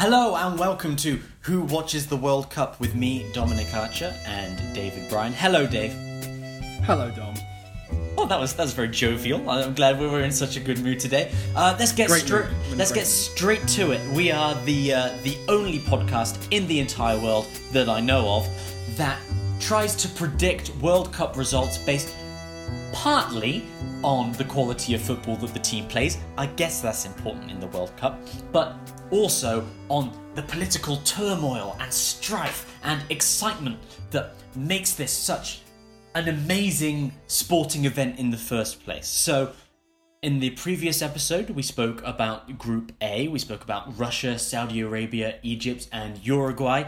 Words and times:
Hello 0.00 0.34
and 0.34 0.58
welcome 0.58 0.96
to 0.96 1.20
Who 1.42 1.60
Watches 1.60 2.06
the 2.06 2.16
World 2.16 2.48
Cup 2.48 2.80
with 2.80 2.94
me, 2.94 3.30
Dominic 3.34 3.74
Archer, 3.74 4.14
and 4.24 4.56
David 4.74 5.10
Bryan. 5.10 5.34
Hello, 5.34 5.66
Dave. 5.66 5.92
Hello, 6.84 7.10
Dom. 7.10 7.34
Oh, 8.16 8.24
that 8.26 8.40
was 8.40 8.54
that 8.54 8.62
was 8.62 8.72
very 8.72 8.88
jovial. 8.88 9.50
I'm 9.50 9.74
glad 9.74 10.00
we 10.00 10.06
were 10.06 10.22
in 10.22 10.32
such 10.32 10.56
a 10.56 10.60
good 10.60 10.80
mood 10.80 11.00
today. 11.00 11.30
Uh, 11.54 11.76
let's 11.78 11.92
get 11.92 12.08
Great 12.08 12.22
straight. 12.22 12.46
mood. 12.46 12.54
We're 12.54 12.66
in 12.68 12.72
a 12.72 12.76
Let's 12.76 12.92
great 12.92 13.00
get 13.00 13.06
straight 13.08 13.68
to 13.68 13.90
it. 13.90 14.00
We 14.14 14.30
are 14.32 14.54
the 14.64 14.94
uh, 14.94 15.10
the 15.22 15.36
only 15.48 15.80
podcast 15.80 16.48
in 16.50 16.66
the 16.66 16.80
entire 16.80 17.20
world 17.20 17.46
that 17.72 17.90
I 17.90 18.00
know 18.00 18.26
of 18.26 18.48
that 18.96 19.18
tries 19.60 19.94
to 19.96 20.08
predict 20.08 20.74
World 20.76 21.12
Cup 21.12 21.36
results 21.36 21.76
based 21.76 22.16
partly 23.00 23.62
on 24.02 24.30
the 24.32 24.44
quality 24.44 24.92
of 24.92 25.00
football 25.00 25.34
that 25.34 25.54
the 25.54 25.58
team 25.58 25.86
plays. 25.86 26.18
I 26.36 26.44
guess 26.44 26.82
that's 26.82 27.06
important 27.06 27.50
in 27.50 27.58
the 27.58 27.66
World 27.68 27.96
Cup, 27.96 28.20
but 28.52 28.76
also 29.10 29.66
on 29.88 30.12
the 30.34 30.42
political 30.42 30.98
turmoil 30.98 31.78
and 31.80 31.90
strife 31.90 32.78
and 32.84 33.02
excitement 33.08 33.78
that 34.10 34.34
makes 34.54 34.92
this 34.92 35.10
such 35.10 35.62
an 36.14 36.28
amazing 36.28 37.10
sporting 37.26 37.86
event 37.86 38.18
in 38.18 38.30
the 38.30 38.36
first 38.36 38.84
place. 38.84 39.06
So, 39.06 39.52
in 40.20 40.38
the 40.38 40.50
previous 40.50 41.00
episode, 41.00 41.48
we 41.48 41.62
spoke 41.62 42.02
about 42.04 42.58
Group 42.58 42.92
A. 43.00 43.28
We 43.28 43.38
spoke 43.38 43.64
about 43.64 43.98
Russia, 43.98 44.38
Saudi 44.38 44.80
Arabia, 44.80 45.36
Egypt, 45.42 45.88
and 45.90 46.18
Uruguay, 46.18 46.86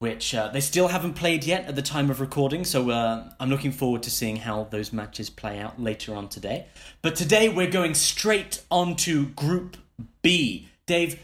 which 0.00 0.34
uh, 0.34 0.48
they 0.48 0.60
still 0.60 0.88
haven't 0.88 1.12
played 1.14 1.44
yet 1.44 1.66
at 1.66 1.76
the 1.76 1.82
time 1.82 2.10
of 2.10 2.20
recording. 2.20 2.64
So 2.64 2.90
uh, 2.90 3.30
I'm 3.38 3.50
looking 3.50 3.70
forward 3.70 4.02
to 4.04 4.10
seeing 4.10 4.36
how 4.36 4.64
those 4.64 4.92
matches 4.92 5.30
play 5.30 5.58
out 5.58 5.80
later 5.80 6.14
on 6.14 6.28
today. 6.28 6.66
But 7.02 7.14
today 7.14 7.48
we're 7.48 7.70
going 7.70 7.94
straight 7.94 8.62
on 8.70 8.96
to 8.96 9.26
Group 9.26 9.76
B. 10.22 10.68
Dave, 10.86 11.20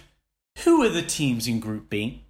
who 0.59 0.83
are 0.83 0.91
the 0.91 1.03
teams 1.03 1.49
in 1.49 1.59
Group 1.59 1.89
B? 1.89 2.23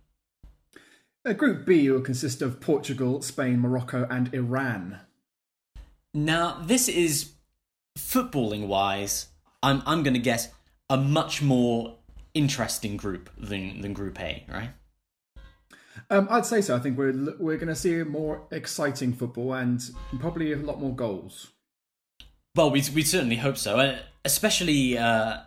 Uh, 1.25 1.33
Group 1.33 1.67
B 1.67 1.91
will 1.91 2.01
consist 2.01 2.41
of 2.41 2.61
Portugal, 2.61 3.21
Spain, 3.23 3.61
Morocco, 3.61 4.07
and 4.09 4.33
Iran. 4.33 5.01
Now, 6.15 6.63
this 6.65 6.89
is 6.89 7.33
footballing 7.99 8.69
wise, 8.69 9.29
I'm 9.63 9.83
I'm 9.85 10.03
going 10.03 10.15
to 10.15 10.21
guess 10.21 10.49
a 10.89 10.97
much 10.97 11.43
more 11.43 11.97
interesting 12.35 12.97
group 12.97 13.31
than 13.37 13.81
than 13.81 13.93
Group 13.93 14.21
A, 14.21 14.45
right? 14.49 14.71
Um, 16.11 16.29
I'd 16.31 16.47
say 16.47 16.61
so. 16.61 16.77
I 16.77 16.79
think 16.79 16.97
we're 16.97 17.35
we're 17.39 17.57
going 17.57 17.69
to 17.69 17.75
see 17.75 18.03
more 18.05 18.43
exciting 18.51 19.13
football 19.13 19.55
and 19.55 19.83
probably 20.21 20.53
a 20.53 20.57
lot 20.57 20.81
more 20.81 20.95
goals. 20.95 21.49
Well, 22.55 22.71
we 22.71 22.83
we 22.95 23.03
certainly 23.03 23.37
hope 23.37 23.57
so, 23.57 23.79
uh, 23.79 23.99
especially 24.25 24.97
uh, 24.97 25.39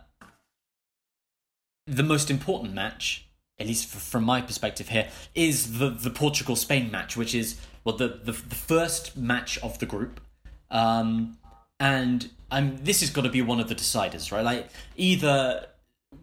the 1.86 2.02
most 2.02 2.30
important 2.30 2.74
match, 2.74 3.26
at 3.58 3.66
least 3.66 3.94
f- 3.94 4.02
from 4.02 4.24
my 4.24 4.40
perspective 4.42 4.90
here, 4.90 5.08
is 5.34 5.78
the 5.78 5.90
the 5.90 6.10
Portugal 6.10 6.56
Spain 6.56 6.90
match, 6.90 7.16
which 7.16 7.34
is 7.34 7.58
well 7.84 7.96
the, 7.96 8.20
the 8.22 8.32
the 8.32 8.54
first 8.54 9.16
match 9.16 9.58
of 9.58 9.78
the 9.78 9.86
group, 9.86 10.20
um, 10.70 11.38
and 11.78 12.30
um, 12.50 12.76
this 12.82 13.00
has 13.00 13.10
got 13.10 13.22
to 13.22 13.30
be 13.30 13.40
one 13.42 13.60
of 13.60 13.68
the 13.68 13.74
deciders, 13.74 14.30
right? 14.30 14.44
Like 14.44 14.68
either 14.96 15.66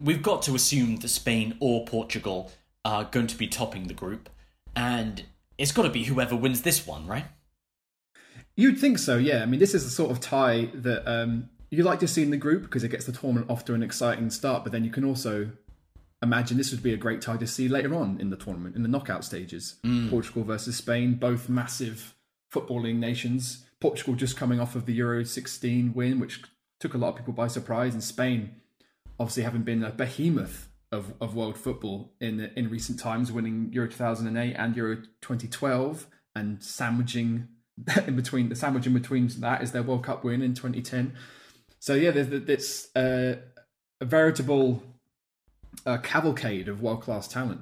we've 0.00 0.22
got 0.22 0.42
to 0.42 0.54
assume 0.54 0.96
that 0.96 1.08
Spain 1.08 1.56
or 1.60 1.84
Portugal 1.84 2.52
are 2.88 3.04
going 3.04 3.26
to 3.26 3.36
be 3.36 3.46
topping 3.46 3.86
the 3.86 3.94
group, 3.94 4.30
and 4.74 5.24
it's 5.58 5.72
got 5.72 5.82
to 5.82 5.90
be 5.90 6.04
whoever 6.04 6.34
wins 6.34 6.62
this 6.62 6.86
one, 6.86 7.06
right? 7.06 7.26
You'd 8.56 8.78
think 8.78 8.98
so, 8.98 9.18
yeah. 9.18 9.42
I 9.42 9.46
mean, 9.46 9.60
this 9.60 9.74
is 9.74 9.84
the 9.84 9.90
sort 9.90 10.10
of 10.10 10.20
tie 10.20 10.70
that 10.72 11.06
um, 11.06 11.50
you 11.70 11.82
like 11.82 12.00
to 12.00 12.08
see 12.08 12.22
in 12.22 12.30
the 12.30 12.38
group 12.38 12.62
because 12.62 12.82
it 12.82 12.88
gets 12.88 13.04
the 13.04 13.12
tournament 13.12 13.50
off 13.50 13.66
to 13.66 13.74
an 13.74 13.82
exciting 13.82 14.30
start. 14.30 14.64
But 14.64 14.72
then 14.72 14.84
you 14.84 14.90
can 14.90 15.04
also 15.04 15.50
imagine 16.22 16.56
this 16.56 16.70
would 16.70 16.82
be 16.82 16.94
a 16.94 16.96
great 16.96 17.20
tie 17.20 17.36
to 17.36 17.46
see 17.46 17.68
later 17.68 17.94
on 17.94 18.18
in 18.18 18.30
the 18.30 18.36
tournament, 18.36 18.74
in 18.74 18.82
the 18.82 18.88
knockout 18.88 19.22
stages. 19.22 19.76
Portugal 20.08 20.44
versus 20.44 20.76
Spain, 20.76 21.14
both 21.14 21.50
massive 21.50 22.14
footballing 22.52 22.96
nations. 22.96 23.66
Portugal 23.80 24.14
just 24.14 24.36
coming 24.36 24.60
off 24.60 24.74
of 24.74 24.86
the 24.86 24.94
Euro 24.94 25.24
16 25.24 25.92
win, 25.92 26.18
which 26.18 26.42
took 26.80 26.94
a 26.94 26.98
lot 26.98 27.10
of 27.10 27.16
people 27.16 27.34
by 27.34 27.48
surprise, 27.48 27.92
and 27.92 28.02
Spain 28.02 28.56
obviously 29.20 29.42
having 29.42 29.62
been 29.62 29.84
a 29.84 29.90
behemoth 29.90 30.68
of, 30.90 31.12
of 31.20 31.34
world 31.34 31.56
football 31.58 32.12
in 32.20 32.50
in 32.56 32.70
recent 32.70 32.98
times, 32.98 33.30
winning 33.30 33.70
Euro 33.72 33.88
2008 33.88 34.54
and 34.54 34.76
Euro 34.76 34.96
2012, 35.20 36.06
and 36.34 36.62
sandwiching 36.62 37.48
in 38.06 38.16
between 38.16 38.48
the 38.48 38.56
sandwich 38.56 38.86
in 38.86 38.94
between 38.94 39.28
that 39.38 39.62
is 39.62 39.72
their 39.72 39.82
World 39.82 40.04
Cup 40.04 40.24
win 40.24 40.42
in 40.42 40.54
2010. 40.54 41.14
So 41.78 41.94
yeah, 41.94 42.10
there's 42.10 42.28
it's 42.48 42.96
uh, 42.96 43.36
a 44.00 44.04
veritable 44.04 44.82
uh, 45.86 45.98
cavalcade 45.98 46.68
of 46.68 46.82
world 46.82 47.02
class 47.02 47.28
talent. 47.28 47.60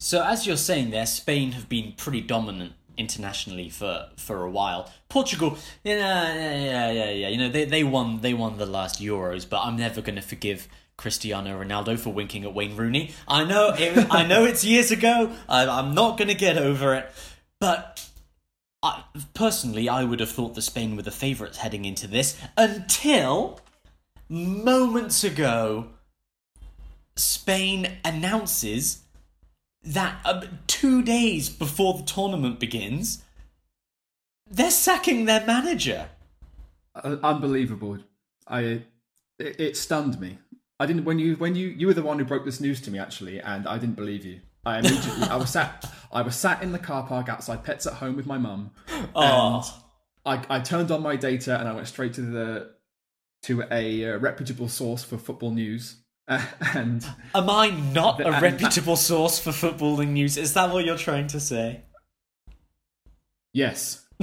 So 0.00 0.22
as 0.24 0.46
you're 0.46 0.56
saying 0.56 0.90
there, 0.90 1.06
Spain 1.06 1.52
have 1.52 1.68
been 1.68 1.92
pretty 1.96 2.20
dominant 2.20 2.74
internationally 2.96 3.68
for 3.68 4.08
for 4.16 4.44
a 4.44 4.50
while. 4.50 4.92
Portugal, 5.08 5.56
yeah, 5.84 6.34
yeah, 6.34 6.90
yeah, 6.90 7.10
yeah. 7.10 7.28
You 7.28 7.38
know, 7.38 7.48
they 7.48 7.64
they 7.64 7.84
won 7.84 8.20
they 8.20 8.34
won 8.34 8.58
the 8.58 8.66
last 8.66 9.00
Euros, 9.00 9.48
but 9.48 9.62
I'm 9.62 9.76
never 9.76 10.02
going 10.02 10.16
to 10.16 10.22
forgive 10.22 10.68
Cristiano 10.98 11.58
Ronaldo 11.62 11.98
for 11.98 12.12
winking 12.12 12.44
at 12.44 12.52
Wayne 12.52 12.76
Rooney. 12.76 13.12
I 13.26 13.44
know 13.44 13.72
it, 13.74 14.06
I 14.10 14.26
know 14.26 14.44
it's 14.44 14.62
years 14.62 14.90
ago. 14.90 15.32
I, 15.48 15.66
I'm 15.66 15.94
not 15.94 16.18
going 16.18 16.28
to 16.28 16.34
get 16.34 16.58
over 16.58 16.94
it, 16.94 17.10
but. 17.58 18.04
I, 18.80 19.02
personally, 19.34 19.88
I 19.88 20.04
would 20.04 20.20
have 20.20 20.30
thought 20.30 20.54
that 20.54 20.62
Spain 20.62 20.94
were 20.94 21.02
the 21.02 21.10
favourites 21.10 21.58
heading 21.58 21.84
into 21.84 22.06
this 22.06 22.40
until 22.56 23.58
moments 24.28 25.24
ago 25.24 25.88
Spain 27.18 27.98
announces 28.04 29.02
that 29.82 30.20
uh, 30.24 30.42
two 30.66 31.02
days 31.02 31.48
before 31.48 31.94
the 31.94 32.04
tournament 32.04 32.60
begins, 32.60 33.22
they're 34.50 34.70
sacking 34.70 35.24
their 35.24 35.44
manager. 35.44 36.08
Uh, 36.94 37.16
unbelievable. 37.22 37.98
I 38.46 38.60
it, 39.38 39.60
it 39.60 39.76
stunned 39.76 40.20
me. 40.20 40.38
I 40.80 40.86
didn't 40.86 41.04
when 41.04 41.18
you 41.18 41.34
when 41.36 41.54
you 41.54 41.68
you 41.68 41.86
were 41.88 41.94
the 41.94 42.02
one 42.02 42.18
who 42.18 42.24
broke 42.24 42.44
this 42.44 42.60
news 42.60 42.80
to 42.82 42.90
me 42.90 42.98
actually, 42.98 43.40
and 43.40 43.66
I 43.66 43.78
didn't 43.78 43.96
believe 43.96 44.24
you. 44.24 44.40
I 44.66 44.78
immediately 44.78 45.28
I 45.28 45.36
was 45.36 45.50
sat 45.50 45.84
I 46.12 46.22
was 46.22 46.36
sat 46.36 46.62
in 46.62 46.72
the 46.72 46.78
car 46.78 47.06
park 47.06 47.28
outside 47.28 47.64
Pets 47.64 47.86
at 47.86 47.94
Home 47.94 48.16
with 48.16 48.26
my 48.26 48.38
mum, 48.38 48.70
and 48.88 49.08
Oh. 49.14 49.82
I 50.26 50.44
I 50.50 50.60
turned 50.60 50.90
on 50.90 51.02
my 51.02 51.16
data 51.16 51.58
and 51.58 51.68
I 51.68 51.72
went 51.72 51.88
straight 51.88 52.14
to 52.14 52.20
the 52.22 52.70
to 53.44 53.62
a 53.70 54.04
uh, 54.14 54.18
reputable 54.18 54.68
source 54.68 55.02
for 55.04 55.16
football 55.16 55.50
news, 55.52 55.96
uh, 56.28 56.44
and 56.74 57.04
Am 57.34 57.48
I 57.50 57.70
not 57.70 58.20
a 58.20 58.28
and- 58.32 58.42
reputable 58.42 58.96
source 58.96 59.38
for 59.38 59.50
footballing 59.50 60.08
news? 60.08 60.36
Is 60.36 60.54
that 60.54 60.72
what 60.72 60.84
you're 60.84 60.98
trying 60.98 61.26
to 61.28 61.40
say? 61.40 61.82
yes, 63.54 64.06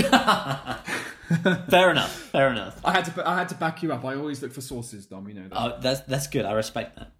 Fair 1.69 1.91
enough. 1.91 2.11
Fair 2.11 2.51
enough. 2.51 2.79
I 2.83 2.91
had 2.91 3.05
to 3.05 3.27
I 3.27 3.37
had 3.37 3.49
to 3.49 3.55
back 3.55 3.81
you 3.83 3.91
up. 3.91 4.05
I 4.05 4.15
always 4.15 4.41
look 4.41 4.53
for 4.53 4.61
sources, 4.61 5.05
Dom. 5.05 5.27
You 5.27 5.35
know 5.35 5.47
that. 5.47 5.57
Oh, 5.57 5.77
that's 5.81 6.01
that's 6.01 6.27
good. 6.27 6.45
I 6.45 6.53
respect 6.53 6.97
that. 6.97 7.11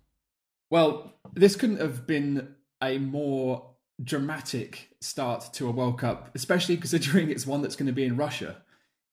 Well, 0.70 1.14
this 1.34 1.56
couldn't 1.56 1.80
have 1.80 2.06
been 2.06 2.56
a 2.82 2.98
more 2.98 3.76
dramatic 4.04 4.90
start 5.02 5.54
to 5.54 5.68
a 5.68 5.72
World 5.72 6.00
Cup, 6.00 6.32
especially 6.36 6.78
considering 6.78 7.30
it's 7.30 7.48
one 7.48 7.62
that's 7.62 7.76
going 7.76 7.88
to 7.88 7.94
be 7.94 8.06
in 8.06 8.18
Russia. 8.18 8.58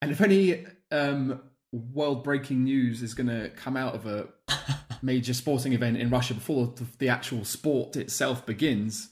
And 0.00 0.10
if 0.10 0.20
any 0.20 0.66
um, 0.90 1.40
world 1.72 2.24
breaking 2.24 2.64
news 2.64 3.02
is 3.02 3.14
going 3.14 3.28
to 3.28 3.50
come 3.50 3.76
out 3.76 3.94
of 3.94 4.06
a 4.06 4.28
major 5.02 5.34
sporting 5.34 5.72
event 5.72 5.96
in 5.96 6.10
Russia 6.10 6.34
before 6.34 6.72
the, 6.76 6.86
the 6.98 7.08
actual 7.08 7.44
sport 7.44 7.96
itself 7.96 8.44
begins, 8.44 9.10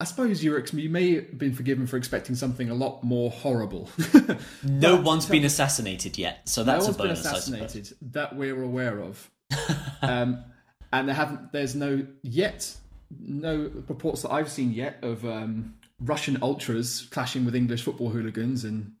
I 0.00 0.04
suppose 0.04 0.42
you're, 0.42 0.58
ex- 0.58 0.72
you 0.72 0.88
may 0.88 1.16
have 1.16 1.38
been 1.38 1.52
forgiven 1.52 1.86
for 1.86 1.98
expecting 1.98 2.34
something 2.34 2.70
a 2.70 2.74
lot 2.74 3.04
more 3.04 3.30
horrible. 3.30 3.88
No 4.62 4.96
one's 4.96 5.26
been 5.26 5.44
assassinated 5.44 6.16
yet, 6.16 6.48
so 6.48 6.62
no 6.62 6.72
that's 6.72 6.84
a 6.84 6.88
one's 6.88 6.96
been 6.96 7.06
bonus. 7.08 7.26
I 7.26 7.30
assassinated 7.30 7.96
that 8.12 8.36
we're 8.36 8.62
aware 8.62 9.00
of, 9.00 9.30
um, 10.02 10.44
and 10.92 11.08
there 11.08 11.14
haven't. 11.14 11.52
There's 11.52 11.74
no 11.74 12.06
yet 12.22 12.74
no 13.18 13.70
reports 13.88 14.22
that 14.22 14.32
I've 14.32 14.50
seen 14.50 14.72
yet 14.72 14.98
of 15.02 15.24
um, 15.24 15.74
Russian 16.00 16.38
ultras 16.42 17.08
clashing 17.10 17.44
with 17.44 17.54
English 17.54 17.82
football 17.82 18.10
hooligans 18.10 18.64
and 18.64 18.92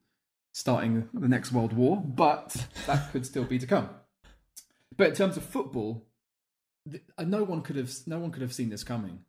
starting 0.52 1.08
the 1.14 1.28
next 1.28 1.52
world 1.52 1.72
war, 1.72 1.96
but 2.04 2.66
that 2.86 3.10
could 3.12 3.24
still 3.24 3.44
be 3.44 3.58
to 3.58 3.66
come. 3.66 3.88
But 4.96 5.10
in 5.10 5.14
terms 5.14 5.36
of 5.36 5.44
football, 5.44 6.06
th- 6.90 7.02
no 7.18 7.44
one 7.44 7.62
could 7.62 7.76
have 7.76 7.92
no 8.06 8.18
one 8.18 8.30
could 8.30 8.42
have 8.42 8.52
seen 8.52 8.68
this 8.68 8.84
coming. 8.84 9.20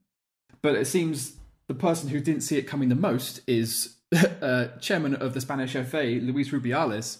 But 0.61 0.75
it 0.75 0.85
seems 0.85 1.33
the 1.71 1.79
person 1.79 2.09
who 2.09 2.19
didn't 2.19 2.41
see 2.41 2.57
it 2.57 2.63
coming 2.63 2.89
the 2.89 2.95
most 2.95 3.39
is 3.47 3.95
uh, 4.41 4.67
chairman 4.81 5.15
of 5.15 5.33
the 5.33 5.39
Spanish 5.39 5.71
FA, 5.73 6.19
Luis 6.21 6.49
Rubiales, 6.49 7.19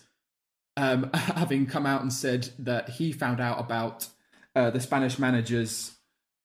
um, 0.76 1.10
having 1.14 1.66
come 1.66 1.86
out 1.86 2.02
and 2.02 2.12
said 2.12 2.50
that 2.60 2.90
he 2.90 3.14
found 3.14 3.40
out 3.40 3.60
about 3.62 4.08
uh, 4.56 4.70
the 4.70 4.82
Spanish 4.82 5.18
manager's. 5.18 5.94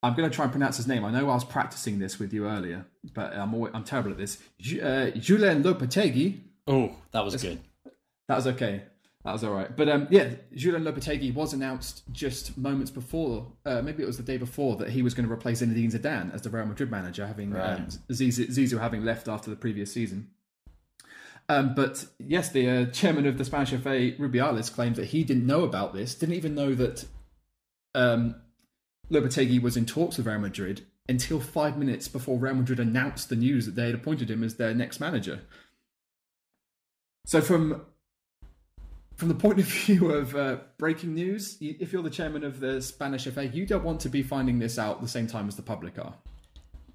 I'm 0.04 0.14
going 0.14 0.30
to 0.30 0.34
try 0.34 0.44
and 0.44 0.52
pronounce 0.52 0.76
his 0.76 0.86
name. 0.86 1.04
I 1.04 1.10
know 1.10 1.28
I 1.30 1.34
was 1.34 1.44
practicing 1.44 1.98
this 1.98 2.20
with 2.20 2.32
you 2.32 2.46
earlier, 2.46 2.86
but 3.12 3.32
I'm 3.34 3.52
always, 3.54 3.72
I'm 3.74 3.82
terrible 3.82 4.12
at 4.12 4.18
this. 4.18 4.38
Ju- 4.60 4.80
Uh, 4.80 5.10
Julen 5.18 5.64
Lopetegui. 5.64 6.38
Oh, 6.68 6.94
that 7.10 7.24
was 7.24 7.34
good. 7.42 7.58
That 8.28 8.36
was 8.36 8.46
okay. 8.46 8.82
That 9.26 9.32
was 9.32 9.42
all 9.42 9.54
right. 9.54 9.76
But 9.76 9.88
um, 9.88 10.06
yeah, 10.08 10.34
Julian 10.54 10.84
Lopetegui 10.84 11.34
was 11.34 11.52
announced 11.52 12.04
just 12.12 12.56
moments 12.56 12.92
before, 12.92 13.50
uh, 13.64 13.82
maybe 13.82 14.04
it 14.04 14.06
was 14.06 14.16
the 14.18 14.22
day 14.22 14.36
before, 14.36 14.76
that 14.76 14.90
he 14.90 15.02
was 15.02 15.14
going 15.14 15.26
to 15.26 15.32
replace 15.34 15.62
Zinedine 15.62 15.92
Zidane 15.92 16.32
as 16.32 16.42
the 16.42 16.48
Real 16.50 16.64
Madrid 16.64 16.92
manager, 16.92 17.26
having 17.26 17.50
Right. 17.50 17.80
um, 17.80 17.88
Zizou, 18.08 18.46
Zizou 18.46 18.78
having 18.78 19.04
left 19.04 19.26
after 19.26 19.50
the 19.50 19.56
previous 19.56 19.92
season. 19.92 20.30
Um, 21.48 21.74
but 21.74 22.06
yes, 22.20 22.50
the 22.50 22.68
uh, 22.68 22.86
chairman 22.86 23.26
of 23.26 23.36
the 23.36 23.44
Spanish 23.44 23.70
FA, 23.70 24.12
Rubiales, 24.12 24.72
claimed 24.72 24.94
that 24.94 25.06
he 25.06 25.24
didn't 25.24 25.44
know 25.44 25.64
about 25.64 25.92
this, 25.92 26.14
didn't 26.14 26.36
even 26.36 26.54
know 26.54 26.76
that 26.76 27.04
um, 27.96 28.36
Lopetegui 29.10 29.60
was 29.60 29.76
in 29.76 29.86
talks 29.86 30.18
with 30.18 30.26
Real 30.28 30.38
Madrid 30.38 30.86
until 31.08 31.40
five 31.40 31.76
minutes 31.76 32.06
before 32.06 32.38
Real 32.38 32.54
Madrid 32.54 32.78
announced 32.78 33.28
the 33.28 33.34
news 33.36 33.66
that 33.66 33.74
they 33.74 33.86
had 33.86 33.94
appointed 33.96 34.30
him 34.30 34.44
as 34.44 34.54
their 34.54 34.72
next 34.72 35.00
manager. 35.00 35.40
So 37.24 37.40
from 37.40 37.82
from 39.16 39.28
the 39.28 39.34
point 39.34 39.58
of 39.58 39.64
view 39.66 40.12
of 40.12 40.34
uh, 40.36 40.58
breaking 40.78 41.14
news, 41.14 41.56
if 41.60 41.92
you're 41.92 42.02
the 42.02 42.10
chairman 42.10 42.44
of 42.44 42.60
the 42.60 42.80
Spanish 42.80 43.24
FA, 43.26 43.46
you 43.46 43.66
don't 43.66 43.84
want 43.84 44.00
to 44.00 44.08
be 44.08 44.22
finding 44.22 44.58
this 44.58 44.78
out 44.78 45.00
the 45.02 45.08
same 45.08 45.26
time 45.26 45.48
as 45.48 45.56
the 45.56 45.62
public 45.62 45.98
are. 45.98 46.14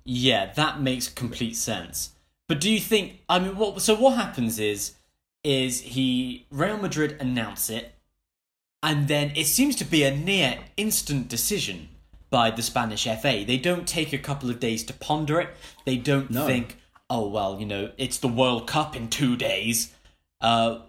Yeah, 0.04 0.52
that 0.54 0.82
makes 0.82 1.08
complete 1.10 1.56
sense. 1.56 2.12
But 2.48 2.60
do 2.60 2.70
you 2.72 2.80
think? 2.80 3.22
I 3.30 3.40
mean, 3.40 3.56
what? 3.56 3.82
So 3.82 3.96
what 3.96 4.16
happens 4.16 4.60
is, 4.60 4.96
is 5.44 5.82
he 5.82 6.48
Real 6.52 6.78
Madrid 6.78 7.18
announce 7.20 7.70
it, 7.70 7.94
and 8.84 9.08
then 9.08 9.32
it 9.36 9.46
seems 9.46 9.76
to 9.78 9.86
be 9.86 10.04
a 10.04 10.16
near 10.16 10.60
instant 10.76 11.28
decision 11.28 11.90
by 12.30 12.50
the 12.52 12.62
Spanish 12.64 13.04
FA. 13.04 13.44
They 13.46 13.58
don't 13.58 13.88
take 13.88 14.12
a 14.12 14.18
couple 14.18 14.50
of 14.50 14.60
days 14.60 14.84
to 14.86 14.94
ponder 14.94 15.40
it. 15.40 15.50
They 15.86 15.98
don't 15.98 16.32
No. 16.32 16.46
think, 16.48 16.78
oh 17.10 17.28
well, 17.28 17.60
you 17.60 17.66
know, 17.66 17.92
it's 17.98 18.18
the 18.18 18.28
World 18.28 18.68
Cup 18.68 18.96
in 18.96 19.08
two 19.10 19.36
days. 19.36 19.94
Uh, 20.42 20.80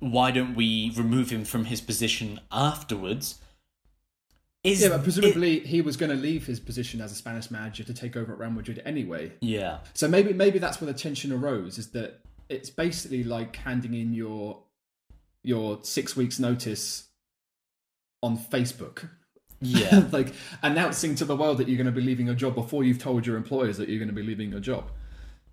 why 0.00 0.30
don't 0.30 0.54
we 0.54 0.92
remove 0.96 1.30
him 1.30 1.44
from 1.44 1.66
his 1.66 1.80
position 1.80 2.40
afterwards? 2.52 3.40
Is 4.64 4.80
Yeah, 4.82 4.88
but 4.88 5.00
it- 5.00 5.02
presumably 5.04 5.60
he 5.60 5.80
was 5.82 5.96
going 5.96 6.10
to 6.10 6.16
leave 6.16 6.46
his 6.46 6.60
position 6.60 7.00
as 7.00 7.12
a 7.12 7.14
Spanish 7.14 7.50
manager 7.50 7.84
to 7.84 7.94
take 7.94 8.16
over 8.16 8.32
at 8.32 8.38
Real 8.38 8.50
Madrid 8.50 8.82
anyway. 8.84 9.32
yeah. 9.40 9.78
So 9.94 10.08
maybe 10.08 10.32
maybe 10.32 10.58
that's 10.58 10.80
where 10.80 10.92
the 10.92 10.98
tension 10.98 11.32
arose. 11.32 11.78
Is 11.78 11.90
that 11.90 12.20
it's 12.48 12.70
basically 12.70 13.22
like 13.24 13.56
handing 13.56 13.94
in 13.94 14.12
your 14.12 14.62
your 15.44 15.78
six 15.82 16.16
weeks 16.16 16.38
notice 16.38 17.08
on 18.22 18.36
Facebook. 18.36 19.08
Yeah. 19.60 20.04
like 20.12 20.32
announcing 20.62 21.14
to 21.16 21.24
the 21.24 21.36
world 21.36 21.58
that 21.58 21.68
you're 21.68 21.76
going 21.76 21.86
to 21.86 21.92
be 21.92 22.00
leaving 22.02 22.26
your 22.26 22.34
job 22.34 22.54
before 22.54 22.82
you've 22.84 22.98
told 22.98 23.26
your 23.26 23.36
employers 23.36 23.76
that 23.78 23.88
you're 23.88 23.98
going 23.98 24.08
to 24.08 24.14
be 24.14 24.22
leaving 24.24 24.50
your 24.50 24.60
job. 24.60 24.90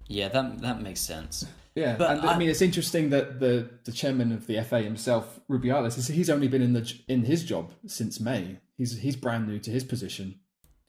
Yeah, 0.08 0.28
that 0.30 0.60
that 0.62 0.82
makes 0.82 1.02
sense. 1.02 1.46
Yeah, 1.76 1.98
But 1.98 2.12
and 2.12 2.22
I, 2.22 2.36
I- 2.36 2.38
mean 2.38 2.50
it's 2.50 2.62
interesting 2.62 3.10
that 3.10 3.42
the 3.42 3.70
the 3.84 3.92
chairman 3.92 4.32
of 4.32 4.48
the 4.48 4.64
FA 4.64 4.82
himself, 4.82 5.42
Rubiales, 5.50 6.10
he's 6.10 6.30
only 6.30 6.48
been 6.48 6.62
in 6.62 6.72
the 6.72 6.90
in 7.10 7.26
his 7.26 7.44
job 7.44 7.74
since 7.86 8.18
May. 8.22 8.60
He's 8.78 8.98
he's 9.00 9.18
brand 9.18 9.46
new 9.46 9.60
to 9.60 9.70
his 9.72 9.84
position. 9.84 10.40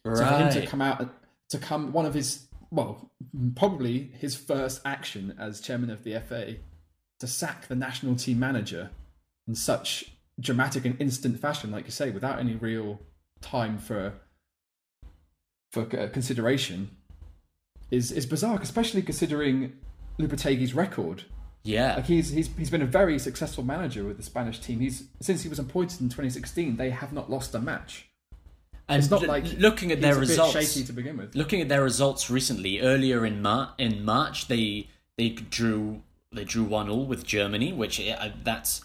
So 0.06 0.14
for 0.14 0.24
him 0.24 0.52
to 0.52 0.64
come 0.64 0.80
out 0.80 1.12
to 1.48 1.58
come 1.58 1.92
one 1.92 2.06
of 2.06 2.14
his 2.14 2.46
well 2.70 3.10
probably 3.56 4.12
his 4.16 4.36
first 4.36 4.80
action 4.84 5.34
as 5.40 5.60
chairman 5.60 5.90
of 5.90 6.04
the 6.04 6.20
FA 6.20 6.54
to 7.18 7.26
sack 7.26 7.66
the 7.66 7.74
national 7.74 8.14
team 8.14 8.38
manager 8.38 8.90
in 9.48 9.56
such 9.56 10.04
dramatic 10.38 10.84
and 10.84 11.00
instant 11.00 11.40
fashion, 11.40 11.72
like 11.72 11.86
you 11.86 11.90
say, 11.90 12.10
without 12.10 12.38
any 12.38 12.54
real 12.54 13.00
time 13.40 13.78
for 13.78 14.12
for 15.72 15.82
uh, 15.98 16.06
consideration, 16.12 16.90
is 17.90 18.12
is 18.12 18.26
bizarre, 18.26 18.60
especially 18.60 19.02
considering 19.02 19.72
Lopetegui's 20.18 20.74
record. 20.74 21.24
Yeah. 21.62 21.96
Like 21.96 22.06
he's 22.06 22.30
he's 22.30 22.48
he's 22.56 22.70
been 22.70 22.82
a 22.82 22.86
very 22.86 23.18
successful 23.18 23.64
manager 23.64 24.04
with 24.04 24.16
the 24.16 24.22
Spanish 24.22 24.58
team. 24.60 24.80
He's 24.80 25.04
since 25.20 25.42
he 25.42 25.48
was 25.48 25.58
appointed 25.58 26.00
in 26.00 26.08
2016, 26.08 26.76
they 26.76 26.90
have 26.90 27.12
not 27.12 27.30
lost 27.30 27.54
a 27.54 27.58
match. 27.60 28.08
And 28.88 29.00
It's 29.00 29.10
not 29.10 29.22
l- 29.22 29.28
like 29.28 29.58
looking 29.58 29.90
at 29.90 30.00
their 30.00 30.14
results. 30.16 30.52
shaky 30.52 30.84
to 30.86 30.92
begin 30.92 31.16
with. 31.16 31.34
Looking 31.34 31.60
at 31.60 31.68
their 31.68 31.82
results 31.82 32.30
recently, 32.30 32.80
earlier 32.80 33.26
in 33.26 33.42
Mar- 33.42 33.74
in 33.78 34.04
March, 34.04 34.46
they 34.46 34.88
they 35.18 35.30
drew 35.30 36.02
they 36.32 36.44
drew 36.44 36.62
one 36.64 36.88
all 36.88 37.04
with 37.04 37.24
Germany, 37.26 37.72
which 37.72 38.00
uh, 38.00 38.28
that's 38.44 38.84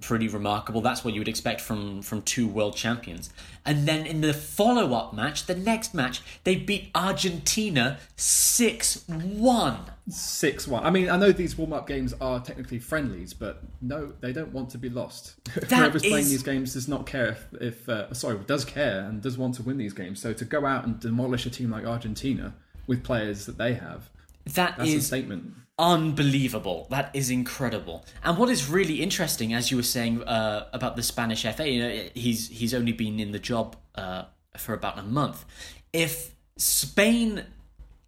pretty 0.00 0.28
remarkable. 0.28 0.80
That's 0.80 1.04
what 1.04 1.14
you 1.14 1.20
would 1.20 1.28
expect 1.28 1.60
from 1.60 2.02
from 2.02 2.22
two 2.22 2.46
world 2.46 2.76
champions. 2.76 3.30
And 3.64 3.86
then 3.86 4.06
in 4.06 4.20
the 4.20 4.32
follow 4.32 4.94
up 4.94 5.12
match, 5.12 5.46
the 5.46 5.54
next 5.54 5.94
match, 5.94 6.22
they 6.44 6.56
beat 6.56 6.90
Argentina 6.94 7.98
six 8.16 9.04
one. 9.08 9.78
Six 10.08 10.66
one. 10.66 10.84
I 10.84 10.90
mean, 10.90 11.08
I 11.08 11.16
know 11.16 11.32
these 11.32 11.56
warm 11.56 11.72
up 11.72 11.86
games 11.86 12.14
are 12.20 12.40
technically 12.40 12.78
friendlies, 12.78 13.34
but 13.34 13.62
no, 13.80 14.12
they 14.20 14.32
don't 14.32 14.52
want 14.52 14.70
to 14.70 14.78
be 14.78 14.88
lost. 14.88 15.34
Whoever's 15.68 16.02
playing 16.02 16.28
these 16.28 16.42
games 16.42 16.74
does 16.74 16.88
not 16.88 17.06
care 17.06 17.28
if, 17.28 17.48
if 17.60 17.88
uh, 17.88 18.12
sorry, 18.14 18.38
does 18.46 18.64
care 18.64 19.00
and 19.00 19.20
does 19.22 19.36
want 19.38 19.54
to 19.56 19.62
win 19.62 19.76
these 19.76 19.92
games. 19.92 20.20
So 20.20 20.32
to 20.32 20.44
go 20.44 20.66
out 20.66 20.84
and 20.84 20.98
demolish 20.98 21.46
a 21.46 21.50
team 21.50 21.70
like 21.70 21.84
Argentina 21.84 22.54
with 22.86 23.04
players 23.04 23.46
that 23.46 23.58
they 23.58 23.74
have, 23.74 24.10
That 24.54 24.76
that's 24.78 24.90
a 24.90 25.00
statement. 25.00 25.54
Unbelievable. 25.80 26.86
That 26.90 27.10
is 27.14 27.30
incredible. 27.30 28.04
And 28.22 28.36
what 28.38 28.48
is 28.50 28.68
really 28.68 29.02
interesting, 29.02 29.52
as 29.54 29.70
you 29.70 29.76
were 29.78 29.82
saying 29.82 30.22
uh, 30.22 30.66
about 30.72 30.94
the 30.96 31.02
Spanish 31.02 31.42
FA, 31.42 31.68
you 31.68 31.82
know, 31.82 32.04
he's 32.14 32.48
he's 32.48 32.74
only 32.74 32.92
been 32.92 33.18
in 33.18 33.32
the 33.32 33.38
job 33.38 33.76
uh, 33.94 34.24
for 34.56 34.74
about 34.74 34.98
a 34.98 35.02
month. 35.02 35.44
If 35.92 36.34
Spain 36.56 37.44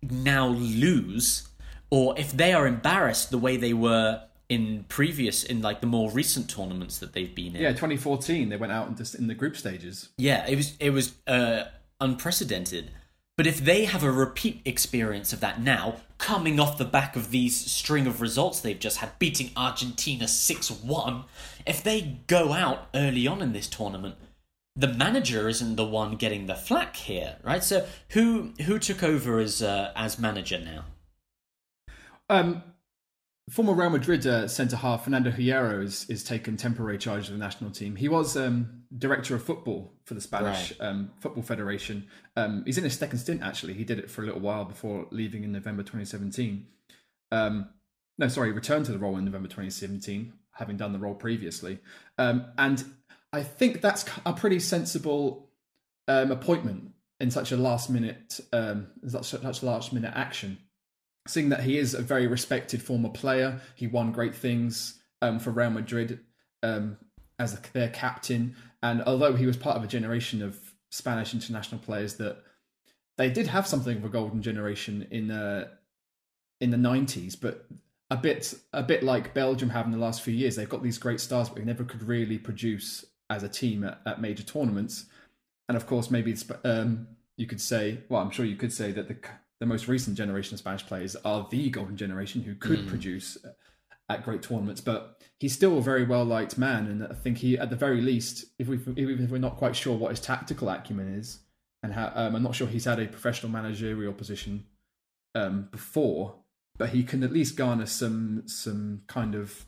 now 0.02 0.48
lose, 0.48 1.48
or 1.90 2.18
if 2.18 2.32
they 2.32 2.52
are 2.52 2.66
embarrassed 2.66 3.30
the 3.30 3.38
way 3.38 3.56
they 3.56 3.72
were 3.72 4.22
in 4.48 4.84
previous, 4.88 5.42
in 5.44 5.62
like 5.62 5.80
the 5.80 5.86
more 5.86 6.10
recent 6.10 6.50
tournaments 6.50 6.98
that 6.98 7.12
they've 7.14 7.34
been 7.34 7.56
in, 7.56 7.62
Yeah, 7.62 7.70
2014 7.70 8.50
they 8.50 8.56
went 8.56 8.72
out 8.72 8.88
in, 8.88 8.96
just 8.96 9.14
in 9.14 9.26
the 9.26 9.34
group 9.34 9.56
stages. 9.56 10.10
yeah, 10.18 10.46
it 10.46 10.56
was 10.56 10.74
it 10.78 10.90
was 10.90 11.14
uh, 11.26 11.64
unprecedented. 12.00 12.90
But 13.34 13.46
if 13.46 13.64
they 13.64 13.86
have 13.86 14.04
a 14.04 14.12
repeat 14.12 14.60
experience 14.66 15.32
of 15.32 15.40
that 15.40 15.58
now, 15.60 15.96
coming 16.22 16.60
off 16.60 16.78
the 16.78 16.84
back 16.84 17.16
of 17.16 17.32
these 17.32 17.54
string 17.54 18.06
of 18.06 18.20
results 18.20 18.60
they've 18.60 18.78
just 18.78 18.98
had, 18.98 19.18
beating 19.18 19.50
Argentina 19.56 20.28
six 20.28 20.70
one, 20.70 21.24
if 21.66 21.82
they 21.82 22.20
go 22.28 22.52
out 22.52 22.86
early 22.94 23.26
on 23.26 23.42
in 23.42 23.52
this 23.52 23.66
tournament, 23.66 24.14
the 24.76 24.86
manager 24.86 25.48
isn't 25.48 25.74
the 25.74 25.84
one 25.84 26.16
getting 26.16 26.46
the 26.46 26.54
flack 26.54 26.94
here, 26.94 27.36
right? 27.42 27.64
So 27.64 27.86
who 28.10 28.52
who 28.66 28.78
took 28.78 29.02
over 29.02 29.40
as 29.40 29.62
uh, 29.62 29.92
as 29.96 30.18
manager 30.18 30.58
now? 30.58 30.84
Um, 32.30 32.62
former 33.52 33.74
Real 33.74 33.90
Madrid 33.90 34.26
uh, 34.26 34.48
centre 34.48 34.76
half 34.76 35.04
Fernando 35.04 35.30
Hierro 35.30 35.84
is, 35.84 36.08
is 36.08 36.24
taken 36.24 36.56
temporary 36.56 36.96
charge 36.96 37.26
of 37.26 37.34
the 37.34 37.38
national 37.38 37.70
team. 37.70 37.96
He 37.96 38.08
was 38.08 38.34
um, 38.34 38.84
director 38.96 39.34
of 39.34 39.44
football 39.44 39.92
for 40.06 40.14
the 40.14 40.22
Spanish 40.22 40.72
um, 40.80 41.10
Football 41.20 41.42
Federation. 41.42 42.06
Um, 42.34 42.62
he's 42.64 42.78
in 42.78 42.84
his 42.84 42.96
second 42.96 43.18
stint 43.18 43.42
actually. 43.42 43.74
He 43.74 43.84
did 43.84 43.98
it 43.98 44.10
for 44.10 44.22
a 44.22 44.24
little 44.24 44.40
while 44.40 44.64
before 44.64 45.06
leaving 45.10 45.44
in 45.44 45.52
November 45.52 45.82
2017. 45.82 46.66
Um, 47.30 47.68
no, 48.16 48.28
sorry, 48.28 48.48
he 48.48 48.52
returned 48.52 48.86
to 48.86 48.92
the 48.92 48.98
role 48.98 49.18
in 49.18 49.24
November 49.26 49.48
2017, 49.48 50.32
having 50.52 50.78
done 50.78 50.94
the 50.94 50.98
role 50.98 51.14
previously. 51.14 51.78
Um, 52.16 52.46
and 52.56 52.82
I 53.34 53.42
think 53.42 53.82
that's 53.82 54.06
a 54.24 54.32
pretty 54.32 54.60
sensible 54.60 55.50
um, 56.08 56.30
appointment 56.30 56.92
in 57.20 57.30
such 57.30 57.52
a 57.52 57.58
last 57.58 57.90
minute, 57.90 58.40
um, 58.54 58.86
such, 59.06 59.26
such 59.26 59.62
last 59.62 59.92
minute 59.92 60.12
action 60.16 60.56
seeing 61.26 61.48
that 61.50 61.62
he 61.62 61.78
is 61.78 61.94
a 61.94 62.02
very 62.02 62.26
respected 62.26 62.82
former 62.82 63.08
player. 63.08 63.60
He 63.74 63.86
won 63.86 64.12
great 64.12 64.34
things 64.34 65.00
um, 65.20 65.38
for 65.38 65.50
Real 65.50 65.70
Madrid 65.70 66.20
um, 66.62 66.96
as 67.38 67.58
their 67.72 67.88
captain, 67.88 68.56
and 68.82 69.02
although 69.02 69.34
he 69.34 69.46
was 69.46 69.56
part 69.56 69.76
of 69.76 69.84
a 69.84 69.86
generation 69.88 70.42
of 70.42 70.58
Spanish 70.90 71.32
international 71.32 71.80
players 71.80 72.16
that 72.16 72.42
they 73.16 73.30
did 73.30 73.46
have 73.46 73.66
something 73.66 73.98
of 73.98 74.04
a 74.04 74.08
golden 74.08 74.42
generation 74.42 75.06
in 75.10 75.30
uh, 75.30 75.68
in 76.60 76.70
the 76.70 76.76
nineties, 76.76 77.36
but 77.36 77.66
a 78.10 78.16
bit 78.16 78.54
a 78.72 78.82
bit 78.82 79.02
like 79.02 79.34
Belgium 79.34 79.70
have 79.70 79.86
in 79.86 79.92
the 79.92 79.98
last 79.98 80.22
few 80.22 80.34
years. 80.34 80.56
They've 80.56 80.68
got 80.68 80.82
these 80.82 80.98
great 80.98 81.20
stars, 81.20 81.48
but 81.48 81.58
they 81.58 81.64
never 81.64 81.84
could 81.84 82.02
really 82.02 82.38
produce 82.38 83.04
as 83.30 83.42
a 83.42 83.48
team 83.48 83.84
at, 83.84 84.00
at 84.04 84.20
major 84.20 84.42
tournaments. 84.42 85.06
And 85.68 85.76
of 85.76 85.86
course, 85.86 86.10
maybe 86.10 86.36
um, 86.64 87.08
you 87.36 87.46
could 87.46 87.60
say, 87.60 88.00
well, 88.08 88.20
I'm 88.20 88.30
sure 88.30 88.44
you 88.44 88.56
could 88.56 88.72
say 88.72 88.92
that 88.92 89.08
the 89.08 89.16
the 89.62 89.66
most 89.66 89.86
recent 89.86 90.16
generation 90.16 90.54
of 90.54 90.58
Spanish 90.58 90.84
players 90.84 91.14
are 91.24 91.46
the 91.48 91.70
golden 91.70 91.96
generation 91.96 92.42
who 92.42 92.52
could 92.56 92.88
produce 92.88 93.38
at 94.08 94.24
great 94.24 94.42
tournaments. 94.42 94.80
But 94.80 95.22
he's 95.38 95.52
still 95.52 95.78
a 95.78 95.80
very 95.80 96.02
well 96.02 96.24
liked 96.24 96.58
man, 96.58 96.88
and 96.88 97.04
I 97.04 97.14
think 97.14 97.38
he, 97.38 97.56
at 97.56 97.70
the 97.70 97.76
very 97.76 98.00
least, 98.00 98.44
if 98.58 98.66
we 98.66 98.80
if 98.96 99.30
we're 99.30 99.38
not 99.38 99.58
quite 99.58 99.76
sure 99.76 99.96
what 99.96 100.10
his 100.10 100.18
tactical 100.18 100.68
acumen 100.68 101.14
is, 101.14 101.38
and 101.80 101.92
how 101.92 102.10
um, 102.16 102.34
I'm 102.34 102.42
not 102.42 102.56
sure 102.56 102.66
he's 102.66 102.86
had 102.86 102.98
a 102.98 103.06
professional 103.06 103.52
managerial 103.52 104.12
position 104.12 104.64
um, 105.36 105.68
before, 105.70 106.40
but 106.76 106.88
he 106.88 107.04
can 107.04 107.22
at 107.22 107.32
least 107.32 107.56
garner 107.56 107.86
some 107.86 108.42
some 108.46 109.02
kind 109.06 109.36
of 109.36 109.64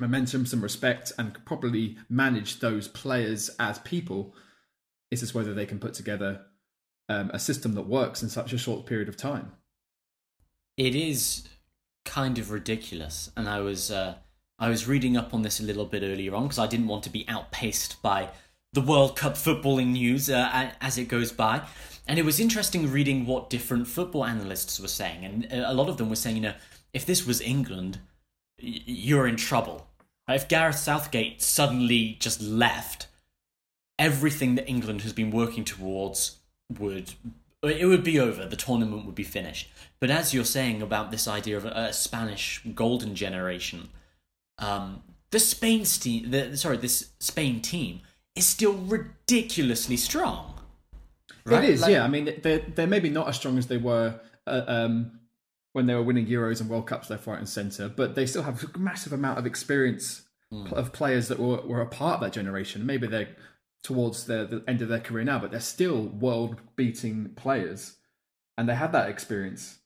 momentum, 0.00 0.46
some 0.46 0.62
respect, 0.62 1.12
and 1.18 1.44
probably 1.44 1.98
manage 2.08 2.60
those 2.60 2.88
players 2.88 3.50
as 3.60 3.78
people. 3.80 4.34
It's 5.10 5.20
just 5.20 5.34
whether 5.34 5.52
they 5.52 5.66
can 5.66 5.78
put 5.78 5.92
together 5.92 6.46
um, 7.08 7.30
a 7.32 7.38
system 7.38 7.74
that 7.74 7.86
works 7.86 8.22
in 8.22 8.28
such 8.28 8.52
a 8.52 8.58
short 8.58 8.86
period 8.86 9.08
of 9.08 9.16
time. 9.16 9.52
It 10.76 10.94
is 10.94 11.48
kind 12.04 12.38
of 12.38 12.50
ridiculous, 12.50 13.30
and 13.36 13.48
I 13.48 13.60
was 13.60 13.90
uh, 13.90 14.14
I 14.58 14.68
was 14.68 14.88
reading 14.88 15.16
up 15.16 15.32
on 15.32 15.42
this 15.42 15.60
a 15.60 15.64
little 15.64 15.86
bit 15.86 16.02
earlier 16.02 16.34
on 16.34 16.44
because 16.44 16.58
I 16.58 16.66
didn't 16.66 16.88
want 16.88 17.04
to 17.04 17.10
be 17.10 17.24
outpaced 17.28 18.02
by 18.02 18.30
the 18.72 18.80
World 18.80 19.16
Cup 19.16 19.34
footballing 19.34 19.92
news 19.92 20.28
uh, 20.28 20.72
as 20.80 20.98
it 20.98 21.08
goes 21.08 21.32
by. 21.32 21.62
And 22.06 22.18
it 22.18 22.24
was 22.24 22.40
interesting 22.40 22.90
reading 22.90 23.26
what 23.26 23.50
different 23.50 23.86
football 23.86 24.24
analysts 24.24 24.80
were 24.80 24.88
saying. 24.88 25.24
And 25.24 25.52
uh, 25.52 25.64
a 25.66 25.74
lot 25.74 25.88
of 25.88 25.96
them 25.96 26.08
were 26.08 26.16
saying, 26.16 26.36
you 26.36 26.42
know, 26.42 26.54
if 26.92 27.06
this 27.06 27.26
was 27.26 27.40
England, 27.40 27.98
you're 28.58 29.26
in 29.26 29.36
trouble. 29.36 29.86
If 30.28 30.48
Gareth 30.48 30.78
Southgate 30.78 31.40
suddenly 31.40 32.16
just 32.18 32.42
left, 32.42 33.06
everything 33.98 34.56
that 34.56 34.68
England 34.68 35.02
has 35.02 35.12
been 35.12 35.30
working 35.30 35.64
towards 35.64 36.37
would 36.78 37.14
it 37.62 37.86
would 37.86 38.04
be 38.04 38.20
over. 38.20 38.46
The 38.46 38.56
tournament 38.56 39.04
would 39.04 39.14
be 39.14 39.24
finished. 39.24 39.68
But 40.00 40.10
as 40.10 40.32
you're 40.32 40.44
saying 40.44 40.80
about 40.80 41.10
this 41.10 41.26
idea 41.26 41.56
of 41.56 41.64
a, 41.64 41.92
Spanish 41.92 42.62
golden 42.74 43.16
generation, 43.16 43.88
um, 44.58 45.02
the 45.30 45.40
Spain 45.40 45.84
team, 45.84 46.30
the, 46.30 46.56
sorry, 46.56 46.76
this 46.76 47.10
Spain 47.18 47.60
team 47.60 48.00
is 48.36 48.46
still 48.46 48.74
ridiculously 48.74 49.96
strong. 49.96 50.54
Right? 51.44 51.64
It 51.64 51.70
is, 51.70 51.82
like, 51.82 51.92
yeah. 51.92 52.04
I 52.04 52.08
mean, 52.08 52.32
they're 52.42 52.58
they're 52.60 52.86
maybe 52.86 53.10
not 53.10 53.28
as 53.28 53.36
strong 53.36 53.58
as 53.58 53.66
they 53.66 53.78
were 53.78 54.20
uh, 54.46 54.62
um, 54.66 55.18
when 55.72 55.86
they 55.86 55.94
were 55.94 56.02
winning 56.02 56.26
Euros 56.26 56.60
and 56.60 56.68
World 56.68 56.86
Cups 56.86 57.10
left, 57.10 57.26
right, 57.26 57.38
and 57.38 57.48
centre, 57.48 57.88
but 57.88 58.14
they 58.14 58.26
still 58.26 58.42
have 58.42 58.64
a 58.74 58.78
massive 58.78 59.12
amount 59.12 59.38
of 59.38 59.46
experience 59.46 60.22
mm. 60.52 60.70
of 60.72 60.92
players 60.92 61.28
that 61.28 61.38
were, 61.38 61.62
were 61.62 61.80
a 61.80 61.86
part 61.86 62.16
of 62.16 62.20
that 62.20 62.32
generation. 62.32 62.84
Maybe 62.84 63.06
they're 63.06 63.28
towards 63.82 64.26
the, 64.26 64.44
the 64.44 64.64
end 64.68 64.82
of 64.82 64.88
their 64.88 65.00
career 65.00 65.24
now, 65.24 65.38
but 65.38 65.50
they're 65.50 65.60
still 65.60 66.02
world 66.02 66.56
beating 66.76 67.30
players, 67.36 67.96
and 68.56 68.68
they 68.68 68.74
had 68.74 68.92
that 68.92 69.08
experience 69.08 69.78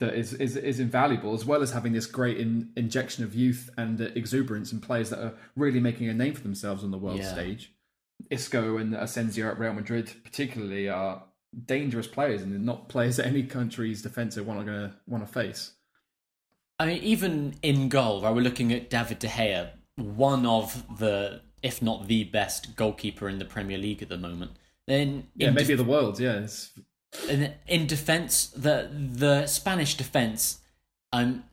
that 0.00 0.14
is, 0.14 0.32
is 0.34 0.56
is 0.56 0.78
invaluable, 0.78 1.34
as 1.34 1.44
well 1.44 1.62
as 1.62 1.72
having 1.72 1.92
this 1.92 2.06
great 2.06 2.38
in, 2.38 2.70
injection 2.76 3.24
of 3.24 3.34
youth 3.34 3.68
and 3.76 4.00
exuberance 4.00 4.72
in 4.72 4.80
players 4.80 5.10
that 5.10 5.18
are 5.18 5.34
really 5.56 5.80
making 5.80 6.08
a 6.08 6.14
name 6.14 6.34
for 6.34 6.42
themselves 6.42 6.84
on 6.84 6.90
the 6.90 6.98
world 6.98 7.18
yeah. 7.18 7.32
stage. 7.32 7.72
Isco 8.30 8.76
and 8.76 8.94
Asensio 8.94 9.48
at 9.48 9.58
Real 9.58 9.72
Madrid, 9.72 10.12
particularly, 10.24 10.88
are 10.88 11.24
dangerous 11.66 12.06
players 12.06 12.42
and 12.42 12.64
not 12.64 12.88
players 12.88 13.16
that 13.16 13.26
any 13.26 13.42
country's 13.42 14.04
are 14.04 14.64
going 14.64 14.66
to 14.66 14.94
want 15.06 15.26
to 15.26 15.32
face. 15.32 15.72
I 16.78 16.86
mean, 16.86 17.02
even 17.02 17.54
in 17.62 17.88
goal, 17.88 18.22
right, 18.22 18.34
we're 18.34 18.42
looking 18.42 18.72
at 18.72 18.90
David 18.90 19.18
De 19.18 19.26
Gea, 19.26 19.70
one 19.96 20.46
of 20.46 20.84
the, 20.98 21.40
if 21.62 21.82
not 21.82 22.08
the 22.08 22.24
best 22.24 22.76
goalkeeper 22.76 23.28
in 23.28 23.38
the 23.38 23.44
Premier 23.44 23.78
League 23.78 24.02
at 24.02 24.08
the 24.08 24.18
moment. 24.18 24.52
Then 24.86 25.28
yeah, 25.34 25.50
maybe 25.50 25.68
def- 25.68 25.78
the 25.78 25.84
world. 25.84 26.18
Yeah, 26.18 26.46
in, 27.28 27.54
in 27.66 27.86
defence, 27.86 28.46
the 28.48 28.90
the 28.92 29.46
Spanish 29.46 29.96
defence 29.96 30.60
um, 31.12 31.44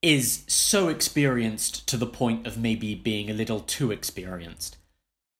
is 0.00 0.44
so 0.48 0.88
experienced 0.88 1.88
to 1.88 1.96
the 1.96 2.06
point 2.06 2.46
of 2.46 2.58
maybe 2.58 2.94
being 2.94 3.30
a 3.30 3.32
little 3.32 3.60
too 3.60 3.90
experienced. 3.90 4.76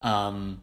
Um, 0.01 0.61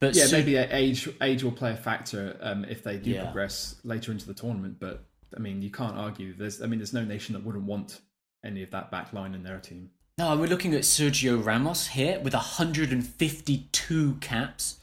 but 0.00 0.14
yeah, 0.14 0.26
so, 0.26 0.38
maybe 0.38 0.56
age 0.56 1.08
age 1.20 1.44
will 1.44 1.52
play 1.52 1.72
a 1.72 1.76
factor 1.76 2.36
um, 2.40 2.64
if 2.64 2.82
they 2.82 2.96
do 2.96 3.10
yeah. 3.10 3.24
progress 3.24 3.76
later 3.84 4.10
into 4.12 4.26
the 4.26 4.34
tournament. 4.34 4.78
But 4.80 5.04
I 5.36 5.40
mean, 5.40 5.62
you 5.62 5.70
can't 5.70 5.96
argue. 5.96 6.34
There's 6.36 6.60
I 6.60 6.66
mean, 6.66 6.78
there's 6.78 6.92
no 6.92 7.04
nation 7.04 7.34
that 7.34 7.44
wouldn't 7.44 7.64
want 7.64 8.00
any 8.44 8.62
of 8.62 8.70
that 8.72 8.90
back 8.90 9.12
line 9.12 9.34
in 9.34 9.42
their 9.42 9.60
team. 9.60 9.90
No, 10.18 10.36
we're 10.36 10.46
looking 10.46 10.74
at 10.74 10.82
Sergio 10.82 11.42
Ramos 11.42 11.88
here 11.88 12.20
with 12.20 12.34
152 12.34 14.16
caps. 14.20 14.78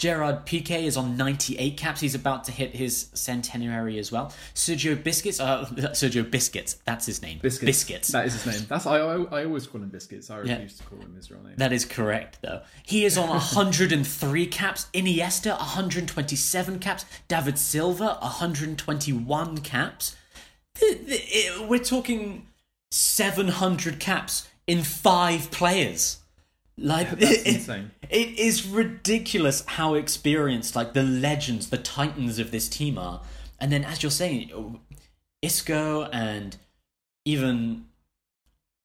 Gerard 0.00 0.46
Piqué 0.46 0.82
is 0.82 0.96
on 0.96 1.16
98 1.16 1.76
caps. 1.76 2.00
He's 2.00 2.16
about 2.16 2.42
to 2.44 2.52
hit 2.52 2.74
his 2.74 3.08
centenary 3.14 4.00
as 4.00 4.10
well. 4.10 4.34
Sergio 4.52 5.00
Biscuits, 5.00 5.38
uh, 5.38 5.66
Sergio 5.92 6.28
Biscuits, 6.28 6.78
that's 6.84 7.06
his 7.06 7.22
name. 7.22 7.38
Biscuits. 7.40 7.64
Biscuits. 7.64 8.08
That 8.08 8.26
is 8.26 8.42
his 8.42 8.46
name. 8.52 8.66
That's 8.68 8.84
I, 8.84 8.98
I, 8.98 9.22
I 9.22 9.44
always 9.44 9.68
call 9.68 9.80
him 9.80 9.90
Biscuits. 9.90 10.28
I 10.28 10.38
refuse 10.38 10.58
yeah. 10.58 10.66
to 10.66 10.90
call 10.90 10.98
him 10.98 11.14
his 11.14 11.30
real 11.30 11.44
name. 11.44 11.54
That 11.56 11.72
is 11.72 11.84
correct, 11.84 12.40
though. 12.42 12.62
He 12.82 13.04
is 13.04 13.16
on 13.16 13.28
103 13.28 14.46
caps. 14.48 14.88
Iniesta, 14.92 15.56
127 15.56 16.80
caps. 16.80 17.04
David 17.28 17.60
Silva, 17.60 18.18
121 18.20 19.58
caps. 19.58 20.16
We're 21.60 21.78
talking 21.78 22.48
700 22.90 24.00
caps 24.00 24.48
in 24.66 24.82
five 24.82 25.50
players. 25.50 26.18
Like 26.76 27.08
yeah, 27.08 27.14
that's 27.14 27.32
it, 27.46 27.46
insane. 27.46 27.90
It 28.10 28.38
is 28.38 28.66
ridiculous 28.66 29.64
how 29.66 29.94
experienced 29.94 30.74
like 30.74 30.92
the 30.92 31.02
legends, 31.02 31.70
the 31.70 31.78
titans 31.78 32.38
of 32.38 32.50
this 32.50 32.68
team 32.68 32.98
are. 32.98 33.22
And 33.60 33.70
then 33.70 33.84
as 33.84 34.02
you're 34.02 34.10
saying, 34.10 34.80
Isco 35.42 36.04
and 36.04 36.56
even 37.24 37.86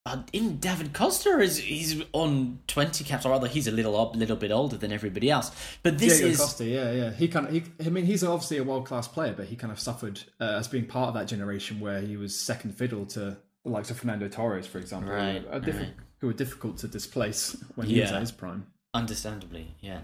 uh, 0.05 0.23
even 0.33 0.57
David 0.57 0.93
Costa 0.93 1.39
is 1.39 1.57
he's 1.57 2.01
on 2.13 2.59
twenty 2.67 3.03
caps, 3.03 3.25
or 3.25 3.29
rather, 3.29 3.47
he's 3.47 3.67
a 3.67 3.71
little 3.71 4.11
little 4.15 4.35
bit 4.35 4.51
older 4.51 4.77
than 4.77 4.91
everybody 4.91 5.29
else. 5.29 5.51
But 5.83 5.97
this 5.97 6.17
Diego 6.17 6.31
is 6.31 6.39
Costa, 6.39 6.65
yeah, 6.65 6.91
yeah. 6.91 7.11
He 7.11 7.27
kind 7.27 7.47
of, 7.47 7.53
he, 7.53 7.63
I 7.85 7.89
mean, 7.89 8.05
he's 8.05 8.23
obviously 8.23 8.57
a 8.57 8.63
world 8.63 8.85
class 8.85 9.07
player, 9.07 9.33
but 9.35 9.47
he 9.47 9.55
kind 9.55 9.71
of 9.71 9.79
suffered 9.79 10.21
uh, 10.39 10.55
as 10.59 10.67
being 10.67 10.85
part 10.85 11.09
of 11.09 11.13
that 11.15 11.27
generation 11.27 11.79
where 11.79 12.01
he 12.01 12.17
was 12.17 12.37
second 12.37 12.77
fiddle 12.77 13.05
to 13.07 13.37
the 13.63 13.71
likes 13.71 13.89
of 13.89 13.99
Fernando 13.99 14.27
Torres, 14.27 14.67
for 14.67 14.77
example, 14.77 15.11
right, 15.11 15.41
who, 15.41 15.47
are 15.49 15.59
right. 15.59 15.93
who 16.19 16.27
were 16.27 16.33
difficult 16.33 16.77
to 16.79 16.87
displace 16.87 17.55
when 17.75 17.87
he 17.87 17.99
was 17.99 18.11
at 18.11 18.21
his 18.21 18.31
prime. 18.31 18.67
Understandably, 18.93 19.75
yeah. 19.81 20.01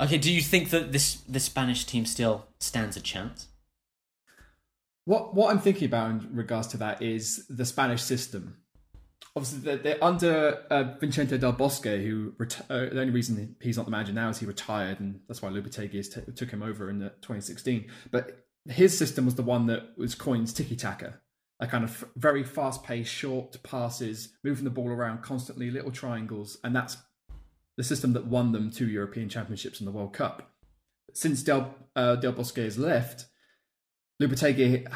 Okay, 0.00 0.18
do 0.18 0.32
you 0.32 0.42
think 0.42 0.70
that 0.70 0.92
this 0.92 1.16
the 1.28 1.40
Spanish 1.40 1.84
team 1.84 2.04
still 2.04 2.46
stands 2.60 2.96
a 2.96 3.00
chance? 3.00 3.48
What 5.04 5.34
what 5.34 5.50
I'm 5.50 5.60
thinking 5.60 5.86
about 5.86 6.10
in 6.10 6.28
regards 6.32 6.68
to 6.68 6.76
that 6.78 7.00
is 7.00 7.46
the 7.48 7.64
Spanish 7.64 8.02
system. 8.02 8.58
Obviously, 9.34 9.60
they're, 9.60 9.76
they're 9.76 10.04
under 10.04 10.62
uh, 10.70 10.94
Vicente 10.98 11.36
del 11.36 11.52
Bosque, 11.52 11.84
who 11.84 12.32
reti- 12.38 12.62
uh, 12.70 12.94
the 12.94 13.00
only 13.00 13.12
reason 13.12 13.56
he's 13.60 13.76
not 13.76 13.84
the 13.84 13.90
manager 13.90 14.12
now 14.12 14.30
is 14.30 14.38
he 14.38 14.46
retired, 14.46 14.98
and 14.98 15.20
that's 15.28 15.42
why 15.42 15.50
Lopetegui 15.50 16.14
t- 16.14 16.32
took 16.32 16.50
him 16.50 16.62
over 16.62 16.88
in 16.88 17.00
2016. 17.00 17.86
But 18.10 18.46
his 18.66 18.96
system 18.96 19.26
was 19.26 19.34
the 19.34 19.42
one 19.42 19.66
that 19.66 19.96
was 19.98 20.14
coined 20.14 20.54
tiki 20.54 20.74
taka, 20.74 21.20
a 21.58 21.66
kind 21.66 21.84
of 21.84 22.04
very 22.16 22.44
fast 22.44 22.84
paced, 22.84 23.12
short 23.12 23.62
passes, 23.62 24.30
moving 24.44 24.64
the 24.64 24.70
ball 24.70 24.88
around 24.88 25.22
constantly, 25.22 25.70
little 25.70 25.90
triangles, 25.90 26.58
and 26.62 26.76
that's 26.76 26.98
the 27.76 27.84
system 27.84 28.12
that 28.12 28.26
won 28.26 28.52
them 28.52 28.70
two 28.70 28.88
European 28.88 29.28
Championships 29.28 29.80
and 29.80 29.86
the 29.86 29.92
World 29.92 30.12
Cup. 30.12 30.50
Since 31.14 31.42
Del, 31.42 31.74
uh, 31.94 32.16
Del 32.16 32.32
Bosque 32.32 32.56
has 32.56 32.78
left, 32.78 33.26
Lopetegui 34.20 34.86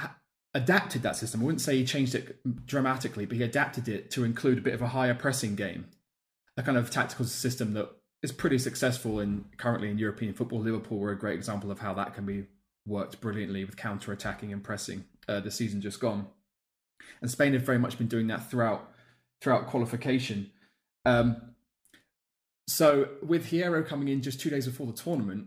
adapted 0.54 1.02
that 1.02 1.16
system. 1.16 1.40
I 1.40 1.44
wouldn't 1.44 1.60
say 1.62 1.76
he 1.76 1.84
changed 1.84 2.14
it 2.14 2.66
dramatically, 2.66 3.24
but 3.24 3.36
he 3.36 3.42
adapted 3.42 3.88
it 3.88 4.10
to 4.12 4.24
include 4.24 4.58
a 4.58 4.62
bit 4.62 4.74
of 4.74 4.82
a 4.82 4.88
higher 4.88 5.14
pressing 5.14 5.54
game, 5.54 5.86
a 6.56 6.62
kind 6.62 6.76
of 6.76 6.90
tactical 6.90 7.24
system 7.24 7.72
that 7.74 7.90
is 8.22 8.32
pretty 8.32 8.58
successful 8.58 9.20
in 9.20 9.46
currently 9.56 9.88
in 9.88 9.98
European 9.98 10.34
football. 10.34 10.60
Liverpool 10.60 10.98
were 10.98 11.12
a 11.12 11.18
great 11.18 11.36
example 11.36 11.70
of 11.70 11.78
how 11.78 11.94
that 11.94 12.14
can 12.14 12.26
be 12.26 12.46
worked 12.86 13.20
brilliantly 13.20 13.64
with 13.64 13.76
counter 13.76 14.12
attacking 14.12 14.52
and 14.52 14.62
pressing. 14.62 15.04
Uh, 15.28 15.40
the 15.40 15.50
season 15.50 15.80
just 15.80 16.00
gone 16.00 16.26
and 17.20 17.30
Spain 17.30 17.52
have 17.52 17.62
very 17.62 17.78
much 17.78 17.98
been 17.98 18.06
doing 18.06 18.26
that 18.28 18.50
throughout 18.50 18.92
throughout 19.40 19.66
qualification. 19.66 20.50
Um, 21.04 21.54
so 22.68 23.08
with 23.22 23.50
Hierro 23.50 23.86
coming 23.86 24.08
in 24.08 24.22
just 24.22 24.40
two 24.40 24.50
days 24.50 24.66
before 24.66 24.86
the 24.86 24.92
tournament, 24.92 25.46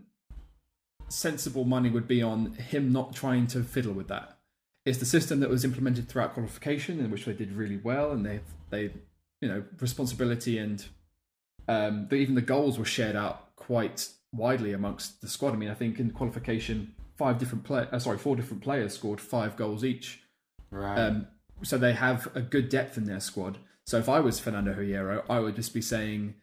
sensible 1.08 1.64
money 1.64 1.90
would 1.90 2.08
be 2.08 2.22
on 2.22 2.54
him 2.54 2.92
not 2.92 3.14
trying 3.14 3.46
to 3.48 3.62
fiddle 3.62 3.92
with 3.92 4.08
that. 4.08 4.38
It's 4.84 4.98
the 4.98 5.06
system 5.06 5.40
that 5.40 5.48
was 5.48 5.64
implemented 5.64 6.08
throughout 6.08 6.34
qualification, 6.34 7.00
in 7.00 7.10
which 7.10 7.24
they 7.24 7.32
did 7.32 7.52
really 7.52 7.78
well, 7.82 8.10
and 8.10 8.26
they 8.26 8.40
they 8.70 8.90
you 9.40 9.48
know 9.48 9.64
responsibility 9.80 10.58
and 10.58 10.84
um, 11.68 12.08
even 12.12 12.34
the 12.34 12.42
goals 12.42 12.78
were 12.78 12.84
shared 12.84 13.16
out 13.16 13.56
quite 13.56 14.08
widely 14.32 14.72
amongst 14.72 15.20
the 15.20 15.28
squad. 15.28 15.54
I 15.54 15.56
mean, 15.56 15.70
I 15.70 15.74
think 15.74 15.98
in 15.98 16.10
qualification, 16.10 16.94
five 17.16 17.38
different 17.38 17.64
play, 17.64 17.86
uh, 17.90 17.98
sorry, 17.98 18.18
four 18.18 18.36
different 18.36 18.62
players 18.62 18.94
scored 18.94 19.20
five 19.20 19.56
goals 19.56 19.84
each. 19.84 20.22
Right. 20.70 20.98
Um, 20.98 21.28
so 21.62 21.78
they 21.78 21.92
have 21.92 22.28
a 22.34 22.40
good 22.40 22.68
depth 22.68 22.96
in 22.96 23.04
their 23.04 23.20
squad. 23.20 23.58
So 23.86 23.98
if 23.98 24.08
I 24.08 24.20
was 24.20 24.40
Fernando 24.40 24.74
Hierro, 24.74 25.24
I 25.28 25.40
would 25.40 25.56
just 25.56 25.74
be 25.74 25.82
saying, 25.82 26.34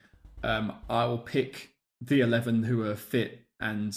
um, 0.44 0.74
I 0.90 1.06
will 1.06 1.18
pick 1.18 1.72
the 2.00 2.22
eleven 2.22 2.64
who 2.64 2.84
are 2.84 2.96
fit 2.96 3.46
and 3.60 3.96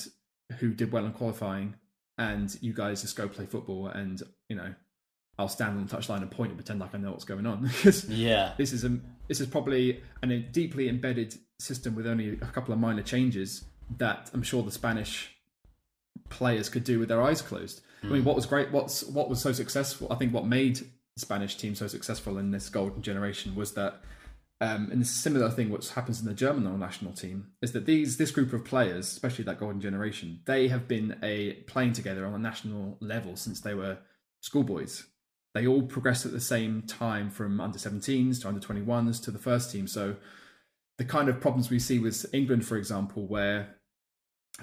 who 0.58 0.72
did 0.74 0.92
well 0.92 1.06
in 1.06 1.12
qualifying, 1.12 1.74
and 2.18 2.56
you 2.60 2.72
guys 2.72 3.02
just 3.02 3.16
go 3.16 3.28
play 3.28 3.46
football, 3.46 3.88
and 3.88 4.22
you 4.48 4.56
know, 4.56 4.74
I'll 5.38 5.48
stand 5.48 5.78
on 5.78 5.86
the 5.86 5.96
touchline 5.96 6.22
and 6.22 6.30
point 6.30 6.50
and 6.50 6.58
pretend 6.58 6.80
like 6.80 6.94
I 6.94 6.98
know 6.98 7.10
what's 7.10 7.24
going 7.24 7.46
on 7.46 7.62
because 7.66 8.08
yeah, 8.08 8.52
this 8.56 8.72
is 8.72 8.84
a 8.84 8.98
this 9.28 9.40
is 9.40 9.46
probably 9.46 10.02
an, 10.22 10.30
a 10.30 10.38
deeply 10.38 10.88
embedded 10.88 11.34
system 11.58 11.94
with 11.94 12.06
only 12.06 12.30
a 12.30 12.46
couple 12.46 12.72
of 12.72 12.80
minor 12.80 13.02
changes 13.02 13.64
that 13.98 14.30
I'm 14.32 14.42
sure 14.42 14.62
the 14.62 14.70
Spanish 14.70 15.34
players 16.30 16.68
could 16.68 16.84
do 16.84 16.98
with 16.98 17.08
their 17.08 17.22
eyes 17.22 17.42
closed. 17.42 17.82
Mm. 18.02 18.06
I 18.06 18.12
mean, 18.12 18.22
hmm. 18.22 18.26
what 18.26 18.36
was 18.36 18.46
great, 18.46 18.70
what's 18.70 19.02
what 19.02 19.28
was 19.28 19.40
so 19.40 19.52
successful? 19.52 20.08
I 20.10 20.16
think 20.16 20.32
what 20.32 20.46
made 20.46 20.80
Spanish 21.16 21.56
team 21.56 21.74
so 21.74 21.86
successful 21.86 22.38
in 22.38 22.50
this 22.50 22.68
golden 22.68 23.02
generation 23.02 23.54
was 23.54 23.74
that, 23.74 24.00
um, 24.60 24.88
and 24.90 25.06
similar 25.06 25.50
thing 25.50 25.70
what 25.70 25.86
happens 25.88 26.20
in 26.20 26.26
the 26.26 26.34
German 26.34 26.78
national 26.78 27.12
team 27.12 27.48
is 27.62 27.72
that 27.72 27.86
these 27.86 28.16
this 28.16 28.30
group 28.30 28.52
of 28.52 28.64
players, 28.64 29.12
especially 29.12 29.44
that 29.44 29.60
golden 29.60 29.80
generation, 29.80 30.40
they 30.46 30.68
have 30.68 30.88
been 30.88 31.16
a 31.22 31.52
playing 31.66 31.92
together 31.92 32.26
on 32.26 32.34
a 32.34 32.38
national 32.38 32.96
level 33.00 33.36
since 33.36 33.60
they 33.60 33.74
were 33.74 33.98
schoolboys. 34.40 35.04
they 35.54 35.66
all 35.66 35.82
progress 35.82 36.26
at 36.26 36.32
the 36.32 36.40
same 36.40 36.82
time 36.82 37.30
from 37.30 37.60
under 37.60 37.78
17s 37.78 38.42
to 38.42 38.48
under 38.48 38.60
21s 38.60 39.22
to 39.22 39.30
the 39.30 39.38
first 39.38 39.70
team. 39.70 39.86
So 39.86 40.16
the 40.98 41.04
kind 41.04 41.28
of 41.28 41.40
problems 41.40 41.70
we 41.70 41.78
see 41.78 41.98
with 41.98 42.26
England, 42.34 42.66
for 42.66 42.76
example, 42.76 43.26
where 43.26 43.76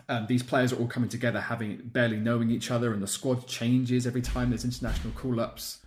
um, 0.08 0.28
these 0.28 0.44
players 0.44 0.72
are 0.72 0.78
all 0.78 0.88
coming 0.88 1.10
together, 1.10 1.42
having 1.42 1.82
barely 1.86 2.18
knowing 2.18 2.50
each 2.50 2.72
other, 2.72 2.94
and 2.94 3.02
the 3.02 3.08
squad 3.08 3.48
changes 3.48 4.08
every 4.08 4.22
time 4.22 4.50
there's 4.50 4.66
international 4.66 5.14
call-ups. 5.14 5.80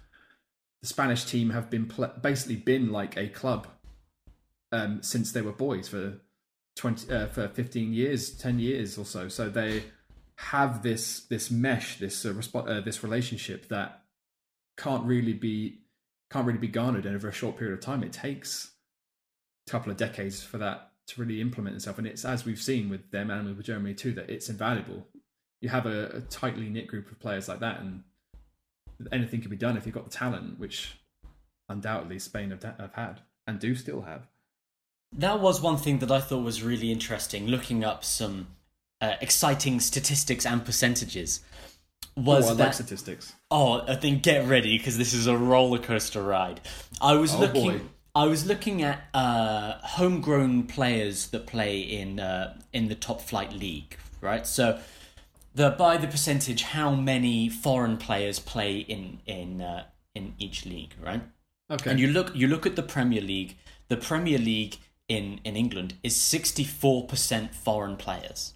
The 0.85 0.89
Spanish 0.89 1.25
team 1.25 1.49
have 1.49 1.71
been 1.71 1.87
pl- 1.87 2.13
basically 2.21 2.57
been 2.57 2.93
like 2.93 3.17
a 3.17 3.29
club 3.29 3.69
um, 4.71 5.03
since 5.03 5.33
they 5.33 5.41
were 5.41 5.51
boys 5.51 5.89
for 5.89 6.21
twenty 6.77 7.11
uh, 7.11 7.29
for 7.29 7.49
fifteen 7.49 7.95
years, 7.95 8.31
ten 8.31 8.59
years 8.59 8.99
or 8.99 9.07
so. 9.07 9.29
So 9.29 9.49
they 9.49 9.85
have 10.37 10.83
this 10.83 11.21
this 11.21 11.51
mesh, 11.51 11.97
this 11.97 12.27
uh, 12.27 12.35
resp- 12.35 12.69
uh, 12.69 12.83
this 12.83 13.03
relationship 13.03 13.69
that 13.69 14.03
can't 14.77 15.07
really 15.07 15.33
be 15.33 15.79
can't 16.31 16.47
really 16.47 16.59
be 16.59 16.69
garnered 16.69 17.07
over 17.07 17.29
a 17.29 17.33
short 17.33 17.57
period 17.57 17.73
of 17.73 17.81
time. 17.81 18.03
It 18.03 18.13
takes 18.13 18.73
a 19.67 19.71
couple 19.71 19.91
of 19.91 19.97
decades 19.97 20.43
for 20.43 20.59
that 20.59 20.91
to 21.07 21.19
really 21.19 21.41
implement 21.41 21.77
itself, 21.77 21.97
and 21.97 22.07
it's 22.07 22.27
as 22.27 22.45
we've 22.45 22.61
seen 22.61 22.91
with 22.91 23.11
them 23.11 23.31
and 23.31 23.57
with 23.57 23.65
Germany 23.65 23.95
too 23.95 24.13
that 24.13 24.29
it's 24.29 24.51
invaluable. 24.51 25.07
You 25.63 25.71
have 25.71 25.87
a, 25.87 26.17
a 26.17 26.21
tightly 26.21 26.69
knit 26.69 26.89
group 26.89 27.11
of 27.11 27.19
players 27.19 27.49
like 27.49 27.61
that, 27.61 27.81
and 27.81 28.03
anything 29.13 29.41
can 29.41 29.51
be 29.51 29.57
done 29.57 29.77
if 29.77 29.87
you've 29.87 29.95
got 29.95 30.05
the 30.05 30.11
talent, 30.17 30.59
which 30.59 30.99
undoubtedly 31.69 32.19
Spain 32.19 32.51
have, 32.51 32.63
have 32.63 32.93
had 32.95 33.21
and 33.47 33.59
do 33.59 33.75
still 33.75 34.03
have. 34.03 34.27
That 35.17 35.41
was 35.41 35.61
one 35.61 35.77
thing 35.77 35.99
that 36.01 36.11
I 36.11 36.21
thought 36.21 36.43
was 36.43 36.63
really 36.63 36.91
interesting. 36.91 37.47
Looking 37.47 37.85
up 37.85 38.05
some 38.05 38.49
uh, 39.01 39.15
exciting 39.21 39.81
statistics 39.81 40.45
and 40.45 40.65
percentages 40.65 41.41
was 42.17 42.51
oh, 42.51 42.55
that 42.55 42.65
like 42.65 42.75
statistics. 42.75 43.33
Oh, 43.51 43.83
I 43.87 43.97
think 43.97 44.23
get 44.23 44.47
ready 44.49 44.77
because 44.79 44.99
this 44.99 45.15
is 45.15 45.27
a 45.27 45.37
roller 45.37 45.79
coaster 45.79 46.23
ride. 46.23 46.61
I 47.01 47.15
was 47.15 47.35
Oh, 47.35 47.41
looking. 47.41 47.79
boy. 47.79 47.81
I 48.17 48.27
was 48.27 48.47
looking 48.47 48.83
at 48.83 49.03
uh, 49.13 49.79
homegrown 49.83 50.65
players 50.69 51.29
that 51.29 51.47
play 51.47 51.81
in 51.81 52.21
uh, 52.21 52.57
in 52.73 52.87
the 52.89 52.95
top 52.95 53.21
flight 53.21 53.53
league, 53.53 53.97
right? 54.21 54.47
So, 54.47 54.79
the 55.55 55.71
by 55.71 55.97
the 55.97 56.07
percentage, 56.07 56.63
how 56.63 56.95
many 56.95 57.49
foreign 57.49 57.97
players 57.97 58.39
play 58.39 58.79
in 58.79 59.21
in 59.27 59.61
uh, 59.61 59.85
in 60.15 60.35
each 60.39 60.67
league, 60.67 60.95
right? 61.01 61.23
Okay. 61.71 61.91
And 61.91 62.01
you 62.01 62.09
look 62.09 62.35
you 62.35 62.47
look 62.49 62.67
at 62.67 62.77
the 62.77 62.83
Premier 62.83 63.21
League. 63.23 63.57
The 63.89 63.97
Premier 63.97 64.39
League 64.39 64.77
in 65.09 65.41
in 65.45 65.57
England 65.57 65.95
is 66.03 66.17
sixty 66.17 66.65
four 66.65 67.07
percent 67.07 67.55
foreign 67.55 67.97
players, 67.97 68.55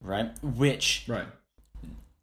right? 0.00 0.32
Which 0.42 1.04
right. 1.06 1.26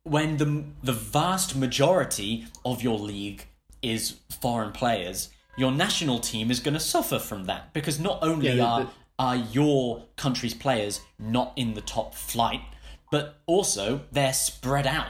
when 0.04 0.38
the 0.38 0.63
the 0.84 0.94
vast 0.94 1.56
majority 1.56 2.46
of 2.66 2.82
your 2.84 3.00
league 3.00 3.46
is 3.82 4.18
foreign 4.42 4.72
players, 4.72 5.30
your 5.58 5.72
national 5.72 6.20
team 6.20 6.51
is 6.51 6.60
going 6.60 6.74
to 6.75 6.80
suffer 6.80 7.20
from 7.20 7.46
that 7.46 7.74
because 7.74 8.00
not 8.00 8.20
only 8.22 8.48
Yeah, 8.48 8.56
the- 8.56 8.63
are 8.63 8.84
the- 8.84 8.90
are 9.20 9.36
your 9.36 10.06
country's 10.16 10.56
players 10.56 11.01
not 11.20 11.54
in 11.56 11.75
the 11.75 11.82
top 11.82 12.16
flight, 12.16 12.62
but 13.12 13.41
also 13.46 14.01
they're 14.12 14.34
spread 14.34 14.88
out. 14.88 15.10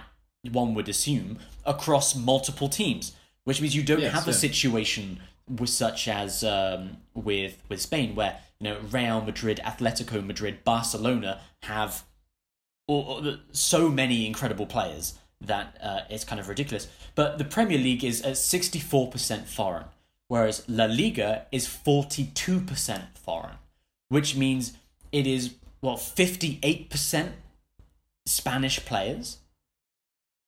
One 0.51 0.73
would 0.73 0.89
assume 0.89 1.39
across 1.65 2.15
multiple 2.15 2.67
teams, 2.67 3.15
which 3.45 3.61
means 3.61 3.75
you 3.75 3.83
don't 3.83 4.01
Yes, 4.01 4.13
have 4.13 4.27
a 4.27 4.33
situation 4.33 5.19
with 5.47 5.69
such 5.69 6.07
as 6.07 6.43
um, 6.43 6.97
with 7.13 7.61
with 7.69 7.79
Spain, 7.79 8.15
where 8.15 8.39
you 8.59 8.69
know 8.69 8.79
Real 8.91 9.21
Madrid, 9.21 9.61
Atletico 9.63 10.25
Madrid, 10.25 10.63
Barcelona 10.65 11.39
have 11.63 12.03
or, 12.87 13.21
or 13.23 13.37
so 13.51 13.87
many 13.89 14.25
incredible 14.25 14.65
players 14.65 15.13
that 15.39 15.77
uh, 15.81 16.01
it's 16.09 16.23
kind 16.23 16.39
of 16.39 16.49
ridiculous. 16.49 16.87
But 17.15 17.37
the 17.37 17.45
Premier 17.45 17.77
League 17.77 18.03
is 18.03 18.21
at 18.21 18.33
64% 18.33 19.45
foreign, 19.45 19.85
whereas 20.27 20.63
La 20.67 20.85
Liga 20.85 21.45
is 21.51 21.67
42% 21.67 23.17
foreign, 23.17 23.55
which 24.09 24.35
means 24.35 24.73
it 25.11 25.25
is, 25.25 25.55
well, 25.81 25.97
58% 25.97 27.31
Spanish 28.25 28.83
players. 28.85 29.37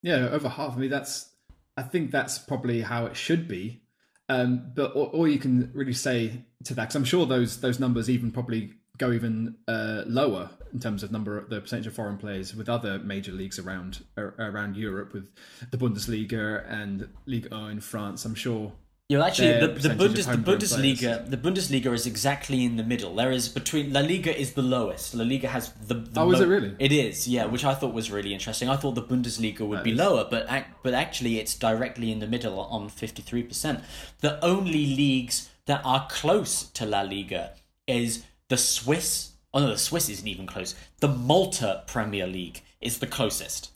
Yeah, 0.01 0.29
over 0.31 0.49
half. 0.49 0.75
I 0.75 0.79
mean, 0.79 0.89
that's. 0.89 1.29
I 1.75 1.81
think 1.81 2.11
that's 2.11 2.37
probably 2.37 2.81
how 2.81 3.05
it 3.07 3.15
should 3.15 3.47
be. 3.47 3.81
Um, 4.29 4.71
but 4.75 4.93
all, 4.93 5.27
you 5.27 5.39
can 5.39 5.71
really 5.73 5.93
say 5.93 6.43
to 6.65 6.73
that, 6.75 6.83
because 6.83 6.95
I'm 6.95 7.03
sure 7.03 7.25
those 7.25 7.61
those 7.61 7.79
numbers 7.79 8.09
even 8.09 8.31
probably 8.31 8.73
go 8.97 9.11
even 9.11 9.55
uh, 9.67 10.03
lower 10.05 10.49
in 10.71 10.79
terms 10.79 11.03
of 11.03 11.11
number 11.11 11.37
of 11.37 11.49
the 11.49 11.61
percentage 11.61 11.87
of 11.87 11.93
foreign 11.93 12.17
players 12.17 12.55
with 12.55 12.69
other 12.69 12.99
major 12.99 13.31
leagues 13.31 13.59
around 13.59 14.03
around 14.17 14.75
Europe, 14.77 15.13
with 15.13 15.29
the 15.71 15.77
Bundesliga 15.77 16.63
and 16.69 17.09
Ligue 17.25 17.51
1 17.51 17.71
in 17.71 17.81
France. 17.81 18.25
I'm 18.25 18.35
sure. 18.35 18.73
You 19.09 19.17
know, 19.17 19.25
actually, 19.25 19.59
the, 19.59 19.67
the, 19.67 19.89
Bundes, 19.89 20.25
the 20.25 20.37
Bundesliga, 20.37 21.29
the 21.29 21.37
Bundesliga 21.37 21.93
is 21.93 22.07
exactly 22.07 22.63
in 22.63 22.77
the 22.77 22.83
middle. 22.83 23.13
There 23.13 23.31
is 23.31 23.49
between 23.49 23.91
La 23.91 23.99
Liga 23.99 24.35
is 24.35 24.53
the 24.53 24.61
lowest. 24.61 25.13
La 25.13 25.25
Liga 25.25 25.49
has 25.49 25.71
the, 25.73 25.95
the 25.95 26.21
Oh, 26.21 26.31
is 26.31 26.39
it 26.39 26.47
really? 26.47 26.73
It 26.79 26.93
is, 26.93 27.27
yeah, 27.27 27.45
which 27.45 27.65
I 27.65 27.75
thought 27.75 27.93
was 27.93 28.09
really 28.09 28.33
interesting. 28.33 28.69
I 28.69 28.77
thought 28.77 28.95
the 28.95 29.03
Bundesliga 29.03 29.59
would 29.67 29.79
That 29.79 29.83
be 29.83 29.91
is. 29.91 29.97
lower, 29.97 30.25
but 30.31 30.49
ac- 30.49 30.67
but 30.83 30.93
actually, 30.93 31.37
it's 31.37 31.53
directly 31.53 32.11
in 32.13 32.19
the 32.19 32.27
middle 32.27 32.57
on 32.59 32.87
fifty 32.87 33.21
three 33.21 33.43
percent. 33.43 33.81
The 34.21 34.43
only 34.43 34.95
leagues 34.95 35.49
that 35.65 35.81
are 35.83 36.07
close 36.09 36.63
to 36.71 36.85
La 36.85 37.01
Liga 37.01 37.51
is 37.85 38.23
the 38.47 38.57
Swiss. 38.57 39.33
Oh 39.53 39.59
no, 39.59 39.67
the 39.71 39.77
Swiss 39.77 40.07
isn't 40.09 40.27
even 40.27 40.47
close. 40.47 40.75
The 41.01 41.09
Malta 41.09 41.83
Premier 41.87 42.25
League 42.25 42.61
is 42.79 42.99
the 42.99 43.07
closest. 43.07 43.69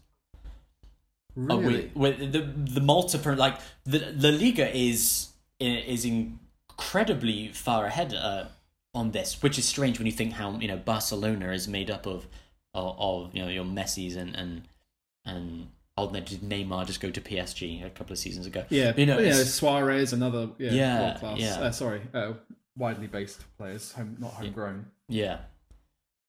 Uh, 1.37 1.57
Really? 1.57 1.91
with, 1.93 2.31
the 2.31 2.41
the 2.41 2.81
Malta 2.81 3.17
Pre- 3.19 3.35
like 3.35 3.59
the 3.85 3.99
the 3.99 4.31
Liga 4.31 4.75
is 4.75 5.29
is 5.59 6.03
incredibly 6.05 7.49
far 7.49 7.85
ahead 7.85 8.13
uh, 8.13 8.45
on 8.93 9.11
this, 9.11 9.41
which 9.41 9.57
is 9.59 9.65
strange 9.65 9.99
when 9.99 10.05
you 10.05 10.11
think 10.11 10.33
how 10.33 10.57
you 10.59 10.67
know 10.67 10.77
Barcelona 10.77 11.51
is 11.51 11.67
made 11.67 11.91
up 11.91 12.05
of 12.07 12.27
of, 12.73 12.95
of 12.99 13.35
you 13.35 13.41
know 13.43 13.49
your 13.49 13.65
Messi's 13.65 14.15
and 14.15 14.35
and 14.35 14.63
and 15.25 15.67
oh 15.97 16.09
did 16.11 16.27
Neymar 16.41 16.85
just 16.87 17.01
go 17.01 17.11
to 17.11 17.21
PSG 17.21 17.85
a 17.85 17.89
couple 17.89 18.13
of 18.13 18.19
seasons 18.19 18.45
ago? 18.47 18.65
yeah, 18.69 18.93
you 18.97 19.05
know, 19.05 19.19
yeah, 19.19 19.33
Suarez, 19.43 20.13
another 20.13 20.49
yeah, 20.57 20.71
Yeah, 20.71 21.01
world 21.01 21.19
class. 21.19 21.39
yeah. 21.39 21.59
Uh, 21.59 21.71
sorry, 21.71 22.01
uh, 22.13 22.33
widely 22.75 23.07
based 23.07 23.43
players, 23.57 23.91
home, 23.93 24.15
not 24.19 24.31
homegrown. 24.33 24.87
Yeah. 25.07 25.39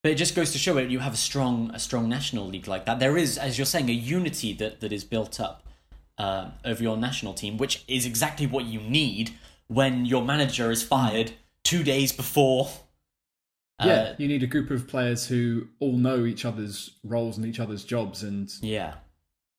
But 0.09 0.13
it 0.13 0.17
just 0.17 0.35
goes 0.35 0.53
to 0.53 0.59
show 0.59 0.79
it 0.79 0.89
you 0.89 1.01
have 1.01 1.13
a 1.13 1.19
strong 1.19 1.71
a 1.75 1.79
strong 1.79 2.09
national 2.09 2.47
league 2.47 2.67
like 2.67 2.87
that. 2.87 2.99
There 2.99 3.19
is, 3.19 3.37
as 3.37 3.59
you're 3.59 3.67
saying, 3.67 3.91
a 3.91 3.93
unity 3.93 4.55
that, 4.55 4.81
that 4.81 4.91
is 4.91 5.05
built 5.05 5.39
up 5.39 5.69
uh, 6.17 6.53
over 6.65 6.83
your 6.83 6.97
national 6.97 7.35
team, 7.35 7.59
which 7.59 7.85
is 7.87 8.07
exactly 8.07 8.47
what 8.47 8.65
you 8.65 8.81
need 8.81 9.35
when 9.67 10.07
your 10.07 10.25
manager 10.25 10.71
is 10.71 10.83
fired 10.83 11.33
two 11.63 11.83
days 11.83 12.11
before. 12.11 12.71
uh, 13.79 13.87
yeah, 13.87 14.15
you 14.17 14.29
need 14.29 14.43
a 14.43 14.47
group 14.47 14.71
of 14.71 14.89
players 14.89 15.27
who 15.27 15.69
all 15.79 15.99
know 15.99 16.25
each 16.25 16.47
other's 16.47 16.97
roles 17.05 17.37
and 17.37 17.45
each 17.45 17.61
other's 17.61 17.85
jobs, 17.85 18.23
and 18.23 18.51
yeah, 18.63 18.95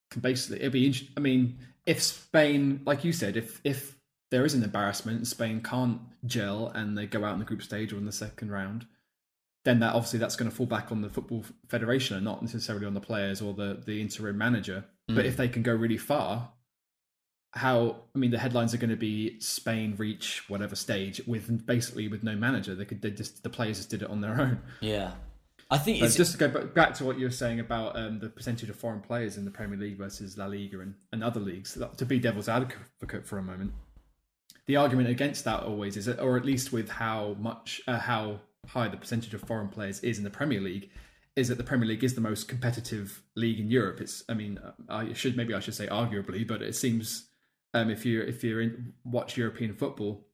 can 0.10 0.22
basically 0.22 0.62
it'd 0.62 0.72
be. 0.72 1.10
I 1.16 1.20
mean, 1.20 1.60
if 1.86 2.02
Spain, 2.02 2.82
like 2.88 3.04
you 3.04 3.14
said, 3.14 3.38
if 3.38 3.62
if 3.64 4.00
there 4.32 4.46
is 4.46 4.56
an 4.56 4.64
embarrassment, 4.64 5.28
Spain 5.28 5.62
can't 5.62 6.02
gel 6.26 6.70
and 6.70 6.98
they 6.98 7.06
go 7.06 7.24
out 7.24 7.34
in 7.34 7.40
the 7.40 7.46
group 7.46 7.62
stage 7.62 7.94
or 7.94 7.98
in 7.98 8.06
the 8.08 8.12
second 8.12 8.50
round, 8.50 8.88
then 9.66 9.80
that 9.80 9.94
obviously 9.94 10.20
that's 10.20 10.36
going 10.36 10.50
to 10.50 10.56
fall 10.56 10.66
back 10.66 10.92
on 10.92 11.02
the 11.02 11.10
football 11.10 11.44
federation 11.68 12.16
and 12.16 12.26
not 12.26 12.42
necessarily 12.42 12.86
on 12.86 12.94
the 12.94 13.02
players 13.02 13.42
or 13.42 13.54
the 13.54 13.82
the 13.86 14.02
interim 14.02 14.38
manager. 14.38 14.86
But 15.08 15.26
if 15.26 15.38
they 15.38 15.48
can 15.48 15.64
go 15.64 15.74
really 15.74 15.98
far, 15.98 16.52
how 17.54 18.04
I 18.16 18.20
mean, 18.20 18.32
the 18.32 18.38
headlines 18.38 18.74
are 18.74 18.78
going 18.78 18.92
to 18.92 18.96
be 18.96 19.40
Spain 19.40 19.96
reach 19.98 20.48
whatever 20.50 20.76
stage 20.76 21.22
with 21.26 21.66
basically 21.66 22.08
with 22.08 22.24
no 22.24 22.36
manager. 22.36 22.76
They 22.76 22.86
could 22.86 23.02
they 23.02 23.12
just 23.12 23.42
the 23.44 23.50
players 23.50 23.78
just 23.78 23.90
did 23.90 24.04
it 24.04 24.10
on 24.10 24.22
their 24.22 24.40
own. 24.40 24.62
yeah. 24.82 25.14
I 25.72 25.78
think 25.78 26.00
But 26.00 26.08
it's 26.08 26.16
just 26.16 26.32
to 26.32 26.48
go 26.48 26.66
back 26.66 26.96
to 26.96 27.06
what 27.06 27.20
you 27.20 27.26
were 27.26 27.32
saying 27.32 27.60
about 27.60 27.96
um, 27.96 28.20
the 28.20 28.30
percentage 28.30 28.70
of 28.70 28.76
foreign 28.76 29.02
players 29.02 29.38
in 29.38 29.46
the 29.46 29.52
Premier 29.52 29.78
League 29.78 30.00
versus 30.00 30.36
La 30.36 30.48
Liga 30.48 30.80
and, 30.80 30.96
and 31.12 31.24
other 31.24 31.40
leagues, 31.40 31.78
to 31.98 32.06
be 32.06 32.18
devil's 32.18 32.50
advocate 32.50 33.28
for 33.28 33.38
a 33.38 33.44
moment, 33.44 33.74
the 34.66 34.78
argument 34.78 35.10
against 35.10 35.46
that 35.46 35.62
always 35.62 35.96
is, 35.96 36.08
or 36.08 36.38
at 36.38 36.46
least 36.46 36.74
with 36.74 36.90
how 36.90 37.36
much, 37.40 37.82
uh, 37.88 38.00
how 38.00 38.40
high 38.68 38.88
the 38.88 38.98
percentage 38.98 39.34
of 39.34 39.42
foreign 39.42 39.70
players 39.70 40.00
is 40.02 40.18
in 40.18 40.24
the 40.24 40.30
Premier 40.30 40.62
League, 40.62 40.90
is 41.36 41.48
that 41.48 41.58
the 41.58 41.64
Premier 41.64 41.88
League 41.88 42.04
is 42.04 42.16
the 42.16 42.22
most 42.22 42.48
competitive 42.48 43.24
league 43.36 43.60
in 43.60 43.70
Europe. 43.70 44.02
It's, 44.02 44.24
I 44.30 44.34
mean, 44.34 44.60
I 44.90 45.14
should 45.14 45.38
maybe 45.38 45.54
I 45.54 45.60
should 45.60 45.76
say 45.76 45.88
arguably, 45.88 46.48
but 46.48 46.62
it 46.62 46.76
seems 46.76 47.30
um, 47.74 47.90
if 47.90 48.06
you 48.06 48.22
if 48.22 48.44
you're 48.44 48.62
in 48.62 48.94
watch 49.04 49.38
European 49.38 49.74
football, 49.74 50.28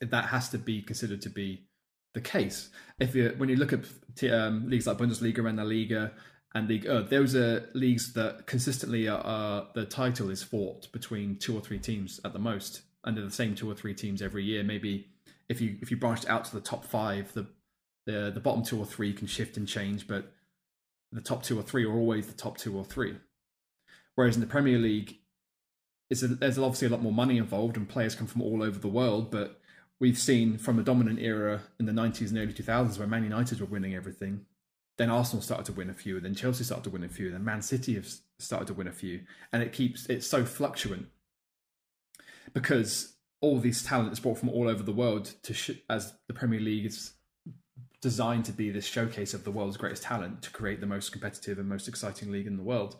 that 0.00 0.26
has 0.26 0.48
to 0.50 0.58
be 0.58 0.82
considered 0.82 1.22
to 1.22 1.30
be 1.30 1.66
the 2.14 2.20
case. 2.20 2.70
If 3.00 3.14
you 3.14 3.34
when 3.36 3.48
you 3.48 3.56
look 3.56 3.72
at 3.72 3.84
t- 4.16 4.30
um, 4.30 4.68
leagues 4.68 4.86
like 4.86 4.98
Bundesliga 4.98 5.46
and 5.48 5.58
La 5.58 5.64
Liga 5.64 6.12
and 6.54 6.68
League, 6.68 6.86
uh, 6.86 7.02
those 7.02 7.34
are 7.34 7.68
leagues 7.74 8.12
that 8.12 8.46
consistently 8.46 9.08
are, 9.08 9.20
are 9.20 9.68
the 9.74 9.86
title 9.86 10.30
is 10.30 10.42
fought 10.42 10.92
between 10.92 11.38
two 11.38 11.56
or 11.56 11.60
three 11.60 11.78
teams 11.78 12.20
at 12.24 12.32
the 12.32 12.38
most, 12.38 12.82
under 13.04 13.24
the 13.24 13.30
same 13.30 13.54
two 13.54 13.70
or 13.70 13.74
three 13.74 13.94
teams 13.94 14.20
every 14.20 14.44
year. 14.44 14.62
Maybe 14.62 15.08
if 15.52 15.60
you 15.60 15.76
if 15.80 15.90
you 15.90 15.96
branched 15.96 16.28
out 16.28 16.44
to 16.46 16.54
the 16.54 16.60
top 16.60 16.84
five, 16.84 17.32
the 17.34 17.46
the 18.06 18.30
the 18.34 18.40
bottom 18.40 18.64
two 18.64 18.78
or 18.78 18.86
three 18.86 19.12
can 19.12 19.26
shift 19.26 19.56
and 19.56 19.68
change, 19.68 20.08
but 20.08 20.32
the 21.12 21.20
top 21.20 21.42
two 21.42 21.58
or 21.58 21.62
three 21.62 21.84
are 21.84 21.94
always 21.94 22.26
the 22.26 22.32
top 22.32 22.58
two 22.58 22.76
or 22.76 22.84
three. 22.84 23.16
Whereas 24.14 24.34
in 24.34 24.40
the 24.40 24.46
Premier 24.46 24.78
League, 24.78 25.18
it's 26.10 26.22
a, 26.22 26.28
there's 26.28 26.58
obviously 26.58 26.88
a 26.88 26.90
lot 26.90 27.02
more 27.02 27.12
money 27.12 27.38
involved, 27.38 27.76
and 27.76 27.88
players 27.88 28.14
come 28.14 28.26
from 28.26 28.42
all 28.42 28.62
over 28.62 28.78
the 28.78 28.88
world. 28.88 29.30
But 29.30 29.60
we've 30.00 30.18
seen 30.18 30.58
from 30.58 30.78
a 30.78 30.82
dominant 30.82 31.20
era 31.20 31.62
in 31.78 31.86
the 31.86 31.92
90s 31.92 32.30
and 32.30 32.38
early 32.38 32.52
2000s 32.52 32.98
where 32.98 33.06
Man 33.06 33.22
United 33.22 33.60
were 33.60 33.66
winning 33.66 33.94
everything. 33.94 34.46
Then 34.98 35.10
Arsenal 35.10 35.42
started 35.42 35.66
to 35.66 35.72
win 35.72 35.88
a 35.88 35.94
few, 35.94 36.20
then 36.20 36.34
Chelsea 36.34 36.64
started 36.64 36.84
to 36.84 36.90
win 36.90 37.04
a 37.04 37.08
few, 37.08 37.30
then 37.30 37.44
Man 37.44 37.62
City 37.62 37.94
have 37.94 38.08
started 38.38 38.66
to 38.66 38.74
win 38.74 38.88
a 38.88 38.92
few, 38.92 39.20
and 39.52 39.62
it 39.62 39.72
keeps 39.72 40.06
it's 40.06 40.26
so 40.26 40.44
fluctuant 40.44 41.06
because 42.52 43.14
all 43.42 43.58
these 43.58 43.82
talent 43.82 44.12
is 44.12 44.20
brought 44.20 44.38
from 44.38 44.48
all 44.48 44.68
over 44.68 44.82
the 44.82 44.92
world 44.92 45.34
to 45.42 45.52
sh- 45.52 45.72
as 45.90 46.14
the 46.28 46.34
Premier 46.34 46.60
League 46.60 46.86
is 46.86 47.12
designed 48.00 48.44
to 48.46 48.52
be 48.52 48.70
this 48.70 48.86
showcase 48.86 49.34
of 49.34 49.44
the 49.44 49.50
world's 49.50 49.76
greatest 49.76 50.02
talent 50.02 50.42
to 50.42 50.50
create 50.50 50.80
the 50.80 50.86
most 50.86 51.12
competitive 51.12 51.58
and 51.58 51.68
most 51.68 51.88
exciting 51.88 52.32
league 52.32 52.46
in 52.46 52.56
the 52.56 52.62
world. 52.62 52.96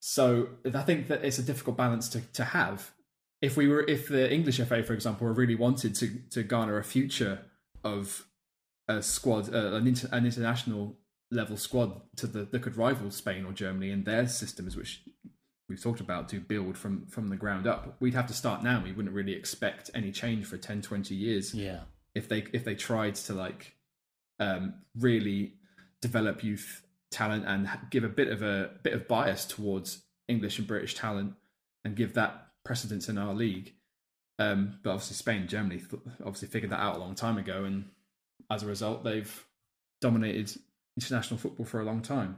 So 0.00 0.48
I 0.72 0.82
think 0.82 1.08
that 1.08 1.24
it's 1.24 1.38
a 1.38 1.42
difficult 1.42 1.76
balance 1.76 2.08
to, 2.10 2.20
to 2.34 2.44
have. 2.44 2.92
If 3.40 3.56
we 3.56 3.66
were, 3.68 3.84
if 3.88 4.08
the 4.08 4.32
English 4.32 4.58
FA, 4.58 4.82
for 4.82 4.92
example, 4.92 5.26
really 5.28 5.54
wanted 5.54 5.94
to 5.96 6.18
to 6.30 6.42
garner 6.42 6.78
a 6.78 6.84
future 6.84 7.40
of 7.82 8.26
a 8.88 9.02
squad, 9.02 9.54
uh, 9.54 9.74
an, 9.74 9.86
inter, 9.86 10.08
an 10.12 10.26
international 10.26 10.96
level 11.30 11.56
squad 11.56 12.00
to 12.16 12.26
the 12.26 12.44
that 12.44 12.62
could 12.62 12.76
rival 12.76 13.10
Spain 13.10 13.44
or 13.44 13.52
Germany 13.52 13.90
in 13.90 14.04
their 14.04 14.28
systems, 14.28 14.76
which 14.76 15.02
we've 15.68 15.82
talked 15.82 16.00
about 16.00 16.28
to 16.28 16.40
build 16.40 16.76
from 16.76 17.06
from 17.06 17.28
the 17.28 17.36
ground 17.36 17.66
up 17.66 17.96
we'd 18.00 18.14
have 18.14 18.26
to 18.26 18.34
start 18.34 18.62
now 18.62 18.82
we 18.82 18.92
wouldn't 18.92 19.14
really 19.14 19.32
expect 19.32 19.90
any 19.94 20.12
change 20.12 20.44
for 20.46 20.56
10 20.58 20.82
20 20.82 21.14
years 21.14 21.54
Yeah. 21.54 21.80
if 22.14 22.28
they 22.28 22.44
if 22.52 22.64
they 22.64 22.74
tried 22.74 23.14
to 23.16 23.32
like 23.34 23.74
um 24.40 24.74
really 24.98 25.54
develop 26.02 26.44
youth 26.44 26.82
talent 27.10 27.44
and 27.46 27.68
give 27.90 28.04
a 28.04 28.08
bit 28.08 28.28
of 28.28 28.42
a 28.42 28.72
bit 28.82 28.92
of 28.92 29.06
bias 29.08 29.44
towards 29.44 30.02
english 30.28 30.58
and 30.58 30.66
british 30.68 30.94
talent 30.94 31.34
and 31.84 31.96
give 31.96 32.14
that 32.14 32.48
precedence 32.64 33.08
in 33.08 33.16
our 33.16 33.32
league 33.32 33.72
um 34.38 34.78
but 34.82 34.90
obviously 34.90 35.14
spain 35.14 35.40
and 35.42 35.48
germany 35.48 35.78
th- 35.78 36.02
obviously 36.20 36.48
figured 36.48 36.72
that 36.72 36.80
out 36.80 36.96
a 36.96 36.98
long 36.98 37.14
time 37.14 37.38
ago 37.38 37.64
and 37.64 37.84
as 38.50 38.62
a 38.62 38.66
result 38.66 39.04
they've 39.04 39.46
dominated 40.00 40.52
international 40.96 41.38
football 41.38 41.64
for 41.64 41.80
a 41.80 41.84
long 41.84 42.02
time 42.02 42.36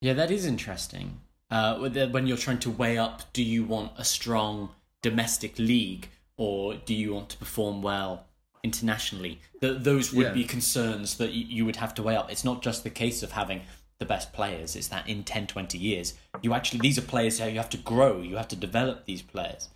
Yeah, 0.00 0.12
that 0.14 0.30
is 0.30 0.44
interesting. 0.46 1.20
Uh, 1.50 1.78
when 2.10 2.26
you're 2.26 2.36
trying 2.36 2.58
to 2.58 2.70
weigh 2.70 2.98
up, 2.98 3.22
do 3.32 3.42
you 3.42 3.64
want 3.64 3.92
a 3.96 4.04
strong 4.04 4.70
domestic 5.02 5.58
league 5.58 6.08
or 6.36 6.74
do 6.74 6.92
you 6.94 7.14
want 7.14 7.28
to 7.30 7.36
perform 7.38 7.82
well 7.82 8.26
internationally? 8.64 9.40
Th- 9.60 9.78
those 9.80 10.12
would 10.12 10.26
Yeah. 10.26 10.32
be 10.32 10.44
concerns 10.44 11.16
that 11.18 11.30
y- 11.30 11.34
you 11.48 11.64
would 11.64 11.76
have 11.76 11.94
to 11.94 12.02
weigh 12.02 12.16
up. 12.16 12.30
It's 12.32 12.44
not 12.44 12.62
just 12.62 12.82
the 12.82 12.90
case 12.90 13.22
of 13.22 13.32
having 13.32 13.62
the 13.98 14.04
best 14.04 14.32
players, 14.32 14.74
it's 14.76 14.88
that 14.88 15.08
in 15.08 15.22
10, 15.24 15.46
20 15.46 15.78
years, 15.78 16.14
you 16.42 16.52
actually, 16.52 16.80
these 16.80 16.98
are 16.98 17.02
players 17.02 17.38
you 17.40 17.46
have 17.56 17.70
to 17.70 17.78
grow, 17.78 18.20
you 18.20 18.36
have 18.36 18.48
to 18.48 18.56
develop 18.56 19.04
these 19.06 19.22
players. 19.22 19.70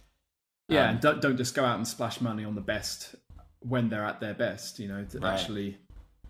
Yeah, 0.69 0.85
Um, 0.85 0.91
and 0.91 1.01
don't, 1.01 1.23
don't 1.23 1.37
just 1.37 1.55
go 1.55 1.65
out 1.65 1.77
and 1.77 1.87
splash 1.89 2.21
money 2.21 2.45
on 2.45 2.55
the 2.55 2.61
best 2.61 3.15
when 3.61 3.89
they're 3.89 4.05
at 4.05 4.21
their 4.21 4.35
best. 4.35 4.79
You 4.79 4.89
know, 4.89 5.05
to 5.05 5.19
Right. 5.21 5.33
actually 5.41 5.79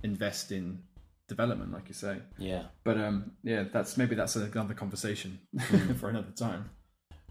invest 0.03 0.53
in 0.53 0.83
development, 1.31 1.73
like 1.73 1.89
you 1.89 1.95
say. 1.95 2.19
Yeah. 2.37 2.65
But 2.85 2.99
um, 2.99 3.33
yeah, 3.43 3.65
that's 3.73 3.97
maybe 3.97 4.15
that's 4.15 4.37
another 4.37 4.75
conversation 4.75 5.39
Hmm. 5.59 5.95
for 6.01 6.11
another 6.11 6.33
time. 6.37 6.69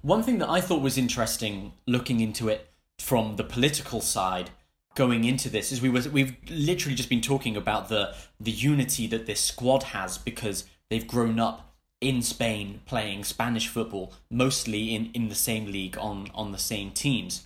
One 0.02 0.24
thing 0.24 0.40
that 0.40 0.50
I 0.50 0.62
thought 0.62 0.82
was 0.82 0.98
interesting 0.98 1.74
looking 1.86 2.20
into 2.22 2.50
it 2.50 2.62
from 2.98 3.36
the 3.36 3.44
political 3.44 4.02
side 4.02 4.50
going 4.96 5.24
into 5.24 5.50
this 5.50 5.72
is 5.72 5.82
we 5.82 5.90
were 5.90 6.02
we've 6.12 6.36
literally 6.50 6.96
just 6.96 7.10
been 7.10 7.22
talking 7.22 7.56
about 7.56 7.90
the 7.90 8.16
the 8.40 8.52
unity 8.52 9.06
that 9.08 9.26
this 9.28 9.40
squad 9.42 9.84
has 9.84 10.18
because 10.18 10.66
they've 10.90 11.08
grown 11.08 11.40
up 11.40 11.76
in 12.02 12.22
Spain 12.22 12.82
playing 12.86 13.24
Spanish 13.26 13.68
football 13.68 14.14
mostly 14.30 14.96
in 14.96 15.12
in 15.14 15.30
the 15.30 15.36
same 15.36 15.66
league 15.72 15.98
on 15.98 16.28
on 16.34 16.52
the 16.52 16.58
same 16.58 16.92
teams. 16.92 17.46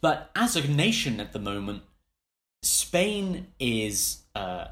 But 0.00 0.30
as 0.34 0.56
a 0.56 0.66
nation 0.66 1.20
at 1.20 1.32
the 1.32 1.38
moment 1.38 1.82
Spain 2.62 3.46
is 3.58 4.22
uh, 4.34 4.66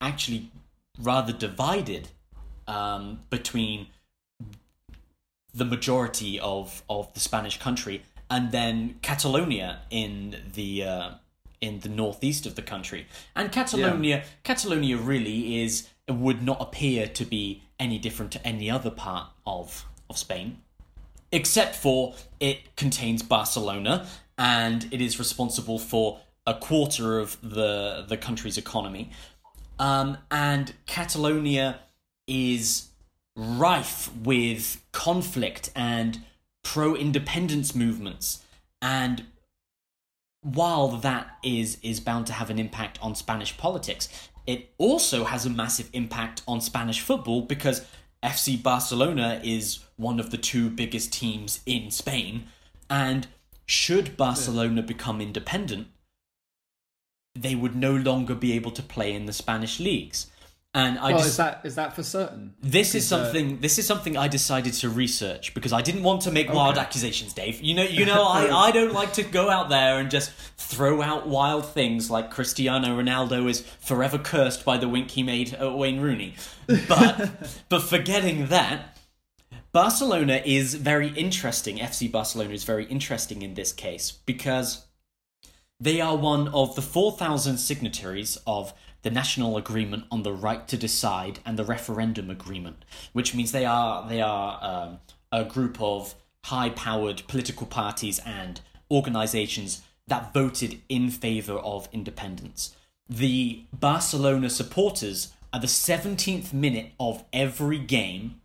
actually 0.00 0.50
rather 0.98 1.32
divided 1.32 2.08
um, 2.66 3.20
between 3.30 3.88
the 5.54 5.64
majority 5.64 6.40
of, 6.40 6.82
of 6.88 7.12
the 7.14 7.20
Spanish 7.20 7.58
country, 7.58 8.02
and 8.30 8.50
then 8.50 8.96
Catalonia 9.02 9.80
in 9.90 10.36
the 10.54 10.84
uh, 10.84 11.10
in 11.60 11.80
the 11.80 11.88
northeast 11.88 12.44
of 12.46 12.56
the 12.56 12.62
country. 12.62 13.06
And 13.36 13.52
Catalonia, 13.52 14.24
Catalonia 14.42 14.96
really 14.96 15.62
is 15.62 15.88
would 16.08 16.42
not 16.42 16.60
appear 16.60 17.06
to 17.06 17.24
be 17.24 17.62
any 17.78 17.98
different 17.98 18.32
to 18.32 18.46
any 18.46 18.70
other 18.70 18.90
part 18.90 19.28
of 19.46 19.84
of 20.10 20.18
Spain, 20.18 20.58
except 21.32 21.76
for 21.76 22.14
it 22.40 22.76
contains 22.76 23.22
Barcelona, 23.22 24.06
and 24.36 24.88
it 24.92 25.00
is 25.00 25.18
responsible 25.18 25.78
for 25.78 26.20
a 26.46 26.54
quarter 26.54 27.18
of 27.20 27.38
the 27.42 28.04
the 28.08 28.16
country's 28.16 28.58
economy. 28.58 29.10
Um, 29.78 30.18
and 30.30 30.72
Catalonia 30.86 31.80
is 32.26 32.88
rife 33.36 34.10
with 34.16 34.82
conflict 34.92 35.70
and 35.74 36.20
pro 36.62 36.94
independence 36.94 37.74
movements. 37.74 38.42
And 38.80 39.24
while 40.40 40.88
that 40.88 41.38
is, 41.42 41.78
is 41.82 42.00
bound 42.00 42.26
to 42.26 42.32
have 42.32 42.50
an 42.50 42.58
impact 42.58 42.98
on 43.02 43.14
Spanish 43.14 43.56
politics, 43.56 44.08
it 44.46 44.72
also 44.78 45.24
has 45.24 45.46
a 45.46 45.50
massive 45.50 45.88
impact 45.92 46.42
on 46.46 46.60
Spanish 46.60 47.00
football 47.00 47.42
because 47.42 47.84
FC 48.22 48.62
Barcelona 48.62 49.40
is 49.42 49.80
one 49.96 50.20
of 50.20 50.30
the 50.30 50.36
two 50.36 50.70
biggest 50.70 51.12
teams 51.12 51.60
in 51.66 51.90
Spain. 51.90 52.46
And 52.90 53.26
should 53.66 54.16
Barcelona 54.16 54.82
become 54.82 55.20
independent, 55.20 55.88
they 57.34 57.54
would 57.54 57.74
no 57.74 57.94
longer 57.94 58.34
be 58.34 58.52
able 58.52 58.70
to 58.72 58.82
play 58.82 59.12
in 59.12 59.26
the 59.26 59.32
Spanish 59.32 59.80
leagues. 59.80 60.30
And 60.76 60.98
I 60.98 61.10
well, 61.10 61.18
just 61.18 61.28
is 61.28 61.36
that 61.36 61.60
is 61.62 61.74
that 61.76 61.94
for 61.94 62.02
certain? 62.02 62.54
this 62.60 62.96
is 62.96 63.10
uh, 63.12 63.22
something. 63.22 63.60
this 63.60 63.78
is 63.78 63.86
something 63.86 64.16
I 64.16 64.26
decided 64.26 64.72
to 64.74 64.88
research 64.90 65.54
because 65.54 65.72
I 65.72 65.82
didn't 65.82 66.02
want 66.02 66.22
to 66.22 66.32
make 66.32 66.52
wild 66.52 66.78
accusations, 66.78 67.32
Dave. 67.32 67.60
You 67.62 67.74
know, 67.74 67.84
you 67.84 68.04
know, 68.04 68.24
I, 68.24 68.48
I 68.68 68.70
don't 68.72 68.92
like 68.92 69.12
to 69.12 69.22
go 69.22 69.50
out 69.50 69.68
there 69.68 70.00
and 70.00 70.10
just 70.10 70.32
throw 70.56 71.00
out 71.00 71.28
wild 71.28 71.64
things 71.64 72.10
like 72.10 72.32
Cristiano 72.32 73.00
Ronaldo 73.00 73.48
is 73.48 73.60
forever 73.60 74.18
cursed 74.18 74.64
by 74.64 74.76
the 74.76 74.88
wink 74.88 75.12
he 75.12 75.22
made 75.22 75.54
at 75.54 75.76
Wayne 75.76 76.00
Rooney. 76.00 76.34
But 76.66 77.30
but 77.68 77.82
forgetting 77.82 78.48
that, 78.48 78.98
Barcelona 79.70 80.42
is 80.44 80.74
very 80.74 81.10
interesting. 81.10 81.78
FC 81.78 82.10
Barcelona 82.10 82.50
is 82.50 82.64
very 82.64 82.86
interesting 82.86 83.42
in 83.42 83.54
this 83.54 83.72
case 83.72 84.10
because 84.10 84.86
they 85.80 86.00
are 86.00 86.16
one 86.16 86.48
of 86.48 86.74
the 86.76 86.82
4,000 86.82 87.58
signatories 87.58 88.38
of 88.46 88.72
the 89.02 89.10
National 89.10 89.56
Agreement 89.56 90.04
on 90.10 90.22
the 90.22 90.32
Right 90.32 90.66
to 90.68 90.76
Decide 90.76 91.40
and 91.44 91.58
the 91.58 91.64
Referendum 91.64 92.30
Agreement, 92.30 92.84
which 93.12 93.34
means 93.34 93.52
they 93.52 93.66
are 93.66 94.08
they 94.08 94.22
are 94.22 94.58
um, 94.62 94.98
a 95.30 95.44
group 95.44 95.80
of 95.80 96.14
high-powered 96.44 97.22
political 97.28 97.66
parties 97.66 98.20
and 98.24 98.60
organizations 98.90 99.82
that 100.06 100.32
voted 100.32 100.80
in 100.88 101.10
favor 101.10 101.54
of 101.54 101.88
independence. 101.92 102.74
The 103.08 103.64
Barcelona 103.72 104.50
supporters 104.50 105.32
at 105.52 105.60
the 105.60 105.66
17th 105.66 106.52
minute 106.52 106.92
of 106.98 107.24
every 107.32 107.78
game 107.78 108.40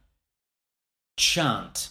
chant 1.18 1.90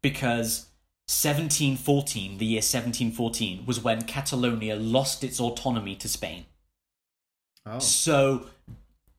because 0.00 0.66
1714, 1.12 2.38
the 2.38 2.46
year 2.46 2.56
1714, 2.56 3.66
was 3.66 3.82
when 3.82 4.02
Catalonia 4.02 4.76
lost 4.76 5.22
its 5.22 5.38
autonomy 5.38 5.94
to 5.96 6.08
Spain. 6.08 6.46
Oh, 7.66 7.78
So, 7.78 8.46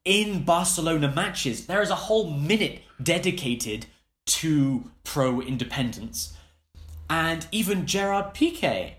in 0.03 0.43
Barcelona 0.43 1.11
matches, 1.13 1.67
there 1.67 1.81
is 1.81 1.89
a 1.89 1.95
whole 1.95 2.29
minute 2.29 2.81
dedicated 3.01 3.85
to 4.25 4.91
pro 5.03 5.39
independence. 5.39 6.35
And 7.09 7.45
even 7.51 7.85
Gerard 7.85 8.33
Piqué, 8.33 8.93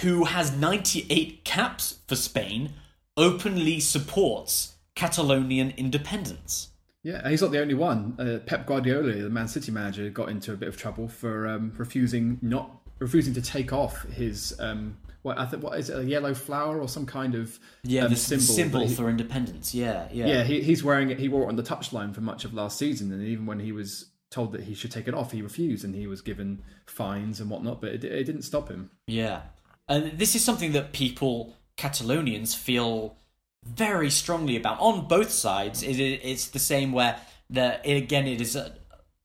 who 0.00 0.24
has 0.24 0.56
98 0.56 1.44
caps 1.44 1.98
for 2.08 2.16
Spain, 2.16 2.72
openly 3.16 3.78
supports 3.78 4.74
Catalonian 4.94 5.74
independence. 5.76 6.68
Yeah, 7.02 7.18
and 7.18 7.28
he's 7.28 7.42
not 7.42 7.50
the 7.50 7.60
only 7.60 7.74
one. 7.74 8.14
Uh, 8.18 8.38
Pep 8.44 8.66
Guardiola, 8.66 9.12
the 9.12 9.30
Man 9.30 9.48
City 9.48 9.72
manager, 9.72 10.08
got 10.10 10.28
into 10.28 10.52
a 10.52 10.56
bit 10.56 10.68
of 10.68 10.76
trouble 10.76 11.08
for 11.08 11.46
um, 11.48 11.72
refusing 11.76 12.38
not 12.42 12.70
refusing 12.98 13.32
to 13.34 13.40
take 13.42 13.72
off 13.72 14.02
his 14.10 14.54
um, 14.60 14.96
what 15.22 15.38
I 15.38 15.46
think 15.46 15.62
what 15.62 15.78
is 15.78 15.88
it 15.90 15.98
a 15.98 16.04
yellow 16.04 16.34
flower 16.34 16.80
or 16.80 16.88
some 16.88 17.06
kind 17.06 17.34
of 17.34 17.58
Yeah, 17.82 18.04
um, 18.04 18.10
the 18.10 18.16
symbol. 18.16 18.44
symbol, 18.44 18.86
he- 18.86 18.94
for 18.94 19.08
independence. 19.08 19.74
Yeah, 19.74 20.08
yeah. 20.12 20.26
yeah, 20.26 20.42
he, 20.44 20.60
he's 20.62 20.82
wearing 20.84 21.10
it. 21.10 21.18
He 21.18 21.28
wore 21.28 21.44
it 21.44 21.48
on 21.48 21.56
the 21.56 21.62
touchline 21.62 22.14
for 22.14 22.20
much 22.20 22.44
of 22.44 22.52
last 22.54 22.78
season, 22.78 23.10
and 23.12 23.22
even 23.22 23.46
when 23.46 23.60
he 23.60 23.72
was 23.72 24.06
told 24.30 24.52
that 24.52 24.62
he 24.62 24.74
should 24.74 24.90
take 24.92 25.08
it 25.08 25.14
off, 25.14 25.32
he 25.32 25.42
refused, 25.42 25.84
and 25.84 25.94
he 25.94 26.06
was 26.06 26.20
given 26.22 26.62
fines 26.86 27.40
and 27.40 27.50
whatnot. 27.50 27.80
But 27.80 27.90
it, 27.90 28.04
it 28.04 28.24
didn't 28.24 28.42
stop 28.42 28.68
him. 28.68 28.90
Yeah. 29.06 29.42
And 29.88 30.18
this 30.18 30.34
is 30.36 30.44
something 30.44 30.70
that 30.72 30.92
people, 30.92 31.56
Catalonians, 31.76 32.54
feel 32.54 33.16
very 33.64 34.10
strongly 34.10 34.56
about 34.56 34.80
on 34.80 35.06
both 35.06 35.30
sides. 35.30 35.82
It, 35.82 36.00
it, 36.00 36.20
it's 36.22 36.48
the 36.48 36.58
same 36.58 36.92
where 36.92 37.20
the 37.48 37.80
it, 37.84 37.96
again 37.96 38.26
it 38.26 38.40
is 38.40 38.56
a, 38.56 38.74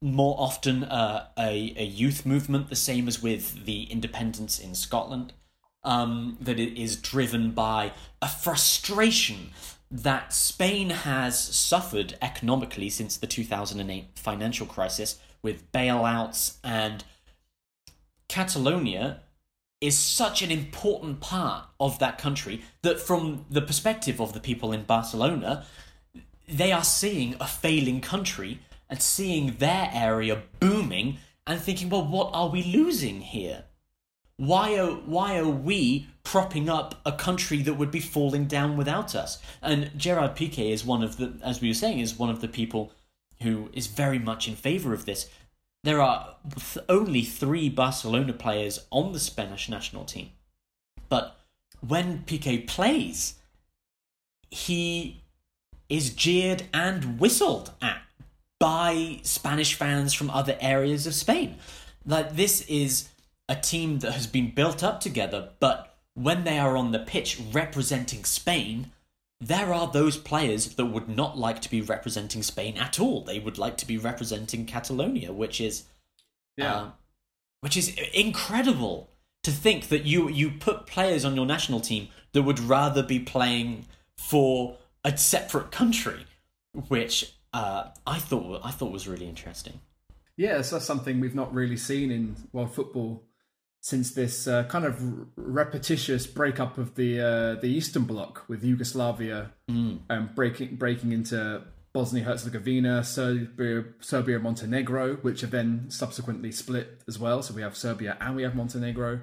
more 0.01 0.35
often 0.37 0.83
uh, 0.83 1.27
a, 1.37 1.73
a 1.77 1.85
youth 1.85 2.25
movement, 2.25 2.69
the 2.69 2.75
same 2.75 3.07
as 3.07 3.21
with 3.21 3.65
the 3.65 3.83
independence 3.83 4.59
in 4.59 4.75
Scotland, 4.75 5.33
um, 5.83 6.37
that 6.41 6.59
it 6.59 6.79
is 6.79 6.95
driven 6.95 7.51
by 7.51 7.91
a 8.21 8.27
frustration 8.27 9.51
that 9.89 10.33
Spain 10.33 10.89
has 10.89 11.39
suffered 11.39 12.17
economically 12.21 12.89
since 12.89 13.17
the 13.17 13.27
2008 13.27 14.07
financial 14.15 14.67
crisis 14.67 15.19
with 15.41 15.71
bailouts 15.71 16.57
and 16.63 17.03
Catalonia 18.27 19.21
is 19.81 19.97
such 19.97 20.41
an 20.41 20.51
important 20.51 21.19
part 21.19 21.65
of 21.79 21.99
that 21.99 22.17
country 22.17 22.61
that 22.81 22.99
from 22.99 23.45
the 23.49 23.61
perspective 23.61 24.19
of 24.19 24.33
the 24.33 24.39
people 24.39 24.71
in 24.71 24.83
Barcelona 24.83 25.65
they 26.47 26.71
are 26.71 26.83
seeing 26.83 27.35
a 27.39 27.47
failing 27.47 28.01
country 28.01 28.59
and 28.89 29.01
seeing 29.01 29.55
their 29.57 29.89
area 29.93 30.43
booming 30.59 31.17
and 31.47 31.59
thinking 31.59 31.89
well 31.89 32.05
what 32.05 32.29
are 32.33 32.49
we 32.49 32.63
losing 32.63 33.21
here? 33.21 33.65
Why 34.37 34.77
are 34.77 34.91
why 34.91 35.37
are 35.37 35.47
we 35.47 36.07
propping 36.23 36.69
up 36.69 37.01
a 37.05 37.11
country 37.11 37.61
that 37.61 37.75
would 37.75 37.91
be 37.91 37.99
falling 37.99 38.45
down 38.45 38.77
without 38.77 39.15
us? 39.15 39.39
And 39.61 39.91
Gerard 39.97 40.35
Piqué 40.35 40.71
is 40.71 40.85
one 40.85 41.03
of 41.03 41.17
the 41.17 41.33
as 41.43 41.61
we 41.61 41.69
were 41.69 41.73
saying 41.73 41.99
is 41.99 42.19
one 42.19 42.29
of 42.29 42.41
the 42.41 42.47
people 42.47 42.91
who 43.41 43.69
is 43.73 43.87
very 43.87 44.19
much 44.19 44.47
in 44.47 44.55
favor 44.55 44.93
of 44.93 45.05
this 45.05 45.29
there 45.85 46.01
are 46.01 46.35
th- 46.55 46.83
only 46.89 47.21
three 47.23 47.69
Barcelona 47.69 48.33
players 48.33 48.85
on 48.91 49.13
the 49.13 49.19
Spanish 49.19 49.69
national 49.69 50.03
team. 50.03 50.31
But 51.09 51.37
when 51.79 52.23
Piqué 52.25 52.67
plays, 52.67 53.35
he 54.49 55.21
is 55.87 56.09
jeered 56.09 56.63
and 56.73 57.19
whistled 57.19 57.71
at 57.81 58.01
by 58.59 59.19
Spanish 59.21 59.75
fans 59.75 60.13
from 60.13 60.31
other 60.31 60.57
areas 60.59 61.05
of 61.05 61.13
Spain. 61.13 61.57
Like 62.03 62.35
this 62.35 62.61
is 62.61 63.09
a 63.47 63.55
team 63.55 63.99
that 63.99 64.13
has 64.13 64.25
been 64.25 64.51
built 64.51 64.83
up 64.83 64.99
together, 64.99 65.49
but 65.59 65.97
when 66.15 66.45
they 66.45 66.57
are 66.57 66.75
on 66.75 66.91
the 66.91 66.99
pitch 66.99 67.39
representing 67.51 68.23
Spain, 68.23 68.91
there 69.41 69.73
are 69.73 69.91
those 69.91 70.17
players 70.17 70.75
that 70.75 70.85
would 70.85 71.09
not 71.09 71.37
like 71.37 71.61
to 71.61 71.69
be 71.69 71.81
representing 71.81 72.41
Spain 72.43 72.77
at 72.77 72.99
all. 72.99 73.21
They 73.23 73.39
would 73.39 73.57
like 73.57 73.77
to 73.77 73.87
be 73.87 73.97
representing 73.97 74.65
Catalonia, 74.65 75.33
which 75.33 75.59
is, 75.59 75.83
Yeah. 76.57 76.75
uh, 76.75 76.91
which 77.61 77.75
is 77.77 77.89
incredible 78.13 79.09
to 79.43 79.51
think 79.51 79.89
that 79.89 80.05
you 80.05 80.29
you 80.29 80.51
put 80.51 80.87
players 80.87 81.23
on 81.25 81.35
your 81.35 81.45
national 81.45 81.79
team 81.79 82.07
that 82.31 82.43
would 82.43 82.59
rather 82.59 83.03
be 83.03 83.19
playing 83.19 83.85
for 84.17 84.77
a 85.03 85.15
separate 85.17 85.71
country, 85.71 86.25
which 86.87 87.33
uh, 87.53 87.89
I 88.07 88.19
thought 88.19 88.61
I 88.63 88.71
thought 88.71 88.91
was 88.91 89.07
really 89.07 89.27
interesting. 89.27 89.79
Yeah, 90.37 90.61
so 90.63 90.75
that's 90.75 90.85
something 90.85 91.19
we've 91.19 91.35
not 91.35 91.53
really 91.53 91.77
seen 91.77 92.11
in 92.11 92.35
world 92.51 92.73
football 92.73 93.23
since 93.85 94.13
this 94.13 94.47
uh, 94.47 94.63
kind 94.63 94.83
of 94.83 94.99
repetitious 95.35 96.25
breakup 96.25 96.79
of 96.79 96.95
the 96.95 97.21
uh, 97.21 97.61
the 97.61 97.67
Eastern 97.67 98.05
Bloc 98.05 98.43
with 98.47 98.63
Yugoslavia 98.63 99.51
um, 100.09 100.31
breaking 100.33 100.77
breaking 100.77 101.11
into 101.11 101.61
Bosnia 101.93 102.23
Herzegovina, 102.23 103.03
Serbia, 103.03 103.83
Serbia, 103.99 104.39
Montenegro, 104.39 105.17
which 105.17 105.41
have 105.41 105.51
then 105.51 105.85
subsequently 105.89 106.51
split 106.51 107.03
as 107.07 107.19
well. 107.19 107.43
So 107.43 107.53
we 107.53 107.61
have 107.61 107.77
Serbia 107.77 108.17
and 108.19 108.35
we 108.35 108.41
have 108.41 108.55
Montenegro. 108.55 109.21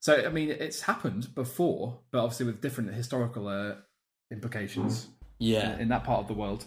So 0.00 0.26
I 0.26 0.28
mean, 0.30 0.50
it's 0.50 0.82
happened 0.82 1.32
before, 1.36 2.00
but 2.10 2.18
obviously 2.24 2.46
with 2.46 2.60
different 2.60 2.92
historical 2.94 3.46
uh, 3.46 3.74
implications 4.32 5.06
Yeah, 5.38 5.78
in 5.78 5.88
that 5.90 6.02
part 6.02 6.18
of 6.18 6.26
the 6.26 6.34
world. 6.34 6.64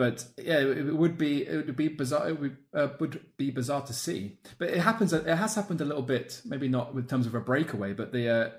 But 0.00 0.24
yeah, 0.38 0.60
it, 0.60 0.78
it 0.78 0.96
would 0.96 1.18
be 1.18 1.46
it 1.46 1.66
would 1.66 1.76
be 1.76 1.88
bizarre. 1.88 2.30
It 2.30 2.40
would, 2.40 2.56
uh, 2.72 2.88
would 3.00 3.20
be 3.36 3.50
bizarre 3.50 3.82
to 3.82 3.92
see. 3.92 4.38
But 4.56 4.70
it 4.70 4.78
happens. 4.78 5.12
It 5.12 5.26
has 5.26 5.54
happened 5.54 5.82
a 5.82 5.84
little 5.84 6.02
bit. 6.14 6.40
Maybe 6.46 6.68
not 6.68 6.94
in 6.94 7.06
terms 7.06 7.26
of 7.26 7.34
a 7.34 7.40
breakaway, 7.40 7.92
but 7.92 8.10
the 8.10 8.26
uh, 8.30 8.50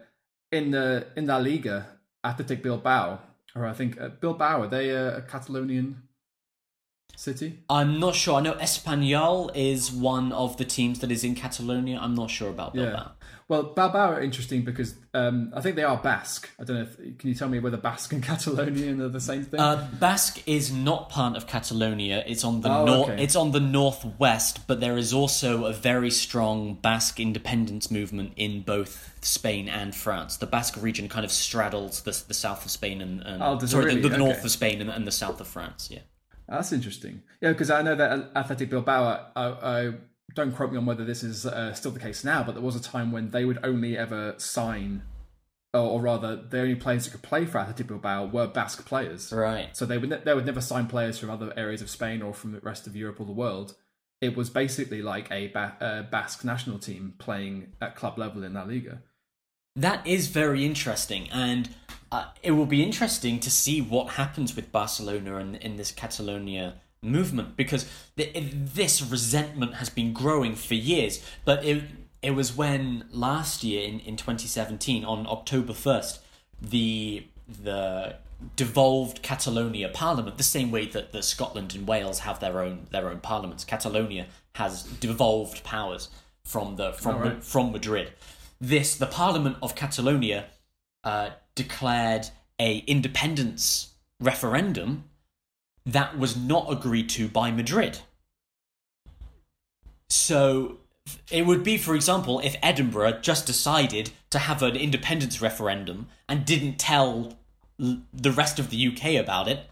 in 0.52 0.70
the 0.70 1.08
in 1.16 1.26
La 1.26 1.38
Liga, 1.38 1.88
Athletic 2.24 2.62
Bilbao, 2.62 3.22
or 3.56 3.66
I 3.66 3.74
think 3.74 4.00
uh, 4.00 4.10
Bilbao, 4.10 4.62
are 4.62 4.68
they 4.68 4.96
uh, 4.96 5.18
a 5.18 5.22
Catalonian 5.24 6.04
city? 7.22 7.60
I'm 7.70 8.00
not 8.00 8.16
sure. 8.16 8.36
I 8.36 8.42
know 8.42 8.54
Espanyol 8.54 9.52
is 9.56 9.92
one 9.92 10.32
of 10.32 10.58
the 10.58 10.66
teams 10.66 11.00
that 11.00 11.12
is 11.12 11.24
in 11.24 11.36
Catalonia. 11.36 12.00
I'm 12.02 12.16
not 12.16 12.30
sure 12.30 12.50
about 12.50 12.74
Bilbao. 12.74 13.12
Well, 13.48 13.64
Bilbao 13.64 14.14
are 14.14 14.22
interesting 14.22 14.62
because 14.64 14.96
um, 15.14 15.52
I 15.54 15.60
think 15.60 15.76
they 15.76 15.84
are 15.84 15.98
Basque. 15.98 16.50
I 16.58 16.64
don't 16.64 16.78
know. 16.78 16.84
if 16.84 17.18
Can 17.18 17.28
you 17.30 17.36
tell 17.36 17.50
me 17.50 17.60
whether 17.60 17.76
Basque 17.76 18.14
and 18.14 18.24
Catalonian 18.32 19.02
are 19.02 19.10
the 19.10 19.20
same 19.20 19.44
thing? 19.44 19.60
Uh, 19.60 19.90
Basque 20.00 20.42
is 20.48 20.72
not 20.72 21.10
part 21.10 21.36
of 21.36 21.48
Catalonia. 21.48 22.24
It's 22.26 22.46
on 22.46 22.62
the 22.62 22.70
Oh, 22.72 22.86
north. 22.86 23.10
okay. 23.10 23.22
It's 23.22 23.36
on 23.36 23.52
the 23.52 23.60
northwest, 23.60 24.66
but 24.68 24.80
there 24.80 24.98
is 24.98 25.14
also 25.14 25.66
a 25.66 25.74
very 25.74 26.12
strong 26.12 26.76
Basque 26.76 27.20
independence 27.20 27.92
movement 27.92 28.34
in 28.38 28.62
both 28.62 29.14
Spain 29.22 29.68
and 29.68 29.94
France. 29.94 30.38
The 30.38 30.48
Basque 30.48 30.78
region 30.82 31.10
kind 31.10 31.26
of 31.26 31.32
straddles 31.32 32.02
the, 32.04 32.24
the 32.30 32.34
south 32.34 32.64
of 32.64 32.72
Spain 32.72 33.02
and, 33.02 33.22
and 33.22 33.44
Oh, 33.44 33.60
sorry, 33.66 33.86
really? 33.86 34.02
the, 34.02 34.10
the 34.10 34.18
north 34.18 34.46
of 34.46 34.52
Spain 34.52 34.80
and, 34.80 34.90
and 34.90 35.06
the 35.06 35.12
south 35.12 35.42
of 35.42 35.48
France. 35.48 35.90
Yeah. 35.92 36.00
That's 36.52 36.74
interesting. 36.74 37.24
Yeah, 37.40 37.54
because 37.54 37.70
I 37.70 37.82
know 37.82 37.96
that 37.96 38.32
Athletic 38.36 38.70
Bilbao. 38.70 39.32
I, 39.36 39.44
I 39.46 39.94
don't 40.36 40.52
quote 40.52 40.72
me 40.72 40.78
on 40.78 40.86
whether 40.86 41.06
this 41.06 41.24
is 41.24 41.46
uh, 41.46 41.74
still 41.74 41.92
the 41.92 42.00
case 42.00 42.24
now, 42.24 42.44
but 42.44 42.54
there 42.54 42.62
was 42.62 42.76
a 42.76 42.82
time 42.82 43.12
when 43.12 43.32
they 43.32 43.46
would 43.46 43.60
only 43.64 43.98
ever 43.98 44.36
sign, 44.38 45.04
or, 45.74 45.80
or 45.82 46.02
rather, 46.02 46.36
the 46.36 46.60
only 46.60 46.76
players 46.76 47.06
that 47.06 47.12
could 47.12 47.22
play 47.22 47.46
for 47.46 47.60
Athletic 47.60 47.88
Bilbao 47.88 48.26
were 48.26 48.48
Basque 48.48 48.86
players. 48.86 49.32
Right. 49.32 49.76
So 49.76 49.86
they 49.86 49.98
would 49.98 50.10
ne- 50.10 50.22
they 50.26 50.34
would 50.34 50.46
never 50.46 50.62
sign 50.62 50.88
players 50.88 51.18
from 51.18 51.30
other 51.30 51.54
areas 51.56 51.82
of 51.82 51.90
Spain 51.90 52.22
or 52.22 52.34
from 52.34 52.52
the 52.52 52.60
rest 52.60 52.86
of 52.86 52.96
Europe 52.96 53.22
or 53.22 53.26
the 53.26 53.32
world. 53.32 53.76
It 54.20 54.36
was 54.36 54.50
basically 54.50 55.02
like 55.02 55.32
a 55.32 55.48
ba- 55.48 55.78
uh, 55.80 56.02
Basque 56.04 56.44
national 56.44 56.80
team 56.80 57.14
playing 57.18 57.74
at 57.82 57.96
club 57.96 58.20
level 58.20 58.44
in 58.44 58.54
La 58.54 58.64
Liga. 58.64 59.02
That 59.78 60.06
is 60.06 60.28
very 60.28 60.66
interesting, 60.66 61.30
and 61.32 61.70
uh, 62.12 62.26
it 62.44 62.52
will 62.52 62.66
be 62.66 62.84
interesting 62.84 63.40
to 63.40 63.50
see 63.50 63.82
what 63.82 64.14
happens 64.14 64.56
with 64.56 64.72
Barcelona 64.72 65.38
and 65.38 65.56
in 65.56 65.78
this 65.78 65.92
Catalonia 65.92 66.76
movement 67.02 67.56
because 67.56 67.86
th- 68.16 68.36
this 68.54 69.02
resentment 69.02 69.76
has 69.76 69.90
been 69.90 70.14
growing 70.14 70.56
for 70.56 70.76
years. 70.76 71.24
But 71.46 71.64
it 71.64 71.84
it 72.22 72.32
was 72.32 72.56
when 72.56 73.06
last 73.12 73.64
year 73.64 73.84
in, 73.88 74.00
in 74.02 74.16
2017 74.16 75.04
on 75.04 75.26
October 75.26 75.74
1st 75.74 76.20
the 76.62 77.26
the 77.48 78.16
devolved 78.56 79.22
Catalonia 79.22 79.90
Parliament, 79.90 80.38
the 80.38 80.44
same 80.44 80.72
way 80.72 80.86
that, 80.88 81.12
that 81.12 81.24
Scotland 81.24 81.76
and 81.76 81.88
Wales 81.88 82.20
have 82.20 82.40
their 82.40 82.60
own 82.60 82.88
their 82.92 83.10
own 83.10 83.20
parliaments. 83.20 83.64
Catalonia 83.64 84.28
has 84.54 84.84
devolved 84.84 85.64
powers 85.64 86.10
from 86.44 86.76
the 86.76 86.94
from 86.94 87.20
right. 87.20 87.44
from 87.44 87.72
Madrid. 87.72 88.12
This 88.60 88.96
the 88.96 89.08
Parliament 89.08 89.58
of 89.62 89.76
Catalonia 89.76 90.46
uh, 91.04 91.32
declared 91.56 92.30
a 92.60 92.80
independence 92.80 93.94
referendum 94.20 95.06
that 95.86 96.18
was 96.18 96.38
not 96.38 96.72
agreed 96.72 97.10
to 97.10 97.28
by 97.28 97.52
Madrid. 97.52 98.00
So 100.10 100.78
it 101.32 101.46
would 101.46 101.64
be, 101.64 101.78
for 101.78 101.96
example, 101.96 102.40
if 102.40 102.56
Edinburgh 102.62 103.20
just 103.22 103.46
decided 103.46 104.12
to 104.30 104.40
have 104.40 104.62
an 104.62 104.76
independence 104.76 105.42
referendum 105.42 106.08
and 106.30 106.46
didn't 106.46 106.78
tell 106.78 107.38
l- 107.82 108.02
the 108.14 108.32
rest 108.32 108.60
of 108.60 108.70
the 108.70 108.88
UK 108.88 109.16
about 109.16 109.48
it. 109.48 109.68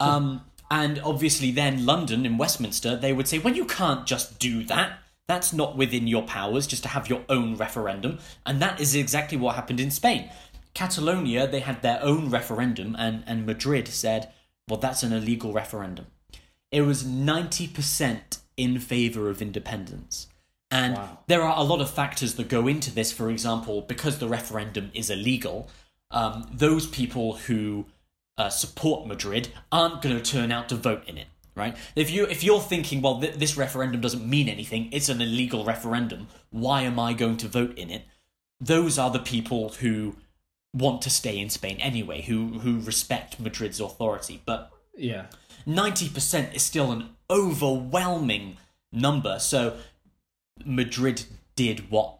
Um, 0.00 0.42
and 0.70 1.00
obviously, 1.00 1.50
then 1.50 1.86
London 1.86 2.26
and 2.26 2.38
Westminster, 2.38 2.96
they 2.96 3.12
would 3.12 3.28
say, 3.28 3.38
well, 3.38 3.54
you 3.54 3.64
can't 3.64 4.06
just 4.06 4.38
do 4.38 4.64
that. 4.64 4.98
That's 5.28 5.52
not 5.52 5.76
within 5.76 6.06
your 6.06 6.22
powers 6.22 6.66
just 6.66 6.84
to 6.84 6.88
have 6.88 7.08
your 7.08 7.24
own 7.28 7.56
referendum. 7.56 8.18
And 8.44 8.60
that 8.62 8.80
is 8.80 8.94
exactly 8.94 9.36
what 9.36 9.56
happened 9.56 9.80
in 9.80 9.90
Spain. 9.90 10.30
Catalonia, 10.76 11.46
they 11.46 11.60
had 11.60 11.80
their 11.80 11.98
own 12.02 12.28
referendum, 12.28 12.94
and, 12.98 13.24
and 13.26 13.46
Madrid 13.46 13.88
said, 13.88 14.30
well, 14.68 14.78
that's 14.78 15.02
an 15.02 15.10
illegal 15.10 15.54
referendum. 15.54 16.06
It 16.70 16.82
was 16.82 17.02
90% 17.02 18.40
in 18.58 18.78
favour 18.78 19.30
of 19.30 19.40
independence. 19.40 20.28
And 20.70 20.94
Wow. 20.96 21.18
there 21.28 21.42
are 21.42 21.56
a 21.58 21.62
lot 21.62 21.80
of 21.80 21.88
factors 21.88 22.34
that 22.34 22.48
go 22.50 22.68
into 22.68 22.90
this. 22.90 23.10
For 23.10 23.30
example, 23.30 23.80
because 23.80 24.18
the 24.18 24.28
referendum 24.28 24.90
is 24.92 25.08
illegal, 25.08 25.70
um, 26.10 26.46
those 26.52 26.86
people 26.86 27.36
who 27.46 27.86
uh, 28.36 28.50
support 28.50 29.06
Madrid 29.06 29.48
aren't 29.72 30.02
going 30.02 30.20
to 30.20 30.30
turn 30.30 30.52
out 30.52 30.68
to 30.68 30.74
vote 30.74 31.04
in 31.06 31.16
it. 31.16 31.28
Right? 31.54 31.74
If 31.94 32.10
you 32.10 32.26
if 32.26 32.44
you're 32.44 32.60
thinking, 32.60 33.00
well, 33.00 33.18
th- 33.18 33.36
this 33.36 33.56
referendum 33.56 34.02
doesn't 34.02 34.28
mean 34.28 34.46
anything, 34.46 34.90
it's 34.92 35.08
an 35.08 35.22
illegal 35.22 35.64
referendum. 35.64 36.28
Why 36.50 36.82
am 36.82 36.98
I 36.98 37.14
going 37.14 37.38
to 37.38 37.48
vote 37.48 37.78
in 37.78 37.88
it? 37.88 38.02
Those 38.60 38.98
are 38.98 39.10
the 39.10 39.20
people 39.20 39.70
who 39.80 40.16
want 40.76 41.02
to 41.02 41.10
stay 41.10 41.38
in 41.38 41.50
Spain 41.50 41.78
anyway, 41.80 42.22
who 42.22 42.58
who 42.60 42.80
respect 42.80 43.40
Madrid's 43.40 43.80
authority. 43.80 44.42
But 44.44 44.70
Yeah. 44.96 45.26
90% 45.66 46.54
is 46.54 46.62
still 46.62 46.92
an 46.92 47.10
overwhelming 47.28 48.56
number. 48.92 49.38
So 49.40 49.76
Madrid 50.64 51.24
did 51.56 51.90
what 51.90 52.18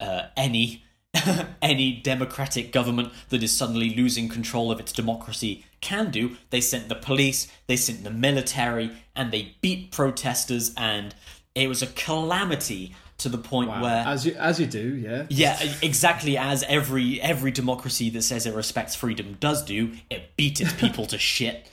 uh, 0.00 0.28
any 0.36 0.84
any 1.62 1.92
democratic 1.92 2.72
government 2.72 3.12
that 3.30 3.42
is 3.42 3.56
suddenly 3.56 3.94
losing 3.94 4.28
control 4.28 4.70
of 4.70 4.80
its 4.80 4.92
democracy 4.92 5.64
can 5.80 6.10
do. 6.10 6.36
They 6.50 6.60
sent 6.60 6.88
the 6.88 6.94
police, 6.94 7.48
they 7.66 7.76
sent 7.76 8.04
the 8.04 8.10
military, 8.10 8.92
and 9.16 9.32
they 9.32 9.56
beat 9.60 9.90
protesters, 9.90 10.72
and 10.76 11.14
it 11.54 11.68
was 11.68 11.82
a 11.82 11.88
calamity 11.88 12.94
to 13.20 13.28
the 13.28 13.38
point 13.38 13.68
Wow. 13.70 13.82
where 13.82 14.04
as 14.06 14.26
you 14.26 14.34
as 14.34 14.58
you 14.60 14.66
do, 14.66 14.94
yeah. 14.96 15.26
yeah, 15.30 15.58
exactly 15.82 16.36
as 16.36 16.62
every 16.64 17.20
every 17.20 17.50
democracy 17.52 18.10
that 18.10 18.22
says 18.22 18.46
it 18.46 18.54
respects 18.54 18.94
freedom 18.94 19.36
does 19.40 19.64
do. 19.64 19.92
It 20.10 20.36
beat 20.36 20.60
its 20.60 20.72
people 20.74 21.06
to 21.06 21.18
shit, 21.32 21.66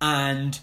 and 0.00 0.58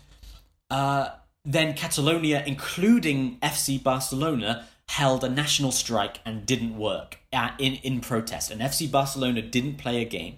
uh, 0.69 1.09
then 1.45 1.73
Catalonia, 1.73 2.43
including 2.45 3.37
FC 3.39 3.81
Barcelona, 3.81 4.65
held 4.89 5.23
a 5.23 5.29
national 5.29 5.71
strike 5.71 6.19
and 6.25 6.45
didn't 6.45 6.77
work 6.77 7.19
uh, 7.33 7.51
in 7.57 7.75
in 7.75 8.01
protest. 8.01 8.51
And 8.51 8.61
FC 8.61 8.89
Barcelona 8.91 9.41
didn't 9.41 9.75
play 9.77 10.01
a 10.01 10.05
game, 10.05 10.37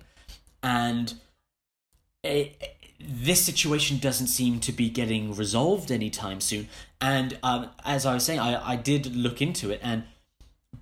and 0.62 1.13
it, 2.24 2.62
this 3.08 3.44
situation 3.44 3.98
doesn't 3.98 4.28
seem 4.28 4.60
to 4.62 4.72
be 4.72 4.89
getting 4.89 5.36
resolved 5.36 5.92
anytime 5.92 6.42
soon. 6.42 6.68
And 7.02 7.38
um, 7.44 7.70
as 7.86 8.06
I 8.06 8.13
was 8.13 8.26
saying, 8.26 8.39
I, 8.39 8.74
I 8.74 8.76
did 8.76 9.16
look 9.16 9.42
into 9.42 9.70
it, 9.72 9.80
and 9.84 10.04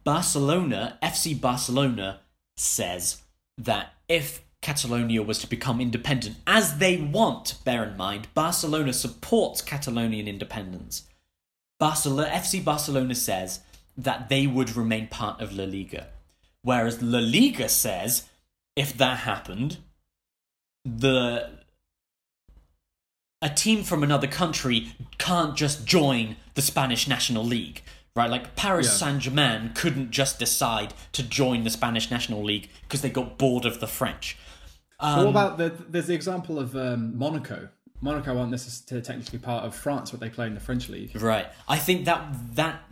Barcelona, 0.03 0.97
FC 1.01 1.39
Barcelona, 1.39 2.19
says 2.57 3.21
that 3.57 3.93
if 4.07 4.41
Catalonia 4.61 5.23
was 5.23 5.39
to 5.39 5.47
become 5.47 5.81
independent, 5.81 6.37
as 6.45 6.77
they 6.77 6.97
want, 6.97 7.55
bear 7.63 7.83
in 7.83 7.97
mind, 7.97 8.27
Barcelona 8.33 8.93
supports 8.93 9.61
Catalonian 9.61 10.27
independence. 10.27 11.07
Barcelona, 11.79 12.29
FC 12.29 12.63
Barcelona 12.63 13.15
says 13.15 13.61
that 13.97 14.29
they 14.29 14.45
would 14.47 14.75
remain 14.75 15.07
part 15.07 15.41
of 15.41 15.53
La 15.53 15.63
Liga, 15.63 16.07
whereas 16.61 17.01
La 17.01 17.19
Liga 17.19 17.67
says 17.67 18.29
if 18.75 18.97
that 18.97 19.19
happened, 19.19 19.77
the 20.85 21.60
a 23.41 23.49
team 23.49 23.83
from 23.83 24.03
another 24.03 24.27
country 24.27 24.93
can't 25.17 25.55
just 25.55 25.85
join 25.85 26.35
the 26.53 26.61
Spanish 26.61 27.07
National 27.07 27.43
League, 27.43 27.81
right? 28.15 28.29
Like 28.29 28.55
Paris 28.55 28.87
Yeah. 28.87 29.07
Saint 29.07 29.21
Germain 29.23 29.71
couldn't 29.73 30.11
just 30.11 30.37
decide 30.39 30.93
to 31.13 31.23
join 31.23 31.63
the 31.63 31.69
Spanish 31.69 32.11
National 32.11 32.43
League 32.43 32.69
because 32.83 33.01
they 33.01 33.09
got 33.09 33.37
bored 33.37 33.65
of 33.65 33.79
the 33.79 33.87
French. 33.87 34.37
what 34.99 35.27
about 35.27 35.57
the? 35.57 35.73
There's 35.89 36.07
the 36.07 36.13
example 36.13 36.59
of 36.59 36.75
um, 36.75 37.17
Monaco. 37.17 37.69
Monaco 38.03 38.37
aren't 38.37 38.49
necessarily 38.51 39.03
technically 39.05 39.37
part 39.39 39.63
of 39.63 39.75
France, 39.75 40.09
but 40.11 40.19
they 40.19 40.29
play 40.29 40.47
in 40.47 40.55
the 40.55 40.59
French 40.59 40.89
league. 40.89 41.15
Right. 41.15 41.47
I 41.67 41.77
think 41.77 42.05
that 42.05 42.55
that 42.55 42.83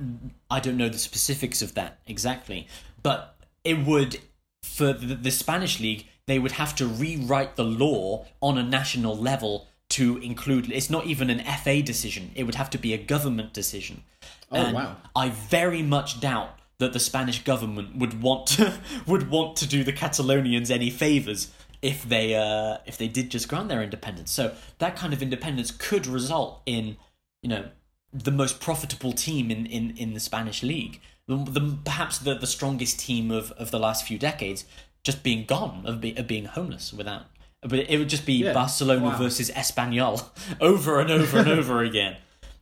I 0.50 0.60
don't 0.60 0.78
know 0.78 0.90
the 0.90 1.00
specifics 1.00 1.62
of 1.62 1.74
that 1.76 2.00
exactly, 2.08 2.68
but 3.02 3.36
it 3.64 3.86
would 3.86 4.20
for 4.64 4.94
the, 4.94 5.16
the 5.16 5.32
Spanish 5.32 5.80
league 5.80 6.06
they 6.28 6.38
would 6.38 6.52
have 6.54 6.76
to 6.76 6.86
rewrite 6.86 7.56
the 7.56 7.64
law 7.64 8.26
on 8.40 8.58
a 8.58 8.64
national 8.64 9.18
level 9.18 9.68
to 9.90 10.18
include. 10.18 10.72
It's 10.72 10.90
not 10.90 11.06
even 11.06 11.30
an 11.30 11.44
FA 11.64 11.82
decision. 11.82 12.32
It 12.36 12.44
would 12.44 12.56
have 12.56 12.70
to 12.72 12.78
be 12.78 12.94
a 12.94 12.98
government 12.98 13.54
decision. 13.54 14.04
Oh, 14.52 14.56
And 14.56 14.76
wow. 14.76 14.98
I 15.16 15.30
very 15.30 15.82
much 15.84 16.20
doubt 16.20 16.50
that 16.78 16.94
the 16.94 17.00
Spanish 17.00 17.44
government 17.44 17.96
would 17.98 18.22
want 18.22 18.48
to, 18.48 18.80
would 19.08 19.30
want 19.30 19.58
to 19.58 19.68
do 19.68 19.84
the 19.84 19.94
Catalonians 19.94 20.72
any 20.72 20.90
favors 20.90 21.52
if 21.82 22.04
they 22.04 22.36
uh, 22.36 22.78
if 22.86 22.98
they 22.98 23.08
did 23.08 23.30
just 23.30 23.48
grant 23.48 23.70
their 23.70 23.82
independence. 23.82 24.32
So 24.32 24.54
that 24.80 24.96
kind 24.96 25.14
of 25.14 25.22
independence 25.22 25.72
could 25.72 26.08
result 26.08 26.62
in 26.66 26.98
you 27.42 27.50
know 27.50 27.70
the 28.12 28.32
most 28.32 28.60
profitable 28.60 29.12
team 29.14 29.52
in, 29.52 29.66
in, 29.66 29.96
in 29.98 30.14
the 30.14 30.20
Spanish 30.20 30.64
league, 30.64 31.00
the, 31.28 31.38
the, 31.38 31.78
perhaps 31.86 32.18
the, 32.20 32.34
the 32.34 32.48
strongest 32.48 33.00
team 33.00 33.32
of, 33.32 33.52
of 33.52 33.72
the 33.72 33.80
last 33.80 34.06
few 34.06 34.18
decades, 34.18 34.66
just 35.04 35.24
being 35.24 35.46
gone 35.46 35.84
of, 35.86 36.02
be, 36.02 36.16
of 36.18 36.28
being 36.28 36.46
homeless 36.46 36.92
without. 36.92 37.28
But 37.62 37.80
it 37.90 37.98
would 37.98 38.10
just 38.10 38.26
be 38.26 38.34
Yeah. 38.36 38.54
Barcelona 38.54 39.06
Wow. 39.06 39.18
versus 39.18 39.52
Espanyol 39.52 40.24
over 40.62 41.00
and 41.00 41.12
over 41.12 41.40
and 41.40 41.48
over 41.50 41.84
again, 41.90 42.18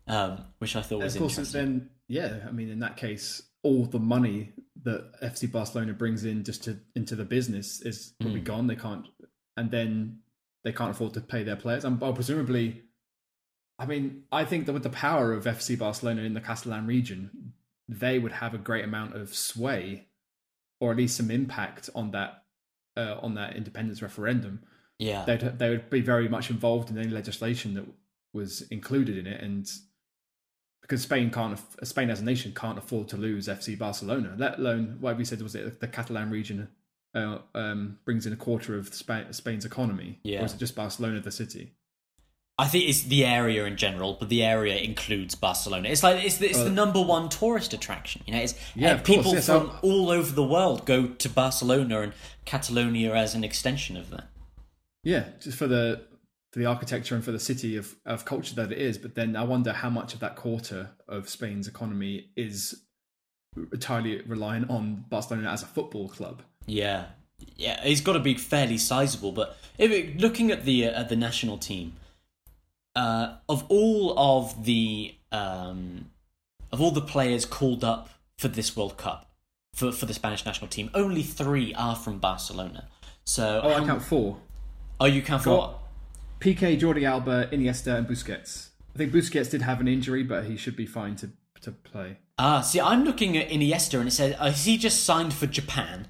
um, 0.07 0.43
which 0.57 0.75
I 0.75 0.81
thought 0.81 1.03
was 1.03 1.15
of 1.15 1.19
course, 1.19 1.33
interesting. 1.37 1.61
then 1.65 1.89
yeah, 2.07 2.45
I 2.47 2.51
mean, 2.51 2.69
in 2.69 2.79
that 2.79 2.97
case, 2.97 3.41
all 3.63 3.85
the 3.85 3.99
money 3.99 4.53
that 4.83 5.21
FC 5.21 5.51
Barcelona 5.51 5.93
brings 5.93 6.23
in 6.23 6.43
just 6.43 6.63
to 6.63 6.79
into 6.95 7.15
the 7.15 7.25
business 7.25 7.81
is 7.81 8.13
will 8.21 8.33
be 8.33 8.39
gone. 8.39 8.67
They 8.67 8.75
can't, 8.75 9.05
and 9.57 9.69
then 9.69 10.19
they 10.63 10.71
can't 10.71 10.91
afford 10.91 11.13
to 11.15 11.21
pay 11.21 11.43
their 11.43 11.55
players. 11.57 11.83
And 11.85 11.99
well, 12.01 12.13
presumably, 12.13 12.81
I 13.77 13.85
mean, 13.85 14.23
I 14.31 14.45
think 14.45 14.65
that 14.65 14.73
with 14.73 14.83
the 14.83 14.89
power 14.89 15.33
of 15.33 15.43
FC 15.45 15.77
Barcelona 15.77 16.23
in 16.23 16.33
the 16.33 16.41
Catalan 16.41 16.87
region, 16.87 17.53
they 17.87 18.17
would 18.17 18.31
have 18.31 18.53
a 18.53 18.57
great 18.57 18.83
amount 18.85 19.15
of 19.15 19.35
sway, 19.35 20.07
or 20.79 20.91
at 20.91 20.97
least 20.97 21.17
some 21.17 21.29
impact 21.29 21.89
on 21.93 22.11
that 22.11 22.43
uh, 22.95 23.17
on 23.21 23.35
that 23.35 23.55
independence 23.55 24.01
referendum 24.01 24.61
Yeah, 24.99 25.25
they'd 25.25 25.59
they 25.59 25.69
would 25.69 25.89
be 25.89 26.01
very 26.01 26.27
much 26.27 26.49
involved 26.49 26.89
in 26.89 26.97
any 26.97 27.09
legislation 27.09 27.73
that 27.75 27.85
was 28.33 28.61
included 28.69 29.17
in 29.17 29.27
it, 29.27 29.41
and 29.41 29.69
because 30.81 31.01
Spain 31.03 31.29
can't, 31.29 31.59
Spain 31.83 32.09
as 32.09 32.21
a 32.21 32.23
nation 32.23 32.53
can't 32.55 32.77
afford 32.77 33.07
to 33.09 33.17
lose 33.17 33.47
FC 33.47 33.77
Barcelona, 33.77 34.35
let 34.37 34.57
alone 34.57 34.97
what 34.99 35.17
we 35.17 35.25
said 35.25 35.41
was 35.41 35.53
it 35.55 35.79
the 35.79 35.87
Catalan 35.87 36.29
region 36.31 36.67
uh, 37.13 37.39
um, 37.55 37.99
brings 38.05 38.25
in 38.25 38.33
a 38.33 38.37
quarter 38.37 38.77
of 38.77 38.93
Spa- 38.93 39.31
Spain's 39.31 39.65
economy, 39.65 40.19
Yeah. 40.23 40.41
or 40.41 40.45
is 40.45 40.53
it 40.53 40.57
just 40.59 40.75
Barcelona 40.75 41.19
the 41.19 41.31
city? 41.31 41.73
I 42.59 42.67
think 42.67 42.89
it's 42.89 43.03
the 43.03 43.23
area 43.23 43.65
in 43.65 43.77
general, 43.77 44.17
but 44.19 44.29
the 44.29 44.43
area 44.43 44.77
includes 44.77 45.35
Barcelona. 45.35 45.89
It's 45.89 46.01
like 46.01 46.23
it's 46.25 46.37
the, 46.37 46.47
it's 46.49 46.57
the 46.57 46.65
Uh, 46.67 46.69
number 46.69 46.99
one 47.01 47.29
tourist 47.29 47.71
attraction. 47.73 48.23
You 48.25 48.33
know, 48.33 48.39
it's 48.39 48.55
Yeah, 48.75 48.95
course, 48.95 49.05
people 49.07 49.35
so- 49.41 49.59
from 49.69 49.77
all 49.83 50.09
over 50.09 50.31
the 50.31 50.43
world 50.43 50.85
go 50.87 51.07
to 51.07 51.29
Barcelona 51.29 52.01
and 52.01 52.13
Catalonia 52.45 53.13
as 53.13 53.35
an 53.35 53.43
extension 53.43 53.95
of 53.95 54.09
that. 54.09 54.29
Yeah, 55.07 55.23
just 55.39 55.57
for 55.57 55.67
the 55.67 56.01
for 56.51 56.59
the 56.59 56.65
architecture 56.65 57.15
and 57.15 57.23
for 57.23 57.31
the 57.31 57.39
city 57.39 57.77
of, 57.77 57.95
of 58.05 58.25
culture 58.25 58.53
that 58.55 58.73
it 58.73 58.77
is. 58.77 58.97
But 58.97 59.15
then 59.15 59.37
I 59.37 59.43
wonder 59.43 59.71
how 59.71 59.89
much 59.89 60.13
of 60.13 60.19
that 60.19 60.35
quarter 60.35 60.89
of 61.07 61.29
Spain's 61.29 61.65
economy 61.65 62.27
is 62.35 62.81
entirely 63.71 64.21
reliant 64.23 64.69
on 64.69 65.05
Barcelona 65.07 65.49
as 65.49 65.63
a 65.63 65.65
football 65.65 66.09
club. 66.09 66.41
Yeah, 66.65 67.05
yeah, 67.55 67.79
it's 67.85 68.01
got 68.01 68.13
to 68.13 68.19
be 68.19 68.33
fairly 68.33 68.77
sizable. 68.77 69.31
But 69.31 69.55
if 69.77 70.19
looking 70.19 70.51
at 70.51 70.65
the 70.65 70.87
uh, 70.87 70.99
at 70.99 71.07
the 71.07 71.15
national 71.15 71.57
team, 71.57 71.93
uh, 72.93 73.35
of 73.47 73.63
all 73.69 74.13
of 74.19 74.65
the 74.65 75.15
um, 75.31 76.11
of 76.73 76.81
all 76.81 76.91
the 76.91 76.99
players 76.99 77.45
called 77.45 77.85
up 77.85 78.09
for 78.37 78.49
this 78.49 78.75
World 78.75 78.97
Cup 78.97 79.31
for 79.73 79.93
for 79.93 80.05
the 80.05 80.13
Spanish 80.13 80.45
national 80.45 80.67
team, 80.67 80.89
only 80.93 81.23
three 81.23 81.73
are 81.75 81.95
from 81.95 82.19
Barcelona. 82.19 82.89
So, 83.23 83.59
Oh, 83.61 83.73
I 83.73 83.85
count 83.85 84.01
four. 84.01 84.37
Oh, 84.99 85.05
you 85.05 85.21
count. 85.21 85.43
Got 85.43 85.79
Piqué, 86.39 86.79
Jordi 86.79 87.03
Alba, 87.07 87.47
Iniesta, 87.51 87.95
and 87.97 88.07
Busquets. 88.07 88.69
I 88.95 88.97
think 88.97 89.11
Busquets 89.13 89.49
did 89.51 89.61
have 89.61 89.79
an 89.79 89.87
injury, 89.87 90.23
but 90.23 90.45
he 90.45 90.57
should 90.57 90.75
be 90.75 90.85
fine 90.85 91.15
to 91.17 91.29
to 91.61 91.71
play. 91.71 92.17
Ah, 92.39 92.61
see, 92.61 92.79
I'm 92.79 93.03
looking 93.03 93.35
at 93.37 93.49
Iniesta, 93.49 93.99
and 93.99 94.07
it 94.07 94.11
says, 94.11 94.35
uh, 94.39 94.45
"Is 94.45 94.65
he 94.65 94.77
just 94.77 95.03
signed 95.03 95.33
for 95.33 95.47
Japan?" 95.47 96.07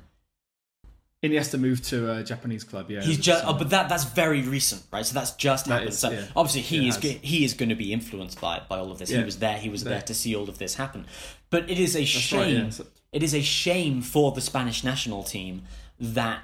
Iniesta 1.24 1.60
moved 1.60 1.84
to 1.86 2.12
a 2.18 2.24
Japanese 2.24 2.64
club. 2.64 2.92
Yeah, 2.92 3.02
He's 3.02 3.18
just, 3.18 3.44
oh, 3.46 3.54
but 3.54 3.72
that 3.72 3.90
that's 3.90 4.04
very 4.04 4.44
recent, 4.44 4.84
right? 4.94 5.04
So 5.06 5.16
that's 5.16 5.32
just 5.32 5.66
That 5.66 5.72
happened. 5.72 5.90
is, 5.90 5.98
so 6.00 6.12
yeah. 6.12 6.26
obviously 6.36 6.62
he 6.62 6.88
is 6.88 6.98
go- 6.98 7.10
he 7.10 7.44
is 7.44 7.56
going 7.56 7.70
to 7.70 7.76
be 7.76 7.92
influenced 7.92 8.40
by 8.40 8.62
by 8.70 8.78
all 8.78 8.92
of 8.92 9.00
this. 9.00 9.10
He 9.10 9.24
was 9.24 9.40
there. 9.40 9.58
He 9.58 9.70
was 9.70 9.84
there 9.84 9.94
There. 9.94 10.02
to 10.04 10.14
see 10.14 10.36
all 10.36 10.48
of 10.48 10.60
this 10.60 10.76
happen. 10.76 11.06
But 11.50 11.70
it 11.72 11.80
is 11.80 11.96
a 11.96 12.00
right, 12.00 12.08
shame. 12.08 12.64
yeah. 12.66 12.70
So- 12.70 12.86
It 13.12 13.24
is 13.24 13.34
a 13.34 13.42
shame 13.42 14.02
for 14.04 14.32
the 14.32 14.42
Spanish 14.42 14.84
national 14.84 15.24
team 15.24 15.64
that 16.00 16.42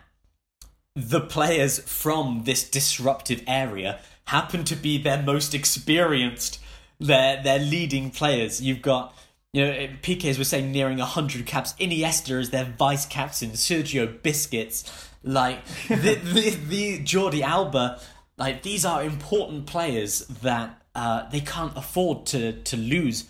the 0.95 1.21
players 1.21 1.79
from 1.79 2.43
this 2.45 2.69
disruptive 2.69 3.43
area 3.47 3.99
happen 4.25 4.63
to 4.65 4.75
be 4.75 4.97
their 4.97 5.21
most 5.21 5.53
experienced, 5.53 6.59
their 6.99 7.41
their 7.41 7.59
leading 7.59 8.11
players. 8.11 8.61
You've 8.61 8.81
got, 8.81 9.15
you 9.53 9.65
know, 9.65 9.71
Piqué's 10.01 10.37
were 10.37 10.43
saying 10.43 10.71
nearing 10.71 10.99
hundred 10.99 11.45
caps. 11.45 11.73
Iniesta 11.73 12.39
is 12.39 12.51
their 12.51 12.65
vice 12.77 13.05
captain. 13.05 13.51
Sergio 13.51 14.19
Busquets, 14.21 15.09
like 15.23 15.65
the, 15.87 15.95
the 16.23 16.49
the 16.51 16.99
Jordi 16.99 17.41
Alba, 17.41 17.99
like 18.37 18.61
these 18.61 18.85
are 18.85 19.03
important 19.03 19.65
players 19.65 20.19
that 20.27 20.79
uh, 20.93 21.27
they 21.29 21.41
can't 21.41 21.75
afford 21.75 22.25
to 22.27 22.53
to 22.63 22.77
lose. 22.77 23.25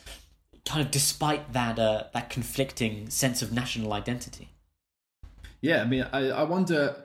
Kind 0.66 0.82
of 0.82 0.92
despite 0.92 1.52
that 1.54 1.80
uh, 1.80 2.06
that 2.14 2.30
conflicting 2.30 3.10
sense 3.10 3.42
of 3.42 3.52
national 3.52 3.92
identity. 3.92 4.50
yeah. 5.60 5.82
I 5.82 5.86
mean, 5.86 6.08
I, 6.14 6.30
I 6.30 6.44
wonder 6.44 7.03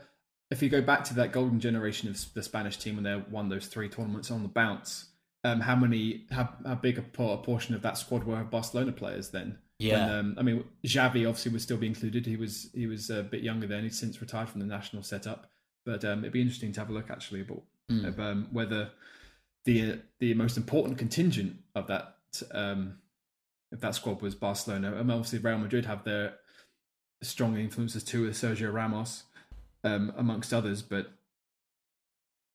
if 0.50 0.62
you 0.62 0.68
go 0.68 0.80
back 0.80 1.04
to 1.04 1.14
that 1.14 1.32
golden 1.32 1.60
generation 1.60 2.08
of 2.08 2.24
the 2.34 2.42
Spanish 2.42 2.76
team 2.76 2.96
when 2.96 3.04
they 3.04 3.22
won 3.30 3.48
those 3.48 3.66
three 3.66 3.88
tournaments 3.88 4.30
on 4.30 4.42
the 4.42 4.48
bounce. 4.48 5.06
Um, 5.44 5.60
how 5.60 5.76
many, 5.76 6.24
how, 6.30 6.48
how 6.66 6.74
big 6.74 6.98
a, 6.98 7.02
por- 7.02 7.34
a 7.34 7.38
portion 7.38 7.74
of 7.74 7.82
that 7.82 7.96
squad 7.96 8.24
were 8.24 8.42
Barcelona 8.44 8.92
players 8.92 9.30
then? 9.30 9.58
Yeah. 9.78 10.06
When, 10.06 10.16
um, 10.16 10.34
I 10.38 10.42
mean, 10.42 10.64
Xavi 10.84 11.28
obviously 11.28 11.52
would 11.52 11.62
still 11.62 11.76
be 11.76 11.86
included. 11.86 12.26
He 12.26 12.36
was 12.36 12.70
he 12.74 12.86
was 12.86 13.10
a 13.10 13.22
bit 13.22 13.42
younger 13.42 13.66
then. 13.66 13.84
He's 13.84 13.98
since 13.98 14.20
retired 14.20 14.48
from 14.48 14.60
the 14.60 14.66
national 14.66 15.04
setup. 15.04 15.50
But 15.86 16.04
um, 16.04 16.20
it'd 16.20 16.32
be 16.32 16.40
interesting 16.40 16.72
to 16.72 16.80
have 16.80 16.90
a 16.90 16.92
look 16.92 17.10
actually 17.10 17.42
about 17.42 17.62
of, 17.90 18.20
um, 18.20 18.48
whether 18.52 18.90
the 19.64 20.00
the 20.18 20.34
most 20.34 20.56
important 20.56 20.98
contingent 20.98 21.56
of 21.74 21.86
that 21.86 22.16
um, 22.52 22.98
if 23.70 23.80
that 23.80 23.94
squad 23.94 24.20
was 24.20 24.34
Barcelona. 24.34 24.94
And 24.94 25.10
obviously 25.10 25.38
Real 25.38 25.58
Madrid 25.58 25.86
have 25.86 26.04
their 26.04 26.34
strong 27.22 27.56
influences 27.56 28.04
too 28.04 28.24
with 28.24 28.34
Sergio 28.34 28.72
Ramos, 28.72 29.24
um, 29.84 30.12
amongst 30.16 30.52
others. 30.52 30.82
But 30.82 31.08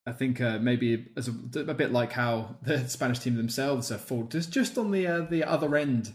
I 0.06 0.12
think 0.12 0.40
uh, 0.40 0.58
maybe 0.58 1.06
as 1.16 1.28
a, 1.28 1.32
a, 1.60 1.74
bit 1.74 1.92
like 1.92 2.12
how 2.12 2.56
the 2.62 2.86
Spanish 2.88 3.20
team 3.20 3.36
themselves 3.36 3.88
have 3.88 4.02
fallen 4.02 4.28
just 4.28 4.50
just 4.50 4.76
on 4.76 4.90
the 4.90 5.06
uh, 5.06 5.20
the 5.22 5.44
other 5.44 5.76
end 5.76 6.12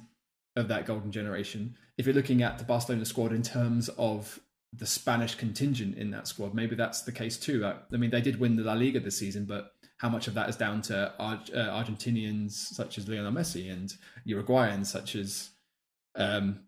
of 0.56 0.68
that 0.68 0.86
golden 0.86 1.12
generation. 1.12 1.76
If 1.98 2.06
you're 2.06 2.16
looking 2.16 2.42
at 2.44 2.58
the 2.58 2.64
Barcelona 2.64 3.06
squad 3.06 3.34
in 3.34 3.44
terms 3.44 3.90
of 3.98 4.40
the 4.72 4.86
Spanish 4.86 5.36
contingent 5.36 5.98
in 5.98 6.12
that 6.12 6.28
squad, 6.28 6.54
maybe 6.54 6.76
that's 6.76 7.02
the 7.02 7.12
case 7.12 7.38
too. 7.38 7.66
I, 7.66 7.76
I 7.92 7.98
mean, 7.98 8.12
they 8.12 8.22
did 8.22 8.40
win 8.40 8.56
the 8.56 8.64
La 8.64 8.74
Liga 8.74 9.00
this 9.00 9.18
season, 9.18 9.46
but 9.46 9.74
how 9.98 10.10
much 10.10 10.28
of 10.28 10.34
that 10.36 10.50
is 10.50 10.56
down 10.56 10.82
to 10.84 11.14
Ar- 11.20 11.44
uh, 11.54 11.84
Argentinians 11.84 12.52
such 12.52 12.98
as 12.98 13.08
Lionel 13.08 13.32
Messi 13.32 13.72
and 13.72 13.94
Uruguayans 14.28 14.86
such 14.86 15.16
as 15.16 15.50
um, 16.16 16.60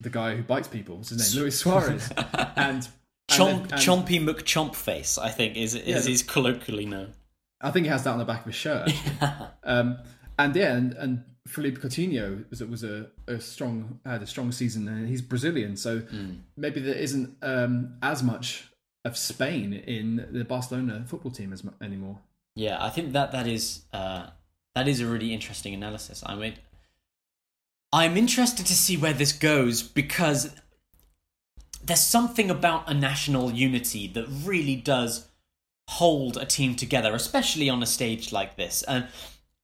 the 0.00 0.10
guy 0.10 0.36
who 0.36 0.42
bites 0.42 0.68
people? 0.68 0.96
What's 0.96 1.10
his 1.10 1.34
name? 1.34 1.42
Luis 1.42 1.58
Suarez 1.58 2.10
and 2.56 2.88
Chomp, 3.38 3.62
and, 3.62 3.72
Chompy 3.72 4.20
McChompface, 4.24 5.18
I 5.18 5.30
think, 5.30 5.56
is 5.56 5.74
is, 5.74 6.06
yeah, 6.06 6.12
is 6.12 6.22
colloquially 6.22 6.86
known. 6.86 7.12
I 7.60 7.70
think 7.70 7.86
he 7.86 7.90
has 7.90 8.04
that 8.04 8.10
on 8.10 8.18
the 8.18 8.24
back 8.24 8.40
of 8.40 8.46
his 8.46 8.54
shirt. 8.54 8.90
um, 9.64 9.98
and 10.38 10.54
yeah, 10.54 10.74
and, 10.74 10.92
and 10.94 11.24
Philippe 11.46 11.80
Coutinho 11.80 12.48
was 12.50 12.62
was 12.62 12.84
a, 12.84 13.08
a 13.26 13.40
strong 13.40 14.00
had 14.04 14.22
a 14.22 14.26
strong 14.26 14.52
season, 14.52 14.88
and 14.88 15.08
he's 15.08 15.22
Brazilian, 15.22 15.76
so 15.76 16.00
mm. 16.00 16.38
maybe 16.56 16.80
there 16.80 16.94
isn't 16.94 17.36
um, 17.42 17.96
as 18.02 18.22
much 18.22 18.68
of 19.04 19.16
Spain 19.16 19.72
in 19.72 20.26
the 20.32 20.44
Barcelona 20.44 21.04
football 21.06 21.30
team 21.30 21.52
as 21.52 21.62
anymore. 21.80 22.18
Yeah, 22.54 22.82
I 22.82 22.90
think 22.90 23.12
that 23.12 23.32
that 23.32 23.46
is 23.46 23.84
uh, 23.92 24.28
that 24.74 24.88
is 24.88 25.00
a 25.00 25.06
really 25.06 25.32
interesting 25.32 25.74
analysis. 25.74 26.22
I 26.26 26.34
mean, 26.34 26.54
I'm 27.92 28.16
interested 28.16 28.66
to 28.66 28.74
see 28.74 28.96
where 28.96 29.12
this 29.12 29.32
goes 29.32 29.82
because 29.82 30.54
there's 31.84 32.00
something 32.00 32.50
about 32.50 32.90
a 32.90 32.94
national 32.94 33.52
unity 33.52 34.06
that 34.08 34.26
really 34.44 34.76
does 34.76 35.28
hold 35.88 36.36
a 36.36 36.44
team 36.44 36.74
together, 36.74 37.14
especially 37.14 37.68
on 37.70 37.82
a 37.82 37.86
stage 37.86 38.32
like 38.32 38.56
this. 38.56 38.82
And 38.82 39.06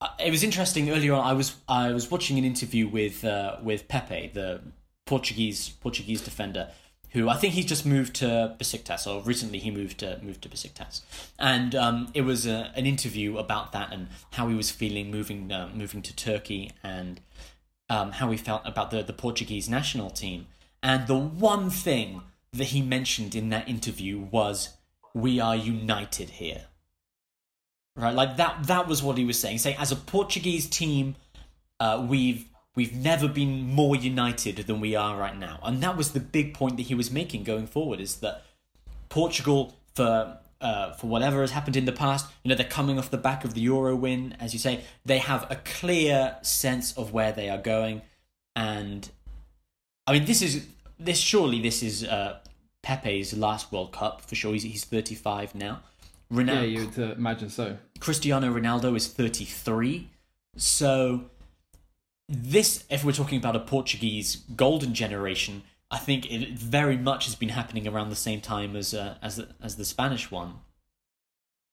uh, 0.01 0.09
it 0.25 0.31
was 0.31 0.43
interesting 0.43 0.91
earlier 0.91 1.15
on. 1.15 1.25
I 1.25 1.33
was 1.33 1.57
I 1.69 1.93
was 1.93 2.11
watching 2.11 2.39
an 2.39 2.45
interview 2.45 2.89
with 2.89 3.25
uh, 3.25 3.57
with 3.63 3.89
Pepe, 3.89 4.31
the 4.35 4.61
Portuguese 5.07 5.69
Portuguese 5.69 6.21
defender, 6.21 6.71
who 7.11 7.29
I 7.29 7.37
think 7.37 7.55
he's 7.55 7.67
just 7.67 7.85
moved 7.87 8.15
to 8.17 8.57
Besiktas, 8.59 9.07
or 9.07 9.23
recently 9.23 9.59
he 9.59 9.71
moved 9.71 9.99
to 9.99 10.19
moved 10.23 10.43
to 10.43 10.49
Besiktas, 10.49 11.03
and 11.39 11.75
um, 11.75 12.09
it 12.15 12.23
was 12.23 12.47
a, 12.47 12.73
an 12.75 12.87
interview 12.87 13.39
about 13.39 13.73
that 13.73 13.93
and 13.93 14.09
how 14.33 14.49
he 14.49 14.55
was 14.55 14.71
feeling 14.71 15.11
moving 15.11 15.53
uh, 15.53 15.69
moving 15.75 16.03
to 16.03 16.15
Turkey 16.17 16.73
and 16.83 17.21
um, 17.89 18.13
how 18.13 18.31
he 18.31 18.37
felt 18.37 18.63
about 18.65 18.91
the 18.91 19.03
the 19.03 19.13
Portuguese 19.13 19.69
national 19.69 20.11
team. 20.11 20.47
And 20.83 21.07
the 21.07 21.17
one 21.17 21.71
thing 21.71 22.23
that 22.53 22.65
he 22.65 22.83
mentioned 22.83 23.35
in 23.35 23.49
that 23.51 23.69
interview 23.69 24.19
was, 24.19 24.77
"We 25.15 25.41
are 25.41 25.57
united 25.57 26.31
here." 26.31 26.67
Right, 27.95 28.15
like 28.15 28.37
that. 28.39 28.65
That 28.65 28.89
was 28.89 29.03
what 29.03 29.19
he 29.19 29.25
was 29.25 29.39
saying. 29.39 29.59
Saying, 29.59 29.77
as 29.79 29.93
a 29.93 29.97
Portuguese 29.97 30.69
team, 30.69 31.17
uh, 31.79 32.05
we've 32.09 32.47
we've 32.75 32.95
never 32.95 33.29
been 33.29 33.69
more 33.69 33.95
united 33.95 34.57
than 34.57 34.81
we 34.81 34.97
are 34.97 35.17
right 35.17 35.37
now, 35.37 35.61
and 35.63 35.83
that 35.83 35.97
was 35.97 36.13
the 36.13 36.21
big 36.21 36.55
point 36.55 36.79
that 36.79 36.85
he 36.85 36.95
was 36.95 37.11
making 37.11 37.45
going 37.45 37.67
forward. 37.67 38.01
Is 38.01 38.17
that 38.17 38.45
Portugal 39.09 39.77
for 39.95 40.39
uh, 40.63 40.93
for 40.93 41.09
whatever 41.09 41.41
has 41.41 41.51
happened 41.51 41.77
in 41.77 41.85
the 41.85 41.93
past. 41.93 42.27
You 42.43 42.49
know, 42.49 42.55
they're 42.55 42.67
coming 42.67 42.99
off 42.99 43.11
the 43.11 43.19
back 43.19 43.45
of 43.45 43.55
the 43.55 43.61
Euro 43.63 43.95
win, 43.95 44.37
as 44.41 44.55
you 44.55 44.59
say. 44.59 44.85
They 45.05 45.19
have 45.19 45.51
a 45.51 45.57
clear 45.57 46.37
sense 46.43 46.97
of 46.97 47.13
where 47.13 47.33
they 47.33 47.51
are 47.51 47.59
going, 47.59 48.03
and 48.57 49.11
I 50.07 50.13
mean, 50.13 50.25
this 50.25 50.43
is 50.43 50.67
this 50.99 51.19
surely 51.19 51.61
this 51.61 51.83
is 51.83 52.05
uh, 52.05 52.39
Pepe's 52.83 53.37
last 53.37 53.73
World 53.73 53.93
Cup 53.93 54.23
for 54.23 54.35
sure. 54.35 54.53
He's, 54.53 54.65
he's 54.65 54.85
35 54.85 55.55
now. 55.55 55.81
Ronaldo, 56.33 56.47
yeah, 56.47 56.63
you'd 56.63 56.99
uh, 56.99 57.13
imagine 57.13 57.51
so. 57.51 57.77
Cristiano 58.01 58.53
Ronaldo 58.53 58.97
is 58.97 59.07
33. 59.07 60.09
So 60.57 61.25
this, 62.29 62.85
if 62.91 63.05
we're 63.05 63.13
talking 63.13 63.39
about 63.39 63.55
a 63.55 63.61
Portuguese 63.61 64.37
golden 64.57 64.95
generation, 64.95 65.63
I 65.91 65.99
think 65.99 66.31
it 66.31 66.59
very 66.59 66.97
much 66.97 67.27
has 67.27 67.35
been 67.35 67.51
happening 67.51 67.87
around 67.87 68.09
the 68.09 68.17
same 68.17 68.41
time 68.41 68.75
as 68.77 68.95
uh, 68.95 69.17
as 69.23 69.37
the, 69.37 69.49
as 69.63 69.77
the 69.77 69.85
Spanish 69.85 70.31
one. 70.31 70.55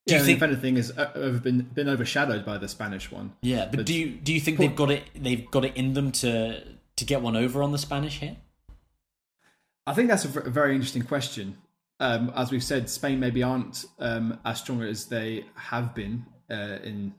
Do 0.05 0.15
yeah, 0.15 0.19
you 0.19 0.25
think 0.25 0.38
if 0.38 0.43
anything 0.43 0.75
has 0.75 0.91
uh, 0.97 1.39
been 1.41 1.61
been 1.61 1.88
overshadowed 1.88 2.45
by 2.45 2.57
the 2.57 2.67
Spanish 2.67 3.11
one? 3.11 3.34
Yeah, 3.41 3.65
but, 3.65 3.77
but 3.77 3.86
do 3.86 3.93
you 3.93 4.09
do 4.11 4.34
you 4.34 4.41
think 4.41 4.57
they've 4.57 4.75
got 4.75 4.91
it 4.91 5.03
they've 5.15 5.49
got 5.49 5.63
it 5.63 5.77
in 5.77 5.93
them 5.93 6.11
to 6.13 6.63
to 6.99 7.05
get 7.05 7.21
one 7.21 7.35
over 7.35 7.63
on 7.63 7.71
the 7.71 7.77
Spanish 7.77 8.19
here? 8.19 8.37
I 9.87 9.93
think 9.93 10.09
that's 10.09 10.25
a 10.25 10.27
very 10.27 10.75
interesting 10.75 11.01
question. 11.01 11.57
Um, 11.99 12.31
as 12.35 12.51
we've 12.51 12.63
said, 12.63 12.89
Spain 12.89 13.19
maybe 13.19 13.43
aren't 13.43 13.85
um, 13.97 14.39
as 14.45 14.59
strong 14.59 14.81
as 14.83 15.07
they 15.07 15.45
have 15.55 15.95
been 15.95 16.25
uh, 16.49 16.77
in 16.83 17.13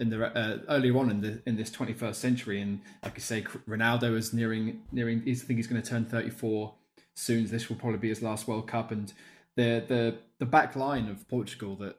in 0.00 0.08
the 0.10 0.26
uh, 0.26 0.58
earlier 0.68 0.96
on 0.98 1.10
in 1.10 1.20
the 1.20 1.42
in 1.46 1.56
this 1.56 1.70
21st 1.70 2.14
century. 2.14 2.60
And 2.60 2.80
like 3.02 3.16
I 3.16 3.20
say, 3.20 3.42
Ronaldo 3.42 4.16
is 4.16 4.32
nearing 4.32 4.82
nearing. 4.92 5.20
I 5.20 5.34
think 5.34 5.58
he's 5.58 5.66
going 5.66 5.80
to 5.80 5.88
turn 5.88 6.04
34 6.04 6.74
soon. 7.14 7.46
This 7.46 7.68
will 7.68 7.76
probably 7.76 7.98
be 7.98 8.08
his 8.08 8.22
last 8.22 8.48
World 8.48 8.68
Cup. 8.68 8.90
And 8.90 9.12
the 9.54 9.84
the 9.86 10.18
the 10.38 10.46
back 10.46 10.76
line 10.76 11.08
of 11.08 11.28
Portugal 11.28 11.76
that 11.76 11.96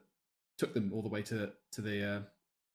took 0.58 0.74
them 0.74 0.92
all 0.94 1.02
the 1.02 1.08
way 1.08 1.22
to 1.22 1.52
to 1.72 1.80
the 1.80 2.04
uh, 2.04 2.20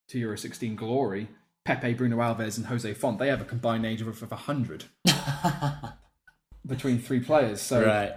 to 0.09 0.19
Euro 0.19 0.38
16 0.38 0.76
glory 0.76 1.30
Pepe, 1.66 1.93
Bruno 1.93 2.18
Alves, 2.18 2.57
and 2.57 2.66
Jose 2.68 2.93
Fonte, 2.93 3.20
they 3.20 3.30
have 3.30 3.41
a 3.41 3.45
combined 3.45 3.86
age 3.86 4.01
of, 4.01 4.07
of 4.07 4.32
100 4.32 4.86
between 6.66 6.99
three 6.99 7.20
players. 7.20 7.61
So 7.61 7.86
right. 7.86 8.14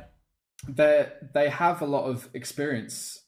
they 0.68 1.08
they 1.32 1.48
have 1.48 1.80
a 1.80 1.86
lot 1.86 2.04
of 2.06 2.28
experience, 2.34 3.24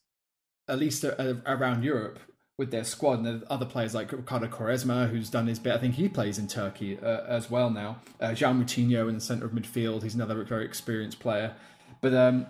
at 0.68 0.78
least 0.78 1.04
around 1.04 1.84
Europe, 1.84 2.18
with 2.56 2.72
their 2.72 2.84
squad. 2.84 3.20
And 3.20 3.44
other 3.44 3.66
players 3.66 3.94
like 3.94 4.10
Ricardo 4.10 4.48
Quaresma, 4.48 5.08
who's 5.08 5.30
done 5.30 5.46
his 5.46 5.60
bit. 5.60 5.72
I 5.72 5.78
think 5.78 5.94
he 5.94 6.08
plays 6.08 6.38
in 6.38 6.48
Turkey 6.48 6.98
uh, 6.98 7.24
as 7.26 7.48
well 7.48 7.70
now. 7.70 8.00
Uh, 8.20 8.30
João 8.30 8.60
Moutinho 8.60 9.08
in 9.08 9.14
the 9.14 9.20
centre 9.20 9.46
of 9.46 9.52
midfield. 9.52 10.02
He's 10.02 10.16
another 10.16 10.42
very 10.42 10.64
experienced 10.64 11.20
player. 11.20 11.54
But 12.00 12.14
um, 12.14 12.46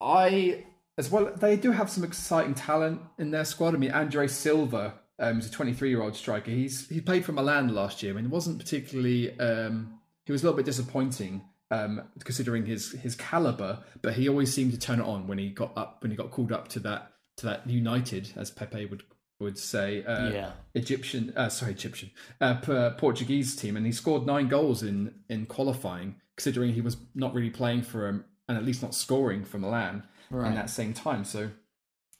I, 0.00 0.64
as 0.96 1.10
well, 1.10 1.32
they 1.36 1.56
do 1.56 1.72
have 1.72 1.90
some 1.90 2.04
exciting 2.04 2.54
talent 2.54 3.02
in 3.18 3.30
their 3.30 3.44
squad. 3.44 3.74
I 3.74 3.78
mean, 3.78 3.92
Andre 3.92 4.26
Silva 4.26 4.94
um, 5.20 5.36
he's 5.36 5.46
a 5.46 5.52
23 5.52 5.90
year 5.90 6.02
old 6.02 6.16
striker. 6.16 6.50
He's 6.50 6.88
he 6.88 7.00
played 7.00 7.24
for 7.24 7.32
Milan 7.32 7.74
last 7.74 8.02
year. 8.02 8.12
I 8.12 8.16
mean, 8.16 8.26
it 8.26 8.30
wasn't 8.30 8.58
particularly. 8.58 9.38
Um, 9.38 10.00
he 10.24 10.32
was 10.32 10.42
a 10.42 10.46
little 10.46 10.56
bit 10.56 10.66
disappointing 10.66 11.42
um, 11.70 12.02
considering 12.24 12.66
his 12.66 12.92
his 12.92 13.14
caliber, 13.14 13.82
but 14.02 14.14
he 14.14 14.28
always 14.28 14.52
seemed 14.52 14.72
to 14.72 14.78
turn 14.78 15.00
it 15.00 15.06
on 15.06 15.26
when 15.26 15.38
he 15.38 15.50
got 15.50 15.76
up 15.76 16.02
when 16.02 16.10
he 16.10 16.16
got 16.16 16.30
called 16.30 16.52
up 16.52 16.68
to 16.68 16.80
that 16.80 17.12
to 17.36 17.46
that 17.46 17.68
United, 17.68 18.32
as 18.36 18.50
Pepe 18.50 18.86
would 18.86 19.02
would 19.38 19.58
say, 19.58 20.04
uh, 20.04 20.30
yeah. 20.30 20.50
Egyptian, 20.74 21.32
uh, 21.34 21.48
sorry, 21.48 21.72
Egyptian, 21.72 22.10
uh, 22.42 22.90
Portuguese 22.98 23.56
team, 23.56 23.74
and 23.74 23.86
he 23.86 23.92
scored 23.92 24.26
nine 24.26 24.48
goals 24.48 24.82
in 24.82 25.14
in 25.28 25.46
qualifying, 25.46 26.16
considering 26.36 26.72
he 26.72 26.80
was 26.80 26.96
not 27.14 27.34
really 27.34 27.50
playing 27.50 27.82
for 27.82 28.06
him 28.08 28.24
and 28.48 28.58
at 28.58 28.64
least 28.64 28.82
not 28.82 28.94
scoring 28.94 29.44
for 29.44 29.58
Milan 29.58 30.02
right. 30.30 30.48
in 30.48 30.54
that 30.56 30.68
same 30.68 30.92
time. 30.92 31.24
So 31.24 31.50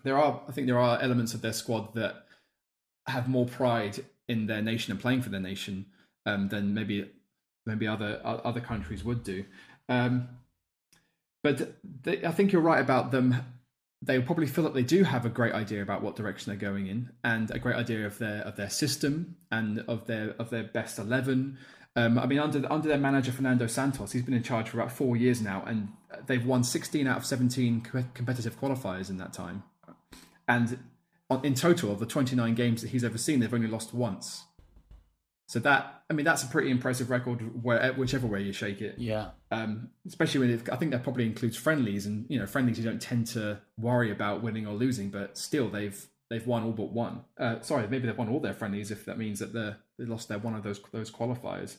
there 0.04 0.16
are, 0.16 0.40
I 0.48 0.52
think, 0.52 0.68
there 0.68 0.78
are 0.78 1.00
elements 1.02 1.34
of 1.34 1.42
their 1.42 1.52
squad 1.52 1.92
that 1.94 2.24
have 3.06 3.28
more 3.28 3.46
pride 3.46 4.04
in 4.28 4.46
their 4.46 4.62
nation 4.62 4.92
and 4.92 5.00
playing 5.00 5.22
for 5.22 5.30
their 5.30 5.40
nation 5.40 5.86
um, 6.26 6.48
than 6.48 6.74
maybe 6.74 7.10
maybe 7.66 7.86
other 7.86 8.20
other 8.24 8.60
countries 8.60 9.04
would 9.04 9.24
do. 9.24 9.44
Um, 9.88 10.28
but 11.42 11.76
they, 12.02 12.24
I 12.24 12.32
think 12.32 12.52
you're 12.52 12.62
right 12.62 12.80
about 12.80 13.10
them. 13.10 13.36
They 14.02 14.18
probably 14.20 14.46
feel 14.46 14.64
that 14.64 14.74
they 14.74 14.82
do 14.82 15.04
have 15.04 15.26
a 15.26 15.28
great 15.28 15.52
idea 15.52 15.82
about 15.82 16.02
what 16.02 16.16
direction 16.16 16.50
they're 16.50 16.70
going 16.70 16.86
in, 16.86 17.10
and 17.24 17.50
a 17.50 17.58
great 17.58 17.76
idea 17.76 18.06
of 18.06 18.18
their 18.18 18.42
of 18.42 18.56
their 18.56 18.70
system 18.70 19.36
and 19.50 19.80
of 19.88 20.06
their 20.06 20.34
of 20.38 20.50
their 20.50 20.64
best 20.64 20.98
eleven. 20.98 21.58
Um, 21.96 22.18
I 22.18 22.26
mean, 22.26 22.38
under 22.38 22.70
under 22.70 22.88
their 22.88 22.98
manager 22.98 23.32
Fernando 23.32 23.66
Santos, 23.66 24.12
he's 24.12 24.22
been 24.22 24.34
in 24.34 24.42
charge 24.42 24.68
for 24.68 24.78
about 24.78 24.92
four 24.92 25.16
years 25.16 25.42
now, 25.42 25.64
and 25.66 25.88
they've 26.26 26.44
won 26.44 26.62
16 26.62 27.06
out 27.06 27.18
of 27.18 27.26
17 27.26 27.80
competitive 28.14 28.60
qualifiers 28.60 29.10
in 29.10 29.16
that 29.18 29.32
time. 29.32 29.64
And 30.46 30.78
in 31.42 31.54
total 31.54 31.92
of 31.92 31.98
the 32.00 32.06
29 32.06 32.54
games 32.54 32.82
that 32.82 32.88
he's 32.88 33.04
ever 33.04 33.18
seen, 33.18 33.40
they've 33.40 33.54
only 33.54 33.68
lost 33.68 33.94
once. 33.94 34.44
So 35.46 35.58
that, 35.60 36.04
I 36.08 36.12
mean, 36.12 36.24
that's 36.24 36.44
a 36.44 36.46
pretty 36.46 36.70
impressive 36.70 37.10
record, 37.10 37.64
where, 37.64 37.92
whichever 37.94 38.26
way 38.26 38.42
you 38.42 38.52
shake 38.52 38.80
it. 38.80 38.96
Yeah. 38.98 39.30
Um, 39.50 39.90
especially 40.06 40.46
when 40.46 40.62
I 40.70 40.76
think 40.76 40.92
that 40.92 41.02
probably 41.02 41.26
includes 41.26 41.56
friendlies, 41.56 42.06
and 42.06 42.26
you 42.28 42.38
know, 42.38 42.46
friendlies 42.46 42.78
you 42.78 42.84
don't 42.84 43.02
tend 43.02 43.26
to 43.28 43.60
worry 43.76 44.12
about 44.12 44.42
winning 44.42 44.66
or 44.66 44.74
losing, 44.74 45.10
but 45.10 45.36
still 45.36 45.68
they've 45.68 46.06
they've 46.28 46.46
won 46.46 46.62
all 46.62 46.70
but 46.70 46.92
one. 46.92 47.24
Uh, 47.36 47.60
sorry, 47.62 47.88
maybe 47.88 48.06
they've 48.06 48.16
won 48.16 48.28
all 48.28 48.38
their 48.38 48.54
friendlies 48.54 48.92
if 48.92 49.04
that 49.06 49.18
means 49.18 49.40
that 49.40 49.52
they 49.52 49.74
they 49.98 50.04
lost 50.04 50.28
their 50.28 50.38
one 50.38 50.54
of 50.54 50.62
those 50.62 50.80
those 50.92 51.10
qualifiers. 51.10 51.76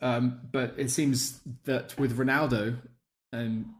Um, 0.00 0.42
but 0.52 0.74
it 0.76 0.90
seems 0.90 1.40
that 1.64 1.98
with 1.98 2.16
Ronaldo, 2.16 2.76
um, 3.32 3.74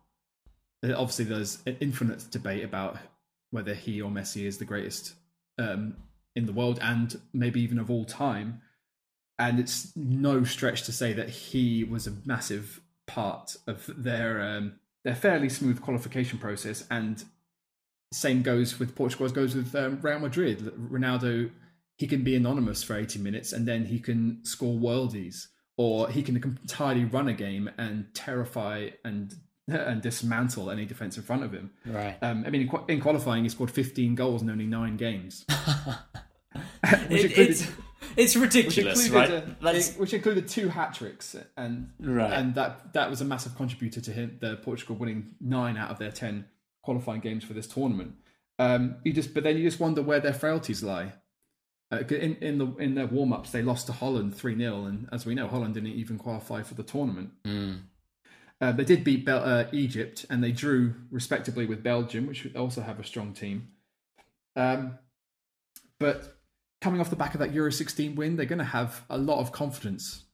obviously 0.83 1.27
there's 1.27 1.63
an 1.67 1.77
infinite 1.81 2.27
debate 2.31 2.65
about 2.65 2.99
whether 3.57 3.75
he 3.75 4.03
or 4.03 4.11
Messi 4.11 4.45
is 4.45 4.59
the 4.59 4.67
greatest 4.67 5.15
um, 5.59 5.97
in 6.37 6.45
the 6.45 6.53
world 6.53 6.79
and 6.83 7.19
maybe 7.33 7.61
even 7.63 7.79
of 7.79 7.91
all 7.91 8.05
time. 8.05 8.61
And 9.39 9.59
it's 9.59 9.97
no 9.97 10.45
stretch 10.45 10.83
to 10.85 10.93
say 10.93 11.15
that 11.15 11.31
he 11.31 11.83
was 11.83 12.07
a 12.07 12.13
massive 12.27 12.83
part 13.07 13.57
of 13.67 13.91
their 13.97 14.43
um, 14.43 14.75
their 15.05 15.15
fairly 15.15 15.49
smooth 15.49 15.81
qualification 15.81 16.39
process 16.39 16.85
and 16.91 17.25
same 18.13 18.43
goes 18.43 18.79
with 18.79 18.95
Portugal 18.95 19.27
as 19.27 19.33
goes 19.33 19.55
with 19.55 19.75
um, 19.75 19.99
Real 20.03 20.19
Madrid. 20.19 20.59
Ronaldo, 20.79 21.51
he 21.97 22.07
can 22.07 22.23
be 22.23 22.37
anonymous 22.37 22.83
for 22.83 22.97
80 22.97 23.19
minutes 23.21 23.53
and 23.53 23.67
then 23.67 23.87
he 23.87 23.99
can 23.99 24.45
score 24.45 24.75
worldies, 24.75 25.47
or 25.79 26.11
he 26.11 26.23
can 26.23 26.37
entirely 26.37 27.05
run 27.05 27.29
a 27.29 27.33
game 27.33 27.71
and 27.79 28.07
terrify 28.15 28.91
and 29.05 29.35
and 29.69 30.01
dismantle 30.01 30.71
any 30.71 30.85
defense 30.85 31.17
in 31.17 31.23
front 31.23 31.43
of 31.43 31.53
him. 31.53 31.73
Right. 31.85 32.17
Um, 32.23 32.45
I 32.47 32.51
mean, 32.51 32.63
in, 32.63 32.81
in, 32.89 33.01
qualifying, 33.01 33.43
he 33.43 33.49
scored 33.49 33.71
15 33.71 34.15
goals 34.15 34.43
in 34.43 34.51
only 34.51 34.67
nine 34.67 34.97
games. 34.97 35.45
it, 36.85 37.11
included, 37.11 37.39
it's, 37.39 37.67
it's 38.17 38.37
ridiculous, 38.37 39.05
which 39.05 39.13
right? 39.13 39.31
A, 39.31 39.77
it, 39.77 39.95
which 39.99 40.15
included 40.15 40.49
two 40.49 40.69
hat 40.69 40.95
tricks, 40.95 41.37
and 41.57 41.91
right. 42.01 42.33
and 42.33 42.55
that 42.55 42.93
that 42.95 43.11
was 43.11 43.21
a 43.21 43.25
massive 43.25 43.57
contributor 43.57 44.01
to 44.01 44.13
him, 44.13 44.39
the 44.41 44.57
Portugal 44.57 44.97
winning 44.97 45.35
nine 45.41 45.77
out 45.77 45.91
of 45.91 45.99
their 45.99 46.13
ten 46.13 46.47
qualifying 46.83 47.21
games 47.21 47.45
for 47.45 47.53
this 47.53 47.67
tournament. 47.67 48.15
Um, 48.59 48.97
you 49.05 49.13
just, 49.13 49.35
but 49.35 49.43
then 49.43 49.57
you 49.57 49.65
just 49.65 49.81
wonder 49.81 50.01
where 50.01 50.21
their 50.21 50.33
frailties 50.33 50.83
lie. 50.83 51.13
Uh, 51.93 51.99
in 52.09 52.37
in 52.37 52.59
the 52.59 52.67
in 52.77 52.95
their 52.95 53.07
warm 53.07 53.33
ups, 53.33 53.51
they 53.51 53.63
lost 53.63 53.87
to 53.87 53.93
Holland 53.93 54.35
three 54.35 54.57
0 54.57 54.87
and 54.87 55.09
as 55.13 55.27
we 55.27 55.35
know, 55.35 55.47
Holland 55.47 55.75
didn't 55.75 55.91
even 55.91 56.19
qualify 56.19 56.63
for 56.63 56.75
the 56.75 56.83
tournament. 56.83 57.31
Mm. 57.45 57.83
Uh, 58.61 58.73
they 58.73 58.85
did 58.85 59.05
beat 59.05 59.25
Bel- 59.25 59.45
uh, 59.45 59.67
Egypt 59.73 60.25
and 60.31 60.43
they 60.43 60.53
drew 60.53 60.95
respectably 61.11 61.67
with 61.67 61.83
Belgium, 61.83 62.27
which 62.27 62.47
also 62.57 62.81
have 62.81 62.99
a 62.99 63.05
strong 63.05 63.33
team. 63.33 63.69
Um, 64.55 64.99
but 65.99 66.39
coming 66.81 67.01
off 67.01 67.11
the 67.11 67.17
back 67.17 67.35
of 67.35 67.41
that 67.41 67.53
Euro 67.53 67.71
16 67.71 68.15
win, 68.15 68.37
they're 68.37 68.47
going 68.47 68.59
to 68.59 68.65
have 68.65 69.05
a 69.11 69.19
lot 69.19 69.41
of 69.41 69.53
confidence, 69.53 70.25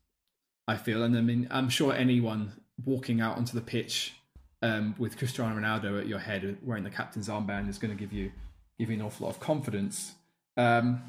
I 0.69 0.77
feel. 0.77 1.03
And 1.03 1.17
I 1.17 1.21
mean, 1.21 1.49
I'm 1.51 1.69
sure 1.69 1.93
anyone 1.93 2.53
walking 2.85 3.21
out 3.21 3.37
onto 3.37 3.55
the 3.55 3.61
pitch 3.61 4.15
um, 4.63 4.95
with 4.99 5.19
Cristiano 5.19 5.59
Ronaldo 5.59 6.01
at 6.01 6.07
your 6.07 6.21
head, 6.21 6.59
wearing 6.63 6.85
the 6.85 6.91
captain's 6.91 7.29
armband, 7.29 7.69
is 7.69 7.79
going 7.79 7.95
to 7.95 7.99
give 7.99 8.13
you 8.13 8.31
give 8.79 8.89
you 8.89 8.97
an 8.97 9.03
awful 9.03 9.27
lot 9.27 9.35
of 9.35 9.41
confidence. 9.41 10.15
Um, 10.57 11.03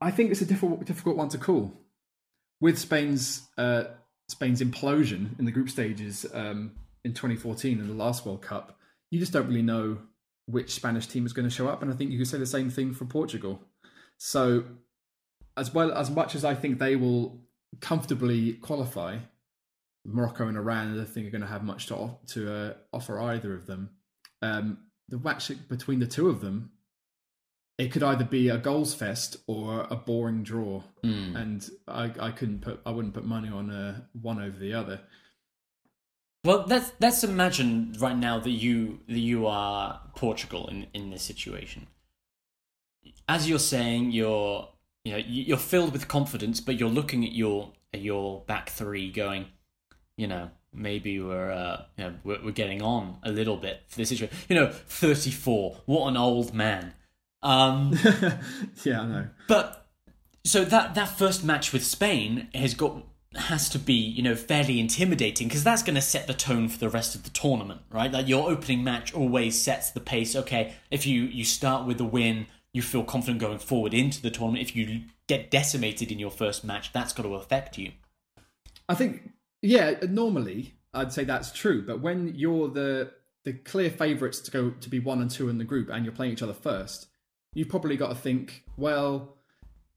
I 0.00 0.10
think 0.10 0.30
it's 0.30 0.40
a 0.40 0.46
difficult 0.46 0.84
difficult 0.84 1.16
one 1.16 1.28
to 1.30 1.38
call. 1.38 1.72
With 2.60 2.78
Spain's 2.78 3.42
uh, 3.58 3.84
Spain's 4.28 4.62
implosion 4.62 5.38
in 5.38 5.44
the 5.44 5.52
group 5.52 5.68
stages 5.68 6.26
um, 6.32 6.72
in 7.04 7.12
2014 7.12 7.78
in 7.78 7.88
the 7.88 7.94
last 7.94 8.24
World 8.24 8.42
Cup, 8.42 8.78
you 9.10 9.18
just 9.18 9.32
don't 9.32 9.46
really 9.46 9.62
know 9.62 9.98
which 10.46 10.74
Spanish 10.74 11.06
team 11.06 11.24
is 11.26 11.32
going 11.32 11.48
to 11.48 11.54
show 11.54 11.68
up, 11.68 11.82
and 11.82 11.92
I 11.92 11.96
think 11.96 12.10
you 12.10 12.18
could 12.18 12.28
say 12.28 12.38
the 12.38 12.46
same 12.46 12.70
thing 12.70 12.92
for 12.92 13.04
Portugal. 13.04 13.60
So, 14.18 14.64
as 15.56 15.72
well 15.72 15.92
as 15.92 16.10
much 16.10 16.34
as 16.34 16.44
I 16.44 16.54
think 16.54 16.78
they 16.78 16.96
will 16.96 17.40
comfortably 17.80 18.54
qualify, 18.54 19.18
Morocco 20.04 20.48
and 20.48 20.56
Iran, 20.56 20.92
I 20.92 20.96
don't 20.96 21.08
think 21.08 21.26
are 21.26 21.30
going 21.30 21.42
to 21.42 21.46
have 21.46 21.64
much 21.64 21.86
to 21.86 22.10
to 22.28 22.54
uh, 22.54 22.72
offer 22.92 23.20
either 23.20 23.54
of 23.54 23.66
them. 23.66 23.90
Um, 24.42 24.78
the 25.08 25.18
match 25.18 25.50
between 25.68 26.00
the 26.00 26.06
two 26.06 26.28
of 26.28 26.40
them, 26.40 26.72
it 27.78 27.90
could 27.90 28.02
either 28.02 28.24
be 28.24 28.48
a 28.48 28.58
goals 28.58 28.94
fest 28.94 29.36
or 29.46 29.86
a 29.90 29.96
boring 29.96 30.42
draw, 30.42 30.82
mm. 31.02 31.34
and 31.34 31.68
I, 31.88 32.12
I 32.20 32.30
couldn't 32.30 32.60
put 32.60 32.80
I 32.86 32.90
wouldn't 32.90 33.14
put 33.14 33.24
money 33.24 33.48
on 33.48 33.70
uh, 33.70 34.00
one 34.20 34.40
over 34.40 34.56
the 34.58 34.74
other. 34.74 35.00
Well, 36.44 36.64
let's 36.68 36.92
let's 37.00 37.24
imagine 37.24 37.96
right 37.98 38.16
now 38.16 38.38
that 38.38 38.50
you 38.50 39.00
that 39.08 39.18
you 39.18 39.46
are 39.46 40.00
Portugal 40.14 40.68
in 40.68 40.86
in 40.94 41.10
this 41.10 41.22
situation. 41.22 41.88
As 43.28 43.48
you're 43.48 43.58
saying, 43.58 44.12
you're 44.12 44.68
you 45.04 45.12
know 45.12 45.18
you're 45.26 45.56
filled 45.56 45.92
with 45.92 46.06
confidence, 46.06 46.60
but 46.60 46.78
you're 46.78 46.90
looking 46.90 47.24
at 47.24 47.32
your 47.32 47.72
at 47.92 48.02
your 48.02 48.42
back 48.46 48.70
three, 48.70 49.10
going, 49.10 49.46
you 50.16 50.26
know, 50.26 50.50
maybe 50.72 51.18
we're 51.18 51.50
uh, 51.50 51.84
you 51.96 52.04
know 52.04 52.14
we're, 52.22 52.44
we're 52.44 52.52
getting 52.52 52.82
on 52.82 53.18
a 53.24 53.32
little 53.32 53.56
bit 53.56 53.82
for 53.88 53.96
this 53.96 54.10
situation. 54.10 54.36
You 54.48 54.56
know, 54.56 54.70
thirty 54.70 55.32
four, 55.32 55.78
what 55.86 56.08
an 56.08 56.16
old 56.16 56.54
man. 56.54 56.94
Um, 57.44 57.96
yeah, 58.84 59.02
I 59.02 59.06
know. 59.06 59.28
But 59.46 59.86
so 60.44 60.64
that 60.64 60.94
that 60.94 61.08
first 61.08 61.44
match 61.44 61.72
with 61.72 61.84
Spain 61.84 62.48
has 62.54 62.74
got 62.74 63.04
has 63.36 63.68
to 63.68 63.78
be, 63.78 63.94
you 63.94 64.22
know, 64.22 64.34
fairly 64.34 64.80
intimidating 64.80 65.48
because 65.48 65.64
that's 65.64 65.82
going 65.82 65.96
to 65.96 66.00
set 66.00 66.26
the 66.26 66.34
tone 66.34 66.68
for 66.68 66.78
the 66.78 66.88
rest 66.88 67.14
of 67.14 67.24
the 67.24 67.30
tournament, 67.30 67.80
right? 67.90 68.10
Like 68.10 68.28
your 68.28 68.50
opening 68.50 68.82
match 68.82 69.12
always 69.14 69.60
sets 69.60 69.90
the 69.90 70.00
pace. 70.00 70.34
Okay, 70.34 70.74
if 70.90 71.06
you 71.06 71.22
you 71.22 71.44
start 71.44 71.86
with 71.86 72.00
a 72.00 72.04
win, 72.04 72.46
you 72.72 72.82
feel 72.82 73.04
confident 73.04 73.40
going 73.40 73.58
forward 73.58 73.94
into 73.94 74.22
the 74.22 74.30
tournament. 74.30 74.62
If 74.62 74.74
you 74.74 75.02
get 75.26 75.50
decimated 75.50 76.10
in 76.10 76.18
your 76.18 76.30
first 76.30 76.64
match, 76.64 76.92
that's 76.92 77.12
got 77.12 77.22
to 77.24 77.34
affect 77.34 77.78
you. 77.78 77.92
I 78.88 78.94
think, 78.94 79.30
yeah, 79.62 79.94
normally 80.08 80.74
I'd 80.92 81.12
say 81.12 81.24
that's 81.24 81.52
true, 81.52 81.84
but 81.86 82.00
when 82.00 82.34
you're 82.34 82.68
the 82.68 83.12
the 83.44 83.52
clear 83.52 83.90
favourites 83.90 84.40
to 84.40 84.50
go 84.50 84.70
to 84.70 84.88
be 84.88 84.98
one 84.98 85.20
and 85.20 85.30
two 85.30 85.50
in 85.50 85.58
the 85.58 85.64
group, 85.64 85.90
and 85.90 86.04
you're 86.04 86.14
playing 86.14 86.32
each 86.32 86.42
other 86.42 86.54
first, 86.54 87.08
you've 87.54 87.68
probably 87.68 87.96
got 87.96 88.08
to 88.08 88.14
think, 88.14 88.64
well, 88.76 89.36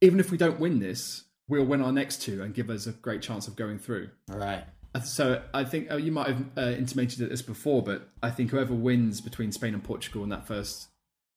even 0.02 0.20
if 0.20 0.32
we 0.32 0.38
don't 0.38 0.60
win 0.60 0.80
this, 0.80 1.26
we'll 1.48 1.66
win 1.66 1.82
our 1.82 1.92
next 1.92 2.22
two 2.22 2.42
and 2.42 2.54
give 2.54 2.70
us 2.70 2.88
a 2.88 2.92
great 2.92 3.22
chance 3.22 3.48
of 3.48 3.56
going 3.56 3.80
through. 3.80 4.10
Right. 4.28 4.64
So 5.04 5.44
I 5.54 5.64
think 5.64 5.88
oh, 5.92 5.98
you 5.98 6.12
might 6.12 6.28
have 6.28 6.46
uh, 6.58 6.62
intimated 6.72 7.22
at 7.22 7.30
this 7.30 7.42
before, 7.42 7.84
but 7.84 8.10
I 8.24 8.32
think 8.32 8.50
whoever 8.52 8.74
wins 8.74 9.22
between 9.22 9.52
Spain 9.52 9.74
and 9.74 9.84
Portugal 9.84 10.24
in 10.24 10.30
that 10.30 10.48
first 10.48 10.88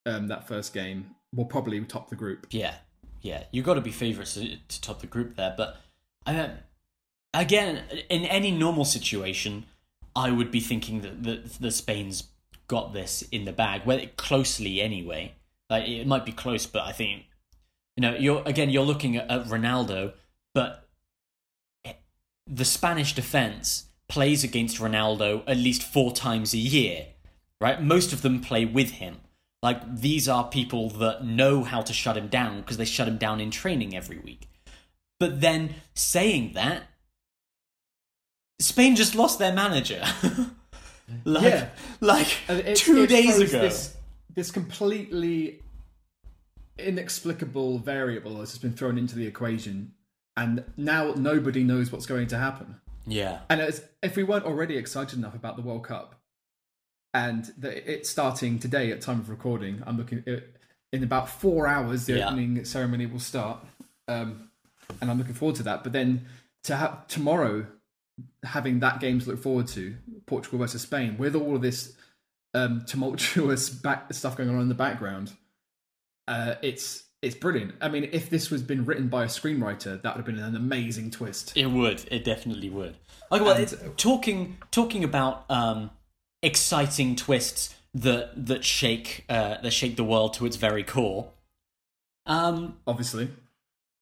um, 0.07 0.29
that 0.29 0.49
first 0.49 0.73
game 0.73 1.14
will 1.35 1.45
probably 1.45 1.79
top 1.85 2.09
the 2.09 2.16
group. 2.16 2.47
Yeah, 2.51 2.75
yeah, 3.23 3.45
You've 3.53 3.66
got 3.66 3.75
to 3.75 3.81
be 3.81 3.91
favourites 3.91 4.35
to, 4.35 4.57
to, 4.57 4.81
top 4.81 5.01
the 5.01 5.07
group 5.07 5.37
there. 5.37 5.55
But 5.57 5.77
uh, 6.27 6.49
again, 7.35 7.83
in 8.09 8.25
any 8.25 8.51
normal 8.51 8.85
situation, 8.85 9.66
I 10.16 10.31
would 10.31 10.51
be 10.51 10.61
thinking 10.61 11.03
that 11.03 11.23
the, 11.23 11.43
the 11.61 11.71
Spain's 11.71 12.25
got 12.66 12.93
this 12.93 13.23
in 13.31 13.45
the 13.45 13.53
bag, 13.53 13.83
well, 13.85 14.01
closely 14.16 14.81
anyway. 14.81 15.35
Like 15.71 15.89
it 15.89 16.07
might 16.07 16.27
be 16.27 16.33
close, 16.33 16.66
but 16.66 16.83
I 16.83 16.93
think 16.93 17.25
you 17.97 18.03
know, 18.03 18.16
you're 18.16 18.43
again, 18.47 18.71
you're 18.71 18.85
looking 18.85 19.16
at, 19.16 19.31
at 19.31 19.47
Ronaldo, 19.47 20.14
but 20.55 20.89
eh, 21.85 21.93
the 22.47 22.64
Spanish 22.64 23.14
defense 23.14 23.87
plays 24.09 24.43
against 24.43 24.79
Ronaldo 24.79 25.43
at 25.47 25.57
least 25.57 25.83
four 25.83 26.12
times 26.12 26.55
a 26.55 26.59
year, 26.59 27.09
right? 27.61 27.83
Most 27.83 28.12
of 28.12 28.23
them 28.23 28.41
play 28.41 28.64
with 28.64 28.93
him. 28.93 29.18
Like 29.62 30.01
these 30.01 30.29
are 30.29 30.49
people 30.49 30.89
that 30.91 31.25
know 31.25 31.62
how 31.62 31.83
to 31.83 31.93
shut 31.93 32.16
him 32.16 32.29
down 32.29 32.61
because 32.61 32.79
they 32.79 32.87
shut 32.87 33.07
him 33.07 33.18
down 33.18 33.41
in 33.41 33.51
training 33.51 33.95
every 33.95 34.18
week. 34.18 34.49
But 35.18 35.43
then 35.43 35.75
saying 35.95 36.53
that, 36.55 36.85
Spain 38.59 38.97
just 38.97 39.14
lost 39.14 39.39
their 39.39 39.53
manager. 39.53 40.03
like, 41.25 41.43
yeah. 41.43 41.68
like 42.01 42.29
two 42.75 43.07
days 43.07 43.39
ago. 43.39 43.61
This, 43.61 43.95
this 44.41 44.51
completely 44.51 45.61
inexplicable 46.78 47.78
variable 47.78 48.41
has 48.41 48.49
just 48.49 48.62
been 48.62 48.72
thrown 48.72 48.97
into 48.97 49.14
the 49.14 49.26
equation, 49.26 49.93
and 50.34 50.64
now 50.78 51.12
nobody 51.12 51.62
knows 51.62 51.93
what's 51.93 52.07
going 52.07 52.26
to 52.26 52.38
happen. 52.38 52.80
Yeah. 53.07 53.41
And 53.51 53.61
if 54.03 54.16
we 54.16 54.22
weren't 54.22 54.47
already 54.47 54.78
excited 54.78 55.18
enough 55.18 55.34
about 55.34 55.57
the 55.57 55.62
World 55.62 55.84
Cup, 55.84 56.14
and 57.12 57.53
the, 57.59 57.93
it's 57.93 58.09
starting 58.09 58.59
today 58.59 58.91
at 58.93 59.03
time 59.03 59.20
of 59.20 59.28
recording, 59.28 59.82
I'm 59.86 59.99
looking 59.99 60.24
at, 60.26 60.45
in 60.91 61.05
about 61.05 61.28
four 61.28 61.66
hours. 61.66 62.07
The 62.07 62.14
yeah. 62.14 62.28
opening 62.28 62.64
ceremony 62.64 63.05
will 63.05 63.20
start, 63.20 63.59
um, 64.09 64.49
and 65.03 65.11
I'm 65.11 65.18
looking 65.18 65.34
forward 65.34 65.57
to 65.57 65.64
that. 65.64 65.84
But 65.84 65.93
then 65.93 66.24
to 66.64 66.76
have 66.76 67.07
tomorrow, 67.09 67.66
having 68.43 68.80
that 68.80 69.01
game 69.01 69.20
to 69.20 69.28
look 69.28 69.43
forward 69.43 69.66
to, 69.68 69.97
Portugal 70.24 70.61
versus 70.61 70.80
Spain, 70.80 71.18
with 71.18 71.36
all 71.36 71.57
of 71.57 71.61
this 71.61 71.95
um, 72.55 72.84
tumultuous 72.86 73.70
back, 73.70 74.12
stuff 74.12 74.36
going 74.36 74.51
on 74.51 74.61
in 74.61 74.68
the 74.68 74.74
background, 74.74 75.32
uh, 76.28 76.55
it's 76.62 77.05
it's 77.22 77.34
brilliant. 77.34 77.74
I 77.80 77.88
mean, 77.88 78.09
if 78.12 78.30
this 78.30 78.51
was 78.51 78.62
been 78.62 78.84
written 78.86 79.09
by 79.09 79.24
a 79.24 79.28
screenwriter, 79.28 80.01
that 80.01 80.16
would 80.16 80.24
have 80.24 80.24
been 80.24 80.42
an 80.42 80.57
amazing 80.57 81.11
twist. 81.11 81.53
It 81.55 81.66
would. 81.66 82.05
It 82.11 82.24
definitely 82.24 82.70
would. 82.70 82.96
Okay, 83.30 83.44
well, 83.44 83.57
and, 83.57 83.96
talking 83.96 84.57
talking 84.70 85.05
about 85.05 85.44
um, 85.51 85.90
exciting 86.42 87.16
twists 87.16 87.74
that 87.94 88.46
that 88.46 88.64
shake 88.64 89.24
uh, 89.28 89.61
that 89.61 89.72
shake 89.72 89.96
the 89.96 90.05
world 90.05 90.34
to 90.34 90.46
its 90.46 90.57
very 90.57 90.82
core. 90.82 91.30
Um, 92.26 92.76
obviously, 92.86 93.28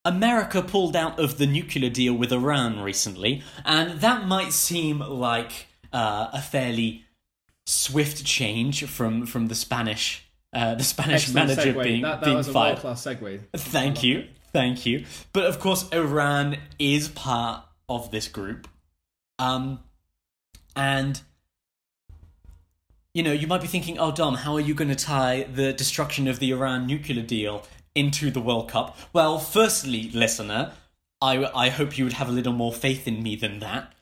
America 0.04 0.62
pulled 0.62 0.94
out 0.94 1.18
of 1.18 1.38
the 1.38 1.46
nuclear 1.46 1.90
deal 1.90 2.14
with 2.14 2.32
Iran 2.32 2.80
recently, 2.80 3.42
and 3.64 4.00
that 4.00 4.26
might 4.26 4.52
seem 4.52 5.00
like 5.00 5.66
uh, 5.92 6.28
a 6.32 6.40
fairly 6.40 7.04
swift 7.68 8.24
change 8.24 8.84
from 8.86 9.26
from 9.26 9.48
the 9.48 9.54
Spanish 9.54 10.26
uh, 10.54 10.74
the 10.74 10.84
Spanish 10.84 11.28
Excellent 11.28 11.48
manager 11.48 11.74
segue. 11.74 11.82
being 11.82 12.02
that, 12.02 12.20
that 12.20 12.24
being 12.24 12.42
fired. 12.42 12.78
class 12.78 13.04
segue. 13.04 13.40
Thank 13.54 14.02
you, 14.02 14.26
thank 14.52 14.86
you. 14.86 15.04
But 15.34 15.44
of 15.44 15.60
course, 15.60 15.86
Iran 15.92 16.56
is 16.78 17.08
part 17.08 17.64
of 17.88 18.10
this 18.10 18.26
group, 18.26 18.66
um, 19.38 19.80
and 20.74 21.20
you 23.12 23.22
know 23.22 23.32
you 23.32 23.46
might 23.46 23.60
be 23.60 23.66
thinking, 23.66 23.98
"Oh, 23.98 24.12
Dom, 24.12 24.36
how 24.36 24.54
are 24.54 24.60
you 24.60 24.74
going 24.74 24.88
to 24.88 24.96
tie 24.96 25.42
the 25.42 25.74
destruction 25.74 26.26
of 26.26 26.38
the 26.38 26.50
Iran 26.52 26.86
nuclear 26.86 27.22
deal 27.22 27.66
into 27.94 28.30
the 28.30 28.40
World 28.40 28.70
Cup?" 28.70 28.96
Well, 29.12 29.38
firstly, 29.38 30.10
listener, 30.14 30.72
I 31.20 31.44
I 31.54 31.68
hope 31.68 31.98
you 31.98 32.04
would 32.04 32.14
have 32.14 32.30
a 32.30 32.32
little 32.32 32.54
more 32.54 32.72
faith 32.72 33.06
in 33.06 33.22
me 33.22 33.36
than 33.36 33.58
that. 33.58 33.92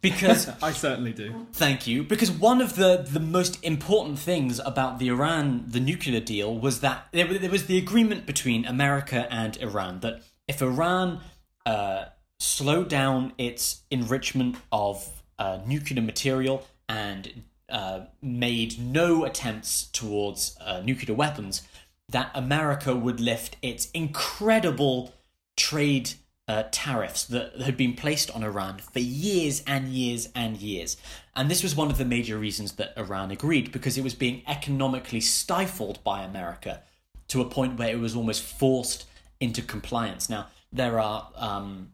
Because 0.00 0.48
I 0.62 0.72
certainly 0.72 1.12
do. 1.12 1.46
Thank 1.52 1.86
you. 1.86 2.02
Because 2.02 2.30
one 2.30 2.60
of 2.60 2.76
the, 2.76 3.06
the 3.08 3.20
most 3.20 3.62
important 3.64 4.18
things 4.18 4.60
about 4.64 4.98
the 4.98 5.08
Iran, 5.08 5.64
the 5.66 5.80
nuclear 5.80 6.20
deal, 6.20 6.56
was 6.56 6.80
that 6.80 7.08
there, 7.12 7.26
there 7.38 7.50
was 7.50 7.66
the 7.66 7.78
agreement 7.78 8.26
between 8.26 8.64
America 8.64 9.26
and 9.30 9.56
Iran 9.58 10.00
that 10.00 10.22
if 10.48 10.62
Iran 10.62 11.20
uh, 11.64 12.06
slowed 12.38 12.88
down 12.88 13.32
its 13.38 13.82
enrichment 13.90 14.56
of 14.70 15.22
uh, 15.38 15.58
nuclear 15.66 16.02
material 16.02 16.66
and 16.88 17.42
uh, 17.68 18.00
made 18.22 18.78
no 18.78 19.24
attempts 19.24 19.88
towards 19.88 20.56
uh, 20.60 20.80
nuclear 20.84 21.16
weapons, 21.16 21.62
that 22.08 22.30
America 22.34 22.94
would 22.94 23.20
lift 23.20 23.56
its 23.62 23.90
incredible 23.90 25.12
trade 25.56 26.14
uh, 26.48 26.64
tariffs 26.70 27.24
that 27.24 27.60
had 27.60 27.76
been 27.76 27.94
placed 27.94 28.30
on 28.30 28.44
Iran 28.44 28.78
for 28.78 29.00
years 29.00 29.62
and 29.66 29.88
years 29.88 30.28
and 30.34 30.56
years. 30.56 30.96
And 31.34 31.50
this 31.50 31.62
was 31.62 31.74
one 31.74 31.90
of 31.90 31.98
the 31.98 32.04
major 32.04 32.38
reasons 32.38 32.72
that 32.72 32.92
Iran 32.96 33.30
agreed, 33.30 33.72
because 33.72 33.98
it 33.98 34.04
was 34.04 34.14
being 34.14 34.42
economically 34.46 35.20
stifled 35.20 36.02
by 36.04 36.22
America 36.22 36.82
to 37.28 37.40
a 37.40 37.44
point 37.44 37.78
where 37.78 37.90
it 37.90 37.98
was 37.98 38.14
almost 38.14 38.42
forced 38.42 39.06
into 39.40 39.60
compliance. 39.60 40.30
Now, 40.30 40.46
there 40.72 41.00
are 41.00 41.28
um, 41.34 41.90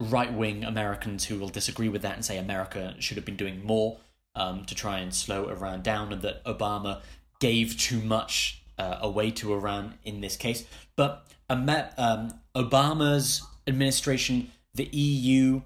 right 0.00 0.32
wing 0.32 0.64
Americans 0.64 1.26
who 1.26 1.38
will 1.38 1.48
disagree 1.48 1.88
with 1.88 2.02
that 2.02 2.14
and 2.14 2.24
say 2.24 2.38
America 2.38 2.94
should 2.98 3.16
have 3.16 3.26
been 3.26 3.36
doing 3.36 3.64
more 3.64 3.98
um, 4.34 4.64
to 4.64 4.74
try 4.74 4.98
and 4.98 5.14
slow 5.14 5.48
Iran 5.48 5.82
down 5.82 6.12
and 6.12 6.22
that 6.22 6.42
Obama 6.44 7.02
gave 7.40 7.78
too 7.78 8.00
much 8.00 8.62
uh, 8.78 8.98
away 9.00 9.30
to 9.32 9.52
Iran 9.52 9.98
in 10.04 10.20
this 10.22 10.36
case. 10.36 10.64
But 10.96 11.26
um, 11.50 12.32
Obama's 12.54 13.42
administration, 13.66 14.50
the 14.74 14.84
EU, 14.86 15.62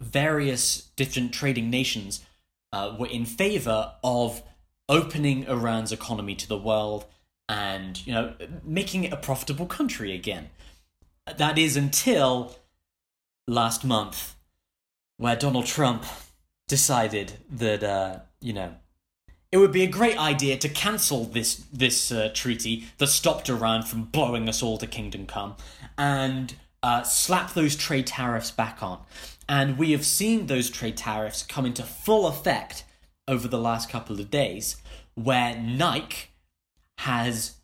various 0.00 0.90
different 0.96 1.32
trading 1.32 1.70
nations 1.70 2.24
uh, 2.72 2.94
were 2.98 3.06
in 3.06 3.24
favor 3.24 3.92
of 4.02 4.42
opening 4.88 5.44
Iran's 5.44 5.92
economy 5.92 6.34
to 6.34 6.48
the 6.48 6.58
world 6.58 7.06
and 7.48 8.04
you 8.06 8.12
know 8.12 8.34
making 8.64 9.04
it 9.04 9.12
a 9.12 9.16
profitable 9.16 9.66
country 9.66 10.14
again. 10.14 10.50
That 11.36 11.58
is 11.58 11.76
until 11.76 12.56
last 13.46 13.84
month, 13.84 14.34
where 15.18 15.36
Donald 15.36 15.66
Trump 15.66 16.04
decided 16.68 17.34
that 17.50 17.82
uh, 17.82 18.20
you 18.40 18.52
know 18.52 18.74
it 19.50 19.58
would 19.58 19.72
be 19.72 19.82
a 19.82 19.88
great 19.88 20.18
idea 20.18 20.56
to 20.58 20.68
cancel 20.68 21.24
this 21.24 21.56
this 21.72 22.10
uh, 22.10 22.30
treaty 22.34 22.86
that 22.98 23.08
stopped 23.08 23.48
Iran 23.48 23.82
from 23.82 24.04
blowing 24.04 24.48
us 24.48 24.62
all 24.62 24.78
to 24.78 24.86
kingdom 24.86 25.26
come, 25.26 25.56
and 25.98 26.54
uh, 26.82 27.02
slap 27.02 27.54
those 27.54 27.76
trade 27.76 28.06
tariffs 28.06 28.50
back 28.50 28.82
on. 28.82 29.00
And 29.48 29.78
we 29.78 29.92
have 29.92 30.04
seen 30.04 30.46
those 30.46 30.70
trade 30.70 30.96
tariffs 30.96 31.42
come 31.42 31.66
into 31.66 31.82
full 31.82 32.26
effect 32.26 32.84
over 33.28 33.48
the 33.48 33.58
last 33.58 33.88
couple 33.88 34.18
of 34.18 34.30
days, 34.30 34.76
where 35.14 35.56
Nike 35.56 36.28
has 36.98 37.56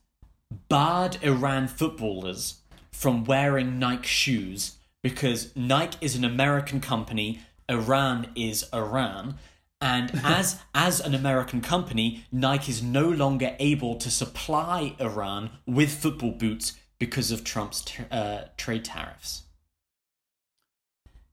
barred 0.68 1.18
Iran 1.22 1.68
footballers 1.68 2.60
from 2.90 3.24
wearing 3.24 3.78
Nike 3.78 4.06
shoes 4.06 4.76
because 5.02 5.54
Nike 5.54 5.98
is 6.00 6.16
an 6.16 6.24
American 6.24 6.80
company, 6.80 7.40
Iran 7.68 8.30
is 8.34 8.64
Iran. 8.72 9.36
And 9.80 10.10
as 10.24 10.60
as 10.74 11.00
an 11.00 11.14
American 11.14 11.60
company, 11.60 12.24
Nike 12.32 12.72
is 12.72 12.82
no 12.82 13.08
longer 13.08 13.54
able 13.58 13.96
to 13.96 14.10
supply 14.10 14.94
Iran 14.98 15.50
with 15.66 15.94
football 15.94 16.32
boots 16.32 16.74
because 16.98 17.30
of 17.30 17.44
Trump's 17.44 17.84
uh, 18.10 18.48
trade 18.56 18.84
tariffs. 18.84 19.42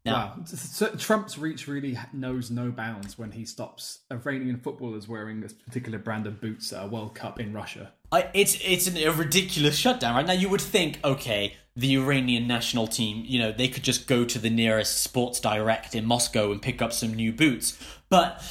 Now, 0.05 0.35
wow. 0.37 0.45
So 0.45 0.89
Trump's 0.89 1.37
reach 1.39 1.67
really 1.67 1.97
knows 2.13 2.51
no 2.51 2.69
bounds 2.69 3.17
when 3.17 3.31
he 3.31 3.43
stops 3.43 3.99
Iranian 4.11 4.57
footballers 4.57 5.07
wearing 5.07 5.41
this 5.41 5.51
particular 5.51 5.97
brand 5.97 6.27
of 6.27 6.39
boots 6.39 6.71
at 6.71 6.83
a 6.83 6.87
World 6.87 7.15
Cup 7.15 7.39
in 7.39 7.53
Russia. 7.53 7.91
I, 8.11 8.29
it's 8.35 8.55
it's 8.63 8.85
an, 8.85 8.97
a 8.97 9.11
ridiculous 9.11 9.75
shutdown, 9.75 10.15
right? 10.15 10.27
Now 10.27 10.33
you 10.33 10.47
would 10.49 10.61
think, 10.61 10.99
okay, 11.03 11.55
the 11.75 11.95
Iranian 11.97 12.47
national 12.47 12.85
team, 12.85 13.23
you 13.25 13.39
know, 13.39 13.51
they 13.51 13.67
could 13.67 13.83
just 13.83 14.05
go 14.05 14.25
to 14.25 14.37
the 14.37 14.51
nearest 14.51 15.01
Sports 15.01 15.39
Direct 15.39 15.95
in 15.95 16.05
Moscow 16.05 16.51
and 16.51 16.61
pick 16.61 16.83
up 16.83 16.93
some 16.93 17.15
new 17.15 17.33
boots, 17.33 17.77
but 18.07 18.43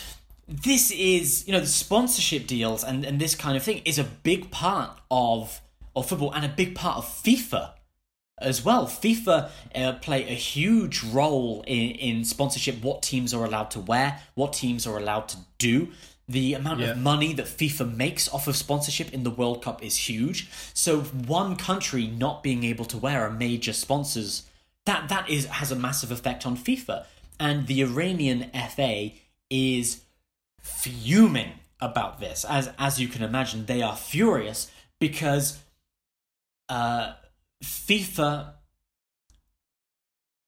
this 0.48 0.90
is, 0.90 1.46
you 1.46 1.52
know, 1.52 1.60
the 1.60 1.66
sponsorship 1.66 2.48
deals 2.48 2.82
and, 2.82 3.04
and 3.04 3.20
this 3.20 3.34
kind 3.34 3.56
of 3.56 3.62
thing 3.62 3.80
is 3.84 3.98
a 3.98 4.04
big 4.04 4.50
part 4.50 4.98
of 5.10 5.60
of 5.96 6.08
football 6.08 6.32
and 6.32 6.44
a 6.44 6.48
big 6.48 6.74
part 6.74 6.98
of 6.98 7.04
FIFA 7.04 7.72
as 8.38 8.64
well. 8.64 8.86
FIFA 8.86 9.50
uh, 9.74 9.92
play 9.94 10.22
a 10.24 10.34
huge 10.34 11.02
role 11.04 11.62
in, 11.66 11.90
in 11.90 12.24
sponsorship, 12.24 12.82
what 12.82 13.02
teams 13.02 13.32
are 13.32 13.44
allowed 13.44 13.70
to 13.72 13.80
wear, 13.80 14.20
what 14.34 14.52
teams 14.52 14.86
are 14.86 14.98
allowed 14.98 15.28
to 15.28 15.38
do. 15.58 15.88
The 16.26 16.54
amount 16.54 16.80
yeah. 16.80 16.92
of 16.92 16.98
money 16.98 17.34
that 17.34 17.46
FIFA 17.46 17.96
makes 17.96 18.32
off 18.32 18.48
of 18.48 18.56
sponsorship 18.56 19.12
in 19.12 19.24
the 19.24 19.30
World 19.30 19.62
Cup 19.62 19.84
is 19.84 20.08
huge. 20.08 20.48
So 20.72 21.00
one 21.02 21.56
country 21.56 22.06
not 22.06 22.42
being 22.42 22.64
able 22.64 22.86
to 22.86 22.96
wear 22.96 23.26
a 23.26 23.30
major 23.30 23.74
sponsors 23.74 24.44
that 24.86 25.08
that 25.08 25.28
is 25.28 25.46
has 25.46 25.70
a 25.70 25.76
massive 25.76 26.10
effect 26.10 26.46
on 26.46 26.56
FIFA. 26.56 27.04
And 27.38 27.66
the 27.66 27.82
Iranian 27.82 28.50
FA 28.52 29.10
is 29.50 30.02
fuming 30.60 31.52
about 31.80 32.20
this. 32.20 32.44
As 32.48 32.70
as 32.78 33.00
you 33.00 33.08
can 33.08 33.22
imagine, 33.22 33.66
they 33.66 33.82
are 33.82 33.96
furious 33.96 34.70
because 35.00 35.58
uh, 36.68 37.12
FIFA 37.62 38.54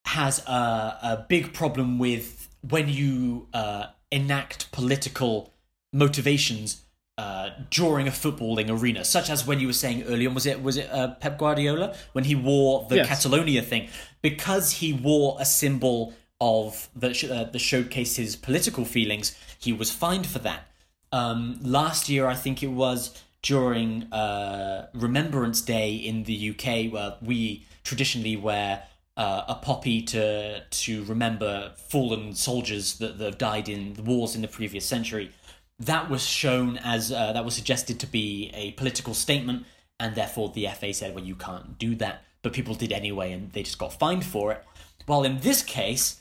has 0.07 0.47
a, 0.47 0.99
a, 1.03 1.27
big 1.29 1.53
problem 1.53 1.99
with 1.99 2.49
when 2.63 2.89
you 2.89 3.49
uh, 3.53 3.87
enact 4.11 4.71
political 4.73 5.53
motivations 5.93 6.83
uh, 7.19 7.51
during 7.71 8.07
a 8.07 8.11
footballing 8.11 8.71
arena, 8.71 9.05
such 9.05 9.31
as 9.31 9.47
when 9.47 9.59
you 9.59 9.67
were 9.67 9.73
saying 9.73 10.05
earlier, 10.05 10.31
was 10.31 10.47
it 10.47 10.63
was 10.63 10.77
it 10.77 10.91
uh, 10.91 11.09
Pep 11.15 11.39
Guardiola 11.39 11.95
when 12.13 12.25
he 12.25 12.35
wore 12.35 12.87
the 12.89 12.97
yes. 12.97 13.09
Catalonia 13.09 13.63
thing 13.63 13.89
because 14.23 14.73
he 14.73 14.93
wore 14.93 15.37
a 15.41 15.45
symbol 15.45 16.13
of 16.41 16.89
that 16.95 17.23
uh, 17.25 17.45
the 17.45 17.59
showcases 17.59 18.37
political 18.37 18.85
feelings, 18.85 19.37
he 19.59 19.73
was 19.73 19.91
fined 19.91 20.27
for 20.27 20.39
that. 20.41 20.69
Um, 21.13 21.59
last 21.63 22.09
year, 22.09 22.27
I 22.27 22.35
think 22.35 22.63
it 22.63 22.69
was 22.69 23.23
during 23.47 24.13
uh, 24.13 24.89
Remembrance 24.93 25.61
Day 25.61 25.95
in 25.95 26.25
the 26.25 26.51
UK, 26.51 26.93
where 26.93 27.15
we 27.23 27.65
traditionally 27.85 28.37
wear 28.37 28.83
uh, 29.17 29.45
a 29.47 29.55
poppy 29.55 30.03
to 30.03 30.65
to 30.69 31.05
remember 31.05 31.73
fallen 31.77 32.35
soldiers 32.35 32.99
that, 32.99 33.19
that 33.19 33.25
have 33.25 33.39
died 33.39 33.69
in 33.69 33.95
the 33.95 34.03
wars 34.03 34.35
in 34.35 34.43
the 34.43 34.49
previous 34.49 34.85
century. 34.85 35.31
That 35.79 36.11
was 36.11 36.27
shown 36.27 36.79
as 36.79 37.13
uh, 37.13 37.33
that 37.35 37.45
was 37.45 37.55
suggested 37.55 38.01
to 38.01 38.07
be 38.09 38.51
a 38.53 38.73
political 38.73 39.15
statement, 39.15 39.65
and 40.01 40.17
therefore 40.17 40.51
the 40.53 40.67
FA 40.75 40.93
said, 40.93 41.15
"Well, 41.15 41.25
you 41.25 41.37
can't 41.37 41.79
do 41.79 41.95
that." 41.97 42.25
But 42.43 42.53
people 42.53 42.75
did 42.75 42.91
anyway, 42.91 43.31
and 43.31 43.53
they 43.53 43.63
just 43.63 43.79
got 43.79 43.93
fined 43.93 44.25
for 44.25 44.51
it. 44.51 44.65
While 45.07 45.23
in 45.23 45.39
this 45.39 45.63
case, 45.63 46.21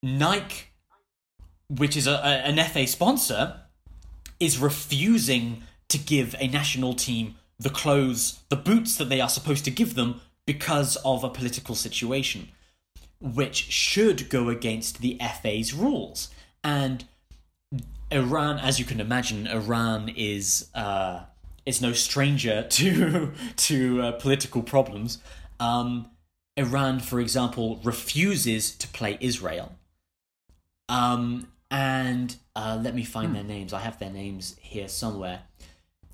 Nike, 0.00 0.66
which 1.68 1.96
is 1.96 2.06
a, 2.06 2.12
a, 2.12 2.32
an 2.50 2.64
FA 2.68 2.86
sponsor, 2.86 3.62
is 4.38 4.58
refusing 4.58 5.64
to 5.92 5.98
give 5.98 6.34
a 6.38 6.48
national 6.48 6.94
team 6.94 7.36
the 7.58 7.70
clothes, 7.70 8.40
the 8.48 8.56
boots 8.56 8.96
that 8.96 9.08
they 9.08 9.20
are 9.20 9.28
supposed 9.28 9.64
to 9.64 9.70
give 9.70 9.94
them 9.94 10.20
because 10.46 10.96
of 11.04 11.22
a 11.22 11.28
political 11.28 11.74
situation, 11.74 12.48
which 13.20 13.70
should 13.70 14.28
go 14.28 14.48
against 14.48 15.00
the 15.00 15.18
FA's 15.20 15.72
rules. 15.72 16.28
And 16.64 17.04
Iran, 18.10 18.58
as 18.58 18.78
you 18.78 18.84
can 18.84 19.00
imagine, 19.00 19.46
Iran 19.46 20.12
is 20.16 20.68
uh, 20.74 21.24
is 21.64 21.80
no 21.80 21.92
stranger 21.92 22.62
to 22.70 23.32
to 23.56 24.02
uh, 24.02 24.12
political 24.12 24.62
problems. 24.62 25.18
Um, 25.60 26.10
Iran, 26.56 27.00
for 27.00 27.20
example, 27.20 27.80
refuses 27.82 28.74
to 28.76 28.88
play 28.88 29.16
Israel. 29.20 29.72
Um, 30.88 31.48
and 31.70 32.36
uh, 32.54 32.78
let 32.82 32.94
me 32.94 33.04
find 33.04 33.28
hmm. 33.28 33.34
their 33.34 33.44
names. 33.44 33.72
I 33.72 33.80
have 33.80 33.98
their 33.98 34.10
names 34.10 34.56
here 34.60 34.88
somewhere 34.88 35.42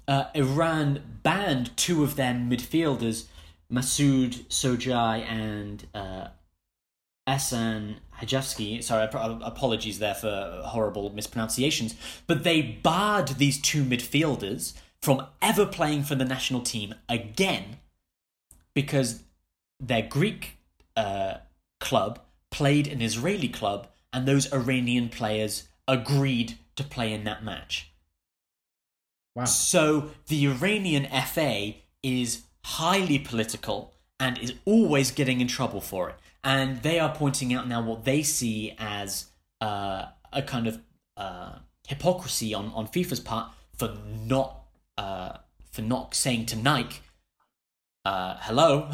uh, 0.09 0.25
Iran 0.35 1.21
banned 1.23 1.77
two 1.77 2.03
of 2.03 2.17
their 2.17 2.33
midfielders, 2.33 3.27
Masoud 3.71 4.47
Shojaei 4.47 5.23
and 5.25 5.87
uh, 5.95 6.29
Asan 7.27 7.97
Hajavsky. 8.19 8.83
Sorry, 8.83 9.07
apologies 9.13 9.99
there 9.99 10.15
for 10.15 10.63
horrible 10.65 11.11
mispronunciations. 11.11 11.95
But 12.27 12.43
they 12.43 12.63
barred 12.63 13.29
these 13.29 13.61
two 13.61 13.85
midfielders 13.85 14.73
from 15.03 15.27
ever 15.43 15.67
playing 15.67 16.05
for 16.05 16.15
the 16.15 16.25
national 16.25 16.63
team 16.63 16.95
again 17.09 17.77
because 18.75 19.23
their 19.79 20.03
Greek 20.03 20.57
uh, 20.97 21.35
club 21.81 22.21
played 22.51 22.87
an 22.87 23.03
Israeli 23.03 23.49
club, 23.49 23.89
and 24.13 24.27
those 24.27 24.51
Iranian 24.53 25.11
players 25.11 25.69
agreed 25.87 26.59
to 26.77 26.83
play 26.83 27.13
in 27.13 27.25
that 27.25 27.45
match. 27.45 27.88
Wow. 29.39 29.45
So 29.45 30.11
the 30.27 30.47
Iranian 30.47 31.07
FA 31.27 31.75
is 32.03 32.43
highly 32.65 33.19
political 33.19 33.95
and 34.21 34.37
is 34.39 34.55
always 34.65 35.11
getting 35.11 35.41
in 35.41 35.49
trouble 35.49 35.81
for 35.81 36.11
it. 36.11 36.17
and 36.45 36.83
they 36.83 36.99
are 36.99 37.13
pointing 37.15 37.53
out 37.55 37.67
now 37.69 37.81
what 37.83 38.05
they 38.05 38.23
see 38.23 38.73
as 38.79 39.27
uh, 39.61 40.07
a 40.33 40.43
kind 40.43 40.67
of 40.67 40.79
uh, 41.17 41.53
hypocrisy 41.89 42.55
on 42.55 42.67
on 42.75 42.87
FIFA's 42.89 43.21
part 43.21 43.47
for 43.77 43.89
not 44.35 44.51
uh, 44.97 45.33
for 45.73 45.83
not 45.83 46.15
saying 46.15 46.47
to 46.47 46.57
Nike, 46.57 46.99
uh, 48.05 48.37
"Hello." 48.41 48.89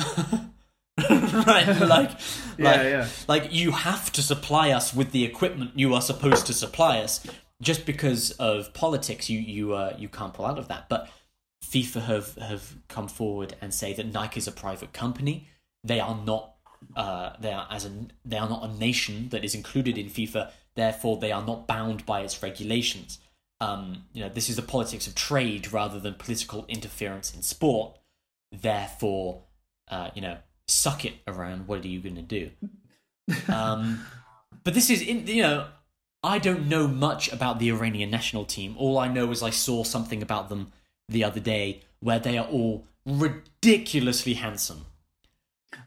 right 1.46 1.66
like 1.96 2.10
Yeah, 2.56 2.70
like, 2.70 2.82
yeah. 2.82 3.08
like 3.26 3.52
you 3.52 3.72
have 3.72 4.12
to 4.12 4.22
supply 4.22 4.70
us 4.70 4.94
with 4.94 5.10
the 5.10 5.24
equipment 5.24 5.72
you 5.74 5.92
are 5.94 6.00
supposed 6.00 6.46
to 6.46 6.52
supply 6.52 6.98
us 7.00 7.20
just 7.64 7.86
because 7.86 8.30
of 8.32 8.72
politics 8.74 9.28
you 9.28 9.40
you 9.40 9.74
uh, 9.74 9.96
you 9.98 10.08
can't 10.08 10.34
pull 10.34 10.46
out 10.46 10.58
of 10.58 10.68
that. 10.68 10.88
But 10.88 11.08
FIFA 11.64 12.02
have 12.02 12.34
have 12.36 12.76
come 12.88 13.08
forward 13.08 13.56
and 13.60 13.72
say 13.72 13.92
that 13.94 14.12
Nike 14.12 14.38
is 14.38 14.46
a 14.46 14.52
private 14.52 14.92
company. 14.92 15.48
They 15.82 15.98
are 15.98 16.16
not 16.24 16.54
uh, 16.94 17.32
they 17.40 17.52
are 17.52 17.66
as 17.70 17.86
a 17.86 17.92
they 18.24 18.36
are 18.36 18.48
not 18.48 18.64
a 18.64 18.78
nation 18.78 19.30
that 19.30 19.44
is 19.44 19.54
included 19.54 19.98
in 19.98 20.06
FIFA. 20.06 20.50
Therefore 20.76 21.16
they 21.16 21.32
are 21.32 21.44
not 21.44 21.66
bound 21.66 22.04
by 22.06 22.20
its 22.20 22.42
regulations. 22.42 23.18
Um, 23.60 24.04
you 24.12 24.22
know 24.22 24.28
this 24.28 24.48
is 24.50 24.56
the 24.56 24.62
politics 24.62 25.06
of 25.06 25.14
trade 25.14 25.72
rather 25.72 25.98
than 25.98 26.14
political 26.14 26.66
interference 26.68 27.34
in 27.34 27.42
sport. 27.42 27.96
Therefore 28.52 29.44
uh, 29.88 30.10
you 30.14 30.20
know 30.20 30.36
suck 30.68 31.04
it 31.04 31.14
around. 31.26 31.66
What 31.66 31.84
are 31.84 31.88
you 31.88 32.00
going 32.00 32.16
to 32.16 32.22
do? 32.22 32.50
Um, 33.48 34.04
but 34.64 34.74
this 34.74 34.90
is 34.90 35.00
in 35.00 35.26
you 35.26 35.40
know 35.40 35.66
i 36.24 36.38
don't 36.38 36.68
know 36.68 36.88
much 36.88 37.32
about 37.32 37.58
the 37.58 37.68
iranian 37.68 38.10
national 38.10 38.44
team 38.44 38.74
all 38.78 38.98
i 38.98 39.06
know 39.08 39.30
is 39.30 39.42
i 39.42 39.50
saw 39.50 39.84
something 39.84 40.22
about 40.22 40.48
them 40.48 40.72
the 41.08 41.22
other 41.22 41.40
day 41.40 41.82
where 42.00 42.18
they 42.18 42.36
are 42.38 42.46
all 42.46 42.86
ridiculously 43.06 44.34
handsome 44.34 44.86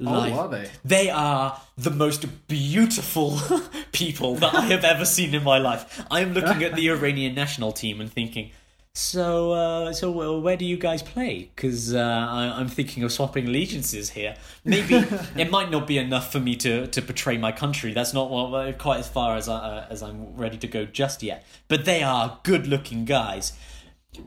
oh, 0.02 0.04
Like, 0.04 0.34
oh, 0.34 0.40
are 0.40 0.50
they? 0.50 0.70
they 0.86 1.10
are 1.10 1.60
the 1.78 1.90
most 1.90 2.48
beautiful 2.48 3.40
people 3.92 4.36
that 4.36 4.54
I 4.54 4.62
have 4.62 4.84
ever 4.84 5.06
seen 5.06 5.34
in 5.34 5.44
my 5.44 5.58
life. 5.58 6.04
I'm 6.12 6.34
looking 6.34 6.64
at 6.64 6.76
the 6.76 6.90
Iranian 6.96 7.34
national 7.34 7.72
team 7.72 8.00
and 8.02 8.12
thinking, 8.12 8.52
so, 8.98 9.52
uh, 9.52 9.94
so 9.94 10.10
well, 10.10 10.42
where 10.42 10.58
do 10.58 10.66
you 10.66 10.76
guys 10.76 11.04
play? 11.04 11.52
Because 11.56 11.94
uh, 11.94 12.00
I- 12.00 12.60
I'm 12.60 12.68
thinking 12.68 13.04
of 13.04 13.12
swapping 13.12 13.48
allegiances 13.48 14.10
here. 14.10 14.36
Maybe 14.66 14.96
it 15.36 15.52
might 15.52 15.70
not 15.70 15.86
be 15.86 16.00
enough 16.00 16.32
for 16.32 16.40
me 16.40 16.56
to, 16.58 16.88
to 16.88 17.02
betray 17.02 17.38
my 17.38 17.52
country. 17.52 17.94
That's 17.94 18.14
not 18.14 18.32
what, 18.32 18.78
quite 18.80 19.00
as 19.00 19.08
far 19.08 19.36
as 19.38 19.48
I, 19.48 19.56
uh, 19.58 19.88
as 19.92 20.02
I'm 20.02 20.36
ready 20.36 20.58
to 20.58 20.68
go 20.68 20.86
just 20.86 21.22
yet. 21.22 21.46
But 21.68 21.86
they 21.86 22.02
are 22.02 22.40
good-looking 22.44 23.06
guys. 23.06 23.54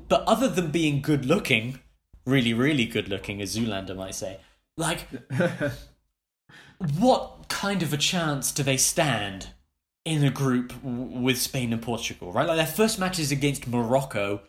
But 0.09 0.23
other 0.29 0.47
than 0.49 0.71
being 0.71 1.03
good-looking, 1.03 1.81
really, 2.25 2.55
really 2.55 2.87
good-looking, 2.87 3.43
as 3.43 3.57
Zoolander 3.57 3.97
might 3.97 4.15
say, 4.15 4.39
like 4.77 5.09
what 6.99 7.49
kind 7.49 7.83
of 7.83 7.93
a 7.93 7.97
chance 7.97 8.53
do 8.53 8.63
they 8.63 8.77
stand 8.77 9.49
in 10.05 10.25
a 10.25 10.31
group 10.31 10.73
w- 10.83 11.21
with 11.21 11.39
Spain 11.39 11.73
and 11.73 11.83
Portugal, 11.83 12.33
right? 12.33 12.47
Like 12.47 12.57
their 12.57 12.67
first 12.67 12.99
match 12.99 13.19
is 13.19 13.33
against 13.33 13.67
Morocco. 13.67 14.43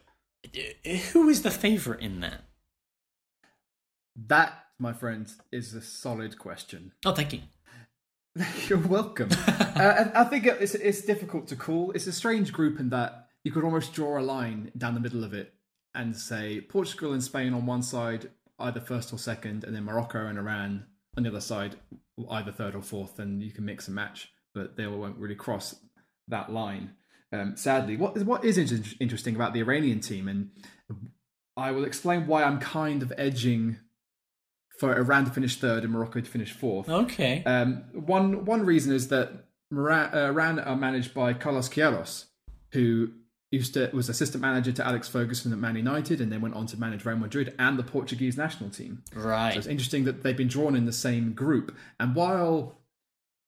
Who 1.11 1.29
is 1.29 1.43
the 1.43 1.51
favourite 1.51 2.01
in 2.01 2.19
that? 2.21 2.43
That, 4.15 4.53
my 4.79 4.93
friend, 4.93 5.31
is 5.51 5.73
a 5.73 5.81
solid 5.81 6.37
question. 6.37 6.93
Oh, 7.05 7.13
thank 7.13 7.33
you. 7.33 7.41
You're 8.67 8.79
welcome. 8.79 9.29
uh, 9.47 10.09
I 10.15 10.21
I 10.21 10.23
think 10.25 10.45
it's, 10.45 10.75
it's 10.75 11.01
difficult 11.01 11.47
to 11.47 11.55
call. 11.55 11.91
It's 11.91 12.07
a 12.07 12.11
strange 12.11 12.51
group 12.53 12.79
in 12.79 12.89
that 12.89 13.27
you 13.43 13.51
could 13.51 13.63
almost 13.63 13.93
draw 13.93 14.19
a 14.19 14.21
line 14.21 14.71
down 14.77 14.93
the 14.93 14.99
middle 14.99 15.23
of 15.23 15.33
it 15.33 15.53
and 15.93 16.15
say 16.15 16.61
Portugal 16.61 17.13
and 17.13 17.23
Spain 17.23 17.53
on 17.53 17.65
one 17.65 17.83
side, 17.83 18.29
either 18.59 18.79
first 18.79 19.11
or 19.11 19.17
second, 19.17 19.63
and 19.63 19.75
then 19.75 19.83
Morocco 19.83 20.27
and 20.27 20.37
Iran 20.37 20.85
on 21.17 21.23
the 21.23 21.29
other 21.29 21.41
side, 21.41 21.75
either 22.29 22.51
third 22.51 22.75
or 22.75 22.81
fourth, 22.81 23.19
and 23.19 23.43
you 23.43 23.51
can 23.51 23.65
mix 23.65 23.87
and 23.87 23.95
match, 23.95 24.31
but 24.53 24.77
they 24.77 24.87
won't 24.87 25.17
really 25.17 25.35
cross 25.35 25.75
that 26.27 26.51
line. 26.51 26.91
Um, 27.33 27.55
sadly, 27.55 27.97
what 27.97 28.17
is 28.17 28.23
what 28.23 28.43
is 28.43 28.57
in- 28.57 28.83
interesting 28.99 29.35
about 29.35 29.53
the 29.53 29.61
Iranian 29.61 29.99
team, 30.01 30.27
and 30.27 30.51
I 31.55 31.71
will 31.71 31.85
explain 31.85 32.27
why 32.27 32.43
I'm 32.43 32.59
kind 32.59 33.01
of 33.01 33.13
edging 33.17 33.77
for 34.77 34.97
Iran 34.97 35.25
to 35.25 35.31
finish 35.31 35.57
third 35.57 35.83
and 35.83 35.93
Morocco 35.93 36.19
to 36.21 36.29
finish 36.29 36.51
fourth. 36.51 36.89
Okay. 36.89 37.43
Um, 37.45 37.83
one 37.93 38.45
one 38.45 38.65
reason 38.65 38.93
is 38.93 39.07
that 39.09 39.45
Moran, 39.69 40.13
uh, 40.13 40.27
Iran 40.27 40.59
are 40.59 40.75
managed 40.75 41.13
by 41.13 41.33
Carlos 41.33 41.69
Queiroz, 41.69 42.25
who 42.73 43.11
used 43.51 43.73
to 43.75 43.89
was 43.93 44.09
assistant 44.09 44.41
manager 44.41 44.71
to 44.71 44.85
Alex 44.85 45.07
Ferguson 45.07 45.53
at 45.53 45.59
Man 45.59 45.75
United, 45.75 46.19
and 46.19 46.31
then 46.31 46.41
went 46.41 46.55
on 46.55 46.65
to 46.67 46.77
manage 46.77 47.05
Real 47.05 47.17
Madrid 47.17 47.53
and 47.59 47.77
the 47.77 47.83
Portuguese 47.83 48.37
national 48.37 48.69
team. 48.69 49.03
So 49.13 49.19
right. 49.19 49.55
it's 49.55 49.67
interesting 49.67 50.05
that 50.05 50.23
they've 50.23 50.35
been 50.35 50.47
drawn 50.47 50.75
in 50.75 50.85
the 50.85 50.93
same 50.93 51.33
group. 51.33 51.75
And 51.99 52.15
while 52.15 52.79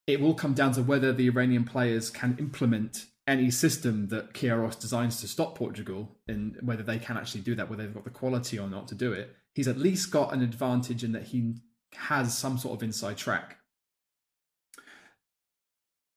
it 0.05 0.19
will 0.19 0.33
come 0.33 0.53
down 0.53 0.73
to 0.73 0.83
whether 0.83 1.13
the 1.13 1.27
Iranian 1.27 1.63
players 1.63 2.09
can 2.09 2.35
implement 2.37 3.05
any 3.25 3.49
system 3.49 4.07
that 4.09 4.33
Queiroz 4.33 4.79
designs 4.79 5.21
to 5.21 5.27
stop 5.27 5.57
Portugal, 5.57 6.17
and 6.27 6.57
whether 6.61 6.83
they 6.83 6.99
can 6.99 7.17
actually 7.17 7.41
do 7.41 7.55
that, 7.55 7.69
whether 7.69 7.83
they've 7.83 7.93
got 7.93 8.03
the 8.03 8.09
quality 8.09 8.59
or 8.59 8.67
not 8.67 8.87
to 8.89 8.95
do 8.95 9.13
it, 9.13 9.35
he's 9.53 9.67
at 9.67 9.77
least 9.77 10.11
got 10.11 10.33
an 10.33 10.41
advantage 10.41 11.03
in 11.03 11.13
that 11.13 11.23
he 11.23 11.55
has 11.95 12.37
some 12.37 12.57
sort 12.57 12.75
of 12.75 12.83
inside 12.83 13.17
track. 13.17 13.57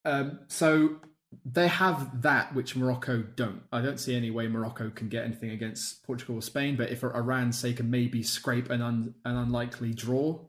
Um, 0.05 0.41
so 0.49 1.01
they 1.45 1.69
have 1.69 2.23
that 2.23 2.55
which 2.55 2.77
Morocco 2.77 3.23
don't. 3.23 3.63
I 3.73 3.81
don't 3.81 3.99
see 3.99 4.17
any 4.17 4.31
way 4.31 4.47
Morocco 4.49 4.91
can 4.91 5.09
get 5.09 5.25
anything 5.25 5.51
against 5.51 6.05
Portugal 6.05 6.37
or 6.37 6.43
Spain. 6.43 6.77
But 6.77 6.91
if 6.91 7.03
Iran 7.03 7.53
say 7.53 7.73
can 7.73 7.91
maybe 7.91 8.23
scrape 8.23 8.71
an 8.71 8.83
un, 8.83 9.15
an 9.25 9.37
unlikely 9.37 9.93
draw 9.93 10.41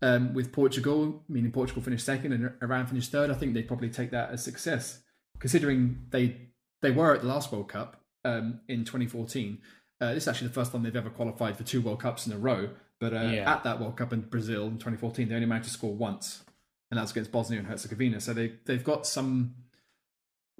um, 0.00 0.34
with 0.34 0.52
Portugal, 0.52 1.22
meaning 1.28 1.52
Portugal 1.52 1.82
finished 1.82 2.06
second 2.06 2.32
and 2.32 2.52
Iran 2.62 2.86
finished 2.86 3.12
third, 3.12 3.30
I 3.30 3.34
think 3.34 3.54
they'd 3.54 3.68
probably 3.68 3.90
take 3.90 4.10
that 4.10 4.30
as 4.30 4.42
success, 4.42 5.00
considering 5.42 6.06
they 6.10 6.36
they 6.82 6.92
were 6.92 7.12
at 7.14 7.22
the 7.22 7.26
last 7.26 7.50
World 7.50 7.68
Cup 7.68 8.00
um, 8.24 8.60
in 8.68 8.84
2014. 8.84 9.58
Uh, 10.00 10.14
this 10.14 10.24
is 10.24 10.28
actually 10.28 10.46
the 10.48 10.54
first 10.54 10.70
time 10.70 10.84
they've 10.84 10.94
ever 10.96 11.10
qualified 11.10 11.56
for 11.56 11.64
two 11.64 11.80
World 11.80 12.00
Cups 12.00 12.26
in 12.28 12.32
a 12.32 12.38
row. 12.38 12.70
But 13.00 13.12
uh, 13.12 13.30
Yeah. 13.32 13.52
at 13.52 13.64
that 13.64 13.80
World 13.80 13.96
Cup 13.96 14.12
in 14.12 14.20
Brazil 14.20 14.66
in 14.66 14.74
2014, 14.74 15.28
they 15.28 15.34
only 15.34 15.46
managed 15.46 15.66
to 15.66 15.72
score 15.72 15.92
once, 15.94 16.44
and 16.90 16.98
that's 16.98 17.10
against 17.10 17.32
Bosnia 17.32 17.58
and 17.58 17.66
Herzegovina. 17.68 18.20
So 18.20 18.32
they 18.32 18.52
they've 18.66 18.84
got 18.84 19.04
some 19.06 19.56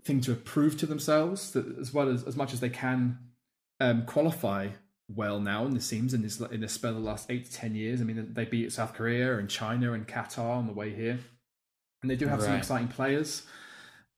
thing 0.05 0.21
to 0.23 0.35
prove 0.35 0.77
to 0.79 0.87
themselves 0.87 1.53
that 1.53 1.65
as 1.79 1.95
well 1.95 2.09
as 2.09 2.25
as 2.25 2.35
much 2.35 2.53
as 2.53 2.59
they 2.59 2.69
can 2.69 3.19
um, 3.79 4.05
qualify 4.05 4.69
well 5.09 5.39
now 5.39 5.65
in 5.65 5.75
the 5.75 5.81
seems 5.81 6.13
in 6.13 6.23
this 6.23 6.41
in 6.41 6.61
this 6.61 6.73
spell 6.73 6.91
of 6.91 6.97
the 6.97 7.03
last 7.03 7.31
eight 7.31 7.45
to 7.47 7.53
ten 7.53 7.77
years. 7.77 8.01
I 8.01 8.05
mean, 8.05 8.31
they 8.33 8.45
beat 8.47 8.73
South 8.73 8.95
Korea 8.95 9.39
and 9.39 9.49
China 9.49 9.93
and 9.93 10.09
Qatar 10.09 10.57
on 10.57 10.67
the 10.67 10.73
way 10.73 10.93
here, 10.93 11.21
and 12.03 12.11
they 12.11 12.17
do 12.17 12.27
have 12.27 12.43
some 12.43 12.55
exciting 12.59 12.89
players. 12.89 13.43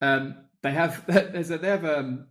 Um, 0.00 0.36
they 0.64 0.72
have 0.72 1.04
there's 1.06 1.50
a, 1.50 1.58
they 1.58 1.68
have 1.68 1.84
um, 1.84 2.26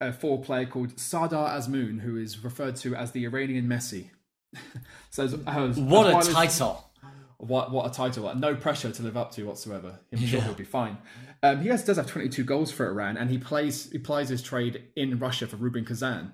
a 0.00 0.12
four 0.12 0.42
player 0.42 0.66
called 0.66 0.98
Sardar 0.98 1.48
Azmoun, 1.48 2.00
who 2.00 2.18
is 2.18 2.44
referred 2.44 2.76
to 2.76 2.94
as 2.94 3.12
the 3.12 3.24
Iranian 3.24 3.66
Messi. 3.66 4.10
so 5.10 5.24
as, 5.24 5.34
as, 5.46 5.78
What 5.78 6.14
as 6.14 6.28
a 6.28 6.32
title. 6.32 6.90
what 7.38 7.70
what 7.70 7.86
a 7.86 7.94
title! 7.94 8.34
No 8.34 8.54
pressure 8.56 8.90
to 8.90 9.02
live 9.02 9.16
up 9.16 9.30
to 9.32 9.44
whatsoever. 9.44 10.00
I'm 10.12 10.18
sure 10.18 10.40
he'll 10.42 10.54
be 10.54 10.64
fine. 10.64 10.98
Um, 11.42 11.62
he 11.62 11.68
has, 11.68 11.84
does 11.84 11.98
have 11.98 12.08
22 12.08 12.42
goals 12.42 12.72
for 12.72 12.88
Iran, 12.88 13.16
and 13.16 13.30
he 13.30 13.38
plays 13.38 13.90
he 13.92 13.98
plies 13.98 14.28
his 14.28 14.42
trade 14.42 14.82
in 14.96 15.18
Russia 15.18 15.46
for 15.46 15.56
Rubin 15.56 15.84
Kazan. 15.84 16.32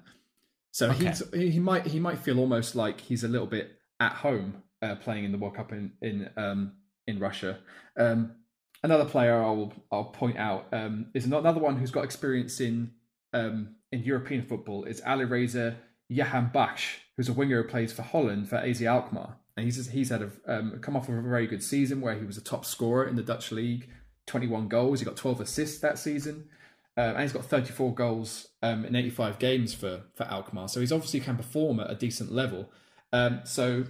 So 0.70 0.90
he's, 0.90 1.22
he 1.32 1.50
he 1.50 1.60
might 1.60 1.86
he 1.86 2.00
might 2.00 2.18
feel 2.18 2.40
almost 2.40 2.74
like 2.74 3.02
he's 3.02 3.22
a 3.22 3.28
little 3.28 3.46
bit 3.46 3.78
at 4.00 4.12
home 4.12 4.62
uh, 4.80 4.94
playing 4.96 5.24
in 5.24 5.32
the 5.32 5.38
World 5.38 5.56
Cup 5.56 5.72
in 5.72 5.92
in 6.00 6.30
um, 6.38 6.72
in 7.06 7.18
Russia. 7.18 7.58
Um, 7.98 8.36
another 8.84 9.06
player 9.06 9.42
I'll 9.42 9.72
I'll 9.90 10.04
point 10.04 10.38
out 10.38 10.66
um, 10.72 11.06
is 11.14 11.24
another 11.24 11.58
one 11.58 11.78
who's 11.78 11.90
got 11.90 12.04
experience 12.04 12.60
in 12.60 12.92
um, 13.32 13.76
in 13.90 14.04
European 14.04 14.42
football 14.42 14.84
is 14.84 15.02
Ali 15.04 15.24
Reza 15.24 15.76
Yahan 16.08 16.50
Bash, 16.52 17.00
who's 17.16 17.28
a 17.28 17.32
winger 17.32 17.62
who 17.62 17.68
plays 17.68 17.92
for 17.92 18.02
Holland 18.02 18.48
for 18.48 18.56
AZ 18.56 18.80
Alkmaar. 18.82 19.38
And 19.56 19.64
he's 19.64 19.90
he's 19.90 20.10
had 20.10 20.22
a 20.22 20.30
um, 20.46 20.78
come 20.80 20.96
off 20.96 21.08
of 21.08 21.16
a 21.16 21.22
very 21.22 21.46
good 21.46 21.62
season 21.62 22.00
where 22.00 22.14
he 22.14 22.24
was 22.24 22.36
a 22.36 22.44
top 22.44 22.64
scorer 22.64 23.06
in 23.06 23.16
the 23.16 23.22
Dutch 23.22 23.50
league, 23.50 23.88
21 24.26 24.68
goals. 24.68 25.00
He 25.00 25.06
got 25.06 25.16
12 25.16 25.40
assists 25.40 25.80
that 25.80 25.98
season, 25.98 26.48
uh, 26.96 27.00
and 27.00 27.22
he's 27.22 27.32
got 27.32 27.46
34 27.46 27.94
goals 27.94 28.48
um, 28.62 28.84
in 28.84 28.94
85 28.94 29.38
games 29.38 29.72
for 29.72 30.02
for 30.14 30.24
Alkmaar. 30.24 30.68
So 30.68 30.80
he's 30.80 30.92
obviously 30.92 31.20
can 31.20 31.36
perform 31.36 31.80
at 31.80 31.90
a 31.90 31.94
decent 31.94 32.30
level. 32.32 32.70
Um, 33.12 33.40
so 33.44 33.84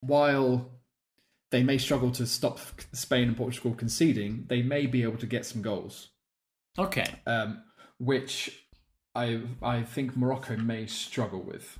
while 0.00 0.75
they 1.50 1.62
may 1.62 1.78
struggle 1.78 2.10
to 2.12 2.26
stop 2.26 2.58
Spain 2.92 3.28
and 3.28 3.36
Portugal 3.36 3.72
conceding, 3.74 4.46
they 4.48 4.62
may 4.62 4.86
be 4.86 5.02
able 5.02 5.18
to 5.18 5.26
get 5.26 5.46
some 5.46 5.62
goals 5.62 6.08
Okay. 6.78 7.06
um, 7.26 7.62
which 7.98 8.66
I 9.14 9.40
I 9.62 9.82
think 9.82 10.16
Morocco 10.16 10.56
may 10.56 10.86
struggle 10.86 11.40
with. 11.42 11.78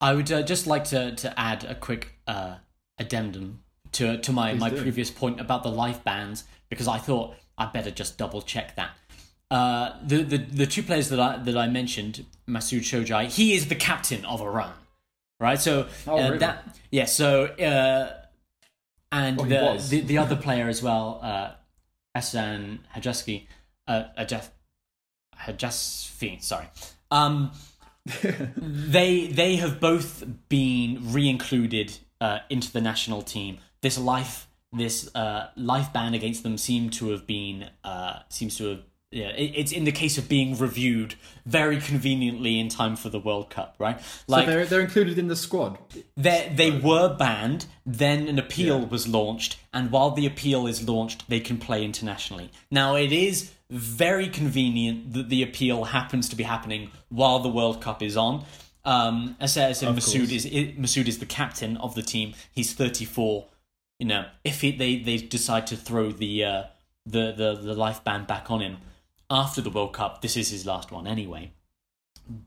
I 0.00 0.14
would 0.14 0.30
uh, 0.30 0.42
just 0.42 0.66
like 0.66 0.84
to, 0.84 1.14
to 1.16 1.38
add 1.38 1.64
a 1.64 1.74
quick 1.74 2.14
uh, 2.26 2.56
addendum 2.98 3.62
to 3.92 4.18
to 4.18 4.32
my, 4.32 4.52
Please 4.52 4.60
my 4.60 4.70
do. 4.70 4.80
previous 4.82 5.10
point 5.10 5.40
about 5.40 5.62
the 5.62 5.70
life 5.70 6.02
bands 6.04 6.44
because 6.68 6.88
I 6.88 6.98
thought 6.98 7.34
I'd 7.56 7.72
better 7.72 7.90
just 7.90 8.18
double 8.18 8.42
check 8.42 8.76
that. 8.76 8.90
Uh, 9.50 9.96
the, 10.04 10.22
the 10.22 10.36
the 10.38 10.66
two 10.66 10.82
players 10.82 11.08
that 11.08 11.18
I 11.20 11.38
that 11.38 11.56
I 11.56 11.68
mentioned, 11.68 12.26
Masoud 12.48 12.80
Shojaei, 12.80 13.26
he 13.34 13.54
is 13.54 13.68
the 13.68 13.74
captain 13.74 14.24
of 14.24 14.40
Iran, 14.40 14.74
right? 15.40 15.60
So 15.60 15.88
Oh, 16.06 16.18
uh, 16.18 16.22
really? 16.28 16.38
that 16.38 16.76
yeah. 16.90 17.04
So 17.06 17.44
uh, 17.46 18.12
and 19.12 19.40
Oh, 19.40 19.44
he 19.44 19.50
the, 19.50 19.86
the 19.88 20.00
the 20.00 20.18
other 20.18 20.36
player 20.36 20.68
as 20.68 20.82
well, 20.82 21.20
uh, 21.22 21.50
Esan 22.16 22.80
Hajaski, 22.94 23.46
uh, 23.86 24.04
Hajasfi, 25.46 26.42
sorry. 26.42 26.66
Um, 27.10 27.52
they 28.56 29.26
they 29.26 29.56
have 29.56 29.80
both 29.80 30.24
been 30.48 31.12
re-included 31.12 31.98
uh, 32.20 32.40
into 32.50 32.72
the 32.72 32.80
national 32.80 33.22
team. 33.22 33.58
This 33.82 33.98
life 33.98 34.46
this 34.72 35.10
uh, 35.14 35.48
life 35.56 35.92
ban 35.92 36.14
against 36.14 36.42
them 36.42 36.58
seem 36.58 36.90
to 36.90 37.10
have 37.10 37.26
been 37.26 37.70
uh, 37.84 38.20
seems 38.28 38.56
to 38.58 38.64
have 38.66 38.82
yeah, 39.10 39.28
it's 39.28 39.72
in 39.72 39.84
the 39.84 39.92
case 39.92 40.18
of 40.18 40.28
being 40.28 40.58
reviewed 40.58 41.14
very 41.46 41.80
conveniently 41.80 42.60
in 42.60 42.68
time 42.68 42.94
for 42.94 43.08
the 43.08 43.18
World 43.18 43.48
Cup, 43.48 43.74
right? 43.78 43.98
so 44.44 44.50
they're 44.50 44.66
they're 44.66 44.80
included 44.82 45.18
in 45.18 45.28
the 45.28 45.36
squad. 45.36 45.78
they 46.14 46.52
they 46.54 46.70
were 46.70 47.14
banned. 47.16 47.64
Then 47.86 48.28
an 48.28 48.38
appeal 48.38 48.84
was 48.84 49.08
launched, 49.08 49.58
and 49.72 49.90
while 49.90 50.10
the 50.10 50.26
appeal 50.26 50.66
is 50.66 50.86
launched, 50.86 51.26
they 51.30 51.40
can 51.40 51.56
play 51.56 51.86
internationally. 51.86 52.50
Now 52.70 52.96
it 52.96 53.10
is 53.10 53.52
very 53.70 54.28
convenient 54.28 55.14
that 55.14 55.30
the 55.30 55.42
appeal 55.42 55.84
happens 55.84 56.28
to 56.28 56.36
be 56.36 56.44
happening 56.44 56.90
while 57.08 57.38
the 57.38 57.48
World 57.48 57.80
Cup 57.80 58.02
is 58.02 58.14
on. 58.14 58.44
Um, 58.84 59.36
as 59.40 59.56
I 59.56 59.72
said, 59.72 59.88
Masood 59.94 60.30
is 60.30 60.44
Masood 60.44 61.08
is 61.08 61.18
the 61.18 61.26
captain 61.26 61.78
of 61.78 61.94
the 61.94 62.02
team. 62.02 62.34
He's 62.52 62.74
thirty 62.74 63.06
four. 63.06 63.46
You 63.98 64.06
know, 64.06 64.26
if 64.44 64.60
he, 64.60 64.70
they 64.70 64.98
they 64.98 65.16
decide 65.16 65.66
to 65.68 65.78
throw 65.78 66.12
the 66.12 66.44
uh, 66.44 66.62
the 67.06 67.32
the 67.32 67.58
the 67.62 67.74
life 67.74 68.04
ban 68.04 68.26
back 68.26 68.50
on 68.50 68.60
him 68.60 68.76
after 69.30 69.60
the 69.60 69.70
World 69.70 69.92
Cup, 69.92 70.22
this 70.22 70.36
is 70.36 70.50
his 70.50 70.64
last 70.66 70.90
one 70.90 71.06
anyway. 71.06 71.52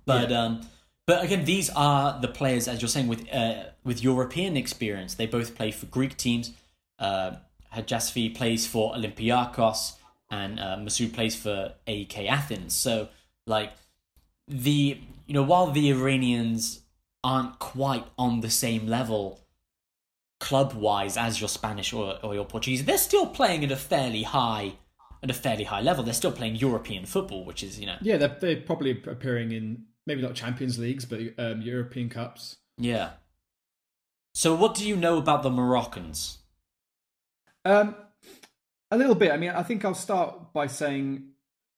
But 0.05 0.29
Yeah. 0.29 0.43
um, 0.43 0.61
but 1.07 1.23
again, 1.23 1.45
these 1.45 1.69
are 1.71 2.19
the 2.21 2.27
players, 2.27 2.67
as 2.67 2.81
you're 2.81 2.89
saying, 2.89 3.07
with 3.07 3.31
uh, 3.33 3.65
with 3.83 4.03
European 4.03 4.55
experience. 4.55 5.15
They 5.15 5.25
both 5.25 5.55
play 5.55 5.71
for 5.71 5.85
Greek 5.87 6.15
teams. 6.17 6.51
Uh, 6.99 7.37
Hajasfi 7.75 8.35
plays 8.35 8.67
for 8.67 8.93
Olympiakos, 8.93 9.93
and 10.29 10.59
uh, 10.59 10.77
Masoud 10.77 11.13
plays 11.13 11.35
for 11.35 11.73
AEK 11.87 12.27
Athens. 12.29 12.73
So, 12.73 13.09
like 13.47 13.73
the 14.47 14.99
you 15.25 15.33
know, 15.33 15.43
while 15.43 15.71
the 15.71 15.89
Iranians 15.89 16.81
aren't 17.23 17.59
quite 17.59 18.05
on 18.17 18.41
the 18.41 18.49
same 18.49 18.87
level 18.87 19.39
club 20.39 20.73
wise 20.73 21.17
as 21.17 21.39
your 21.39 21.47
Spanish 21.49 21.93
or, 21.93 22.17
or 22.23 22.33
your 22.35 22.45
Portuguese, 22.45 22.83
they're 22.85 22.97
still 22.97 23.27
playing 23.27 23.63
at 23.63 23.71
a 23.71 23.75
fairly 23.75 24.23
high 24.23 24.73
at 25.23 25.29
a 25.29 25.33
fairly 25.33 25.65
high 25.65 25.81
level. 25.81 26.03
They're 26.03 26.13
still 26.13 26.31
playing 26.31 26.55
European 26.55 27.05
football, 27.05 27.45
which 27.45 27.63
is 27.63 27.79
you 27.79 27.85
know 27.85 27.97
Yeah, 28.01 28.17
they're, 28.17 28.37
they're 28.39 28.61
probably 28.61 28.91
appearing 28.91 29.51
in 29.51 29.85
maybe 30.05 30.21
not 30.21 30.35
Champions 30.35 30.79
Leagues, 30.79 31.05
but 31.05 31.21
um, 31.37 31.61
European 31.61 32.09
Cups. 32.09 32.57
Yeah. 32.77 33.11
So, 34.33 34.55
what 34.55 34.75
do 34.75 34.87
you 34.87 34.95
know 34.95 35.17
about 35.17 35.43
the 35.43 35.49
Moroccans? 35.49 36.39
Um, 37.65 37.95
a 38.89 38.97
little 38.97 39.15
bit. 39.15 39.31
I 39.31 39.37
mean, 39.37 39.51
I 39.51 39.63
think 39.63 39.85
I'll 39.85 39.93
start 39.93 40.53
by 40.53 40.67
saying 40.67 41.29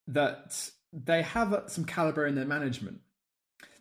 that 0.07 0.69
they 0.91 1.23
have 1.23 1.63
some 1.67 1.85
caliber 1.85 2.25
in 2.25 2.35
their 2.35 2.45
management. 2.45 3.01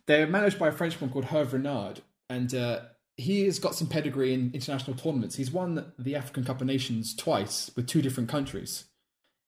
They're 0.05 0.27
managed 0.27 0.59
by 0.59 0.69
a 0.69 0.71
Frenchman 0.71 1.11
called 1.11 1.25
Hervé 1.25 1.53
Renard, 1.53 2.01
and 2.29 2.53
uh, 2.53 2.81
he 3.15 3.45
has 3.45 3.59
got 3.59 3.75
some 3.75 3.87
pedigree 3.87 4.33
in 4.33 4.51
international 4.53 4.97
tournaments. 4.97 5.35
He's 5.35 5.51
won 5.51 5.93
the 5.97 6.15
African 6.15 6.43
Cup 6.43 6.61
of 6.61 6.67
Nations 6.67 7.15
twice 7.15 7.71
with 7.75 7.87
two 7.87 8.01
different 8.01 8.27
countries. 8.27 8.85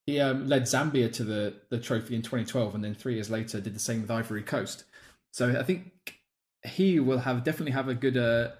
He 0.06 0.20
um, 0.20 0.46
led 0.46 0.62
Zambia 0.62 1.12
to 1.14 1.24
the, 1.24 1.54
the 1.68 1.80
trophy 1.80 2.14
in 2.14 2.22
2012, 2.22 2.76
and 2.76 2.84
then 2.84 2.94
three 2.94 3.14
years 3.14 3.28
later 3.28 3.60
did 3.60 3.74
the 3.74 3.80
same 3.80 4.02
with 4.02 4.10
Ivory 4.10 4.42
Coast. 4.42 4.84
So 5.32 5.58
I 5.58 5.64
think 5.64 6.20
he 6.64 7.00
will 7.00 7.18
have 7.18 7.44
definitely 7.44 7.72
have 7.72 7.88
a 7.88 7.94
good 7.94 8.16
uh, 8.16 8.50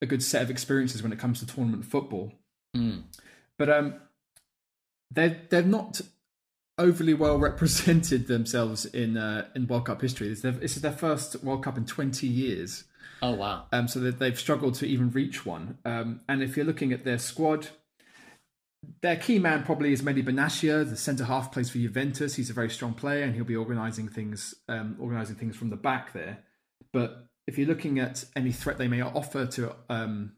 a 0.00 0.06
good 0.06 0.22
set 0.22 0.42
of 0.42 0.50
experiences 0.50 1.02
when 1.02 1.12
it 1.12 1.18
comes 1.18 1.40
to 1.40 1.46
tournament 1.46 1.84
football. 1.84 2.32
Hmm. 2.74 3.00
But 3.58 3.70
um, 3.70 3.94
they're 5.10 5.42
they're 5.50 5.62
not 5.62 6.00
overly 6.78 7.14
well 7.14 7.38
represented 7.38 8.26
themselves 8.28 8.86
in 8.86 9.16
uh, 9.16 9.48
in 9.54 9.66
World 9.66 9.86
Cup 9.86 10.00
history. 10.00 10.28
This 10.28 10.38
is, 10.38 10.42
their, 10.42 10.52
this 10.52 10.76
is 10.76 10.82
their 10.82 10.92
first 10.92 11.42
World 11.44 11.64
Cup 11.64 11.76
in 11.76 11.84
twenty 11.84 12.26
years. 12.26 12.84
Oh 13.22 13.32
wow! 13.32 13.66
Um, 13.72 13.88
so 13.88 13.98
they've 13.98 14.38
struggled 14.38 14.74
to 14.76 14.86
even 14.86 15.10
reach 15.10 15.46
one. 15.46 15.78
Um, 15.84 16.20
and 16.28 16.42
if 16.42 16.56
you're 16.56 16.66
looking 16.66 16.92
at 16.92 17.04
their 17.04 17.18
squad, 17.18 17.68
their 19.02 19.16
key 19.16 19.38
man 19.38 19.62
probably 19.64 19.92
is 19.92 20.02
Mehdi 20.02 20.24
Benatia, 20.24 20.88
the 20.88 20.96
centre 20.96 21.24
half 21.24 21.52
plays 21.52 21.70
for 21.70 21.78
Juventus. 21.78 22.34
He's 22.34 22.50
a 22.50 22.54
very 22.54 22.70
strong 22.70 22.94
player, 22.94 23.24
and 23.24 23.34
he'll 23.34 23.44
be 23.44 23.56
organising 23.56 24.08
things, 24.08 24.54
um, 24.68 24.96
organising 25.00 25.36
things 25.36 25.56
from 25.56 25.70
the 25.70 25.76
back 25.76 26.12
there. 26.12 26.44
But 26.92 27.28
if 27.46 27.58
you're 27.58 27.68
looking 27.68 27.98
at 27.98 28.24
any 28.34 28.52
threat 28.52 28.78
they 28.78 28.88
may 28.88 29.00
offer 29.00 29.46
to 29.46 29.74
um, 29.88 30.32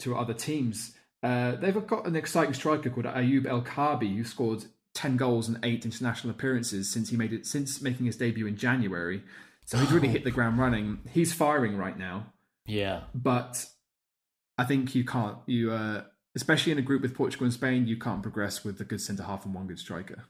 to 0.00 0.16
other 0.16 0.34
teams, 0.34 0.94
uh, 1.22 1.56
they've 1.56 1.86
got 1.86 2.06
an 2.06 2.16
exciting 2.16 2.54
striker 2.54 2.90
called 2.90 3.06
Ayoub 3.06 3.46
El 3.46 3.62
Kaabi, 3.62 4.16
who 4.16 4.24
scored 4.24 4.64
ten 4.94 5.16
goals 5.16 5.48
and 5.48 5.58
eight 5.64 5.84
international 5.84 6.30
appearances 6.30 6.92
since 6.92 7.10
he 7.10 7.16
made 7.16 7.32
it 7.32 7.46
since 7.46 7.80
making 7.80 8.06
his 8.06 8.16
debut 8.16 8.46
in 8.46 8.56
January. 8.56 9.22
So 9.64 9.76
he's 9.76 9.92
really 9.92 10.08
hit 10.08 10.24
the 10.24 10.30
ground 10.30 10.58
running. 10.58 11.00
He's 11.10 11.34
firing 11.34 11.76
right 11.76 11.98
now 11.98 12.32
Yeah, 12.66 13.02
but 13.14 13.66
I 14.56 14.64
think 14.64 14.94
you 14.94 15.04
can't. 15.04 15.38
You 15.46 15.72
uh, 15.72 16.02
especially 16.34 16.72
in 16.72 16.78
a 16.78 16.82
group 16.82 17.02
with 17.02 17.14
Portugal 17.14 17.44
and 17.44 17.52
Spain, 17.52 17.86
you 17.86 17.96
can't 17.96 18.22
progress 18.22 18.64
with 18.64 18.80
a 18.80 18.84
good 18.84 19.00
centre 19.00 19.24
half 19.24 19.44
and 19.44 19.54
one 19.54 19.66
good 19.66 19.78
striker. 19.78 20.24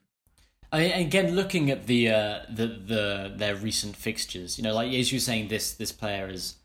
I 0.71 0.79
mean, 0.81 0.93
again, 0.93 1.35
looking 1.35 1.71
at 1.71 1.87
the 1.87 2.11
uh, 2.11 2.41
the 2.51 2.67
the 2.67 3.33
their 3.35 3.57
recent 3.57 3.97
fixtures, 3.97 4.59
you 4.59 4.65
know, 4.65 4.75
like 4.75 4.93
as 4.93 5.11
you 5.11 5.17
were 5.17 5.21
saying, 5.21 5.49
this 5.49 5.73
this 5.73 5.93
player 5.93 6.29
is 6.29 6.57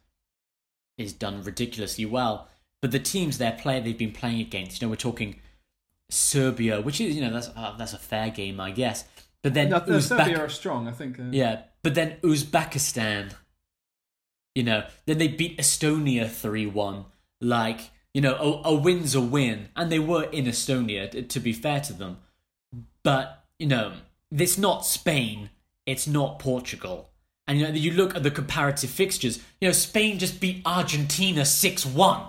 is 0.98 1.14
done 1.14 1.42
ridiculously 1.44 2.06
well. 2.06 2.50
But 2.82 2.92
the 2.92 3.00
teams 3.00 3.38
they're 3.38 3.54
playing, 3.54 3.86
they've 3.86 3.98
been 3.98 4.12
playing 4.12 4.42
against, 4.42 4.82
you 4.82 4.86
know, 4.86 4.90
we're 4.90 4.98
talking 4.98 5.40
Serbia, 6.10 6.82
which 6.82 7.00
is 7.00 7.16
you 7.16 7.22
know 7.22 7.32
that's 7.32 7.50
uh, 7.56 7.76
that's 7.78 7.94
a 7.94 7.98
fair 7.98 8.30
game, 8.30 8.60
I 8.60 8.72
guess. 8.72 9.06
But 9.42 9.54
then 9.54 9.70
No, 9.70 9.78
no, 9.80 9.98
Uzbek- 9.98 10.02
Serbia 10.02 10.40
are 10.40 10.50
strong, 10.50 10.88
I 10.88 10.92
think. 10.92 11.20
Uh, 11.20 11.24
Yeah, 11.32 11.62
but 11.82 11.96
then 11.96 12.18
Uzbekistan, 12.24 13.34
you 14.56 14.64
know, 14.64 14.86
then 15.06 15.18
they 15.18 15.28
beat 15.28 15.58
Estonia 15.58 16.30
3 16.30 16.66
1. 16.66 17.06
Like, 17.42 17.92
you 18.14 18.22
know, 18.22 18.62
a, 18.66 18.70
a 18.70 18.76
win's 18.76 19.16
a 19.16 19.22
win. 19.22 19.70
And 19.76 19.92
they 19.92 20.00
were 20.00 20.24
in 20.24 20.46
Estonia, 20.46 21.28
to 21.28 21.40
be 21.40 21.54
fair 21.54 21.80
to 21.82 21.94
them. 21.94 22.18
But, 23.04 23.44
you 23.60 23.68
know, 23.68 23.94
it's 24.32 24.58
not 24.58 24.86
Spain, 24.86 25.50
it's 25.86 26.08
not 26.08 26.40
Portugal. 26.40 27.10
And, 27.48 27.60
you 27.60 27.68
know, 27.68 27.74
you 27.74 27.92
look 27.92 28.16
at 28.16 28.24
the 28.24 28.32
comparative 28.32 28.90
fixtures, 28.90 29.40
you 29.60 29.68
know, 29.68 29.74
Spain 29.74 30.20
just 30.20 30.40
beat 30.40 30.62
Argentina 30.66 31.46
6 31.46 31.86
1 31.86 32.22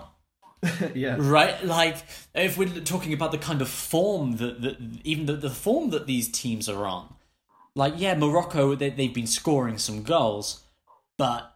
yeah. 0.93 1.15
right? 1.19 1.63
Like 1.63 1.97
if 2.33 2.57
we're 2.57 2.67
talking 2.81 3.13
about 3.13 3.31
the 3.31 3.37
kind 3.37 3.61
of 3.61 3.69
form 3.69 4.37
that, 4.37 4.61
that 4.61 4.77
even 5.03 5.25
the, 5.25 5.33
the 5.33 5.49
form 5.49 5.89
that 5.91 6.07
these 6.07 6.27
teams 6.29 6.67
are 6.69 6.85
on, 6.85 7.13
like 7.75 7.93
yeah, 7.97 8.15
Morocco 8.15 8.75
they 8.75 8.89
they've 8.89 9.13
been 9.13 9.27
scoring 9.27 9.77
some 9.77 10.03
goals, 10.03 10.63
but 11.17 11.55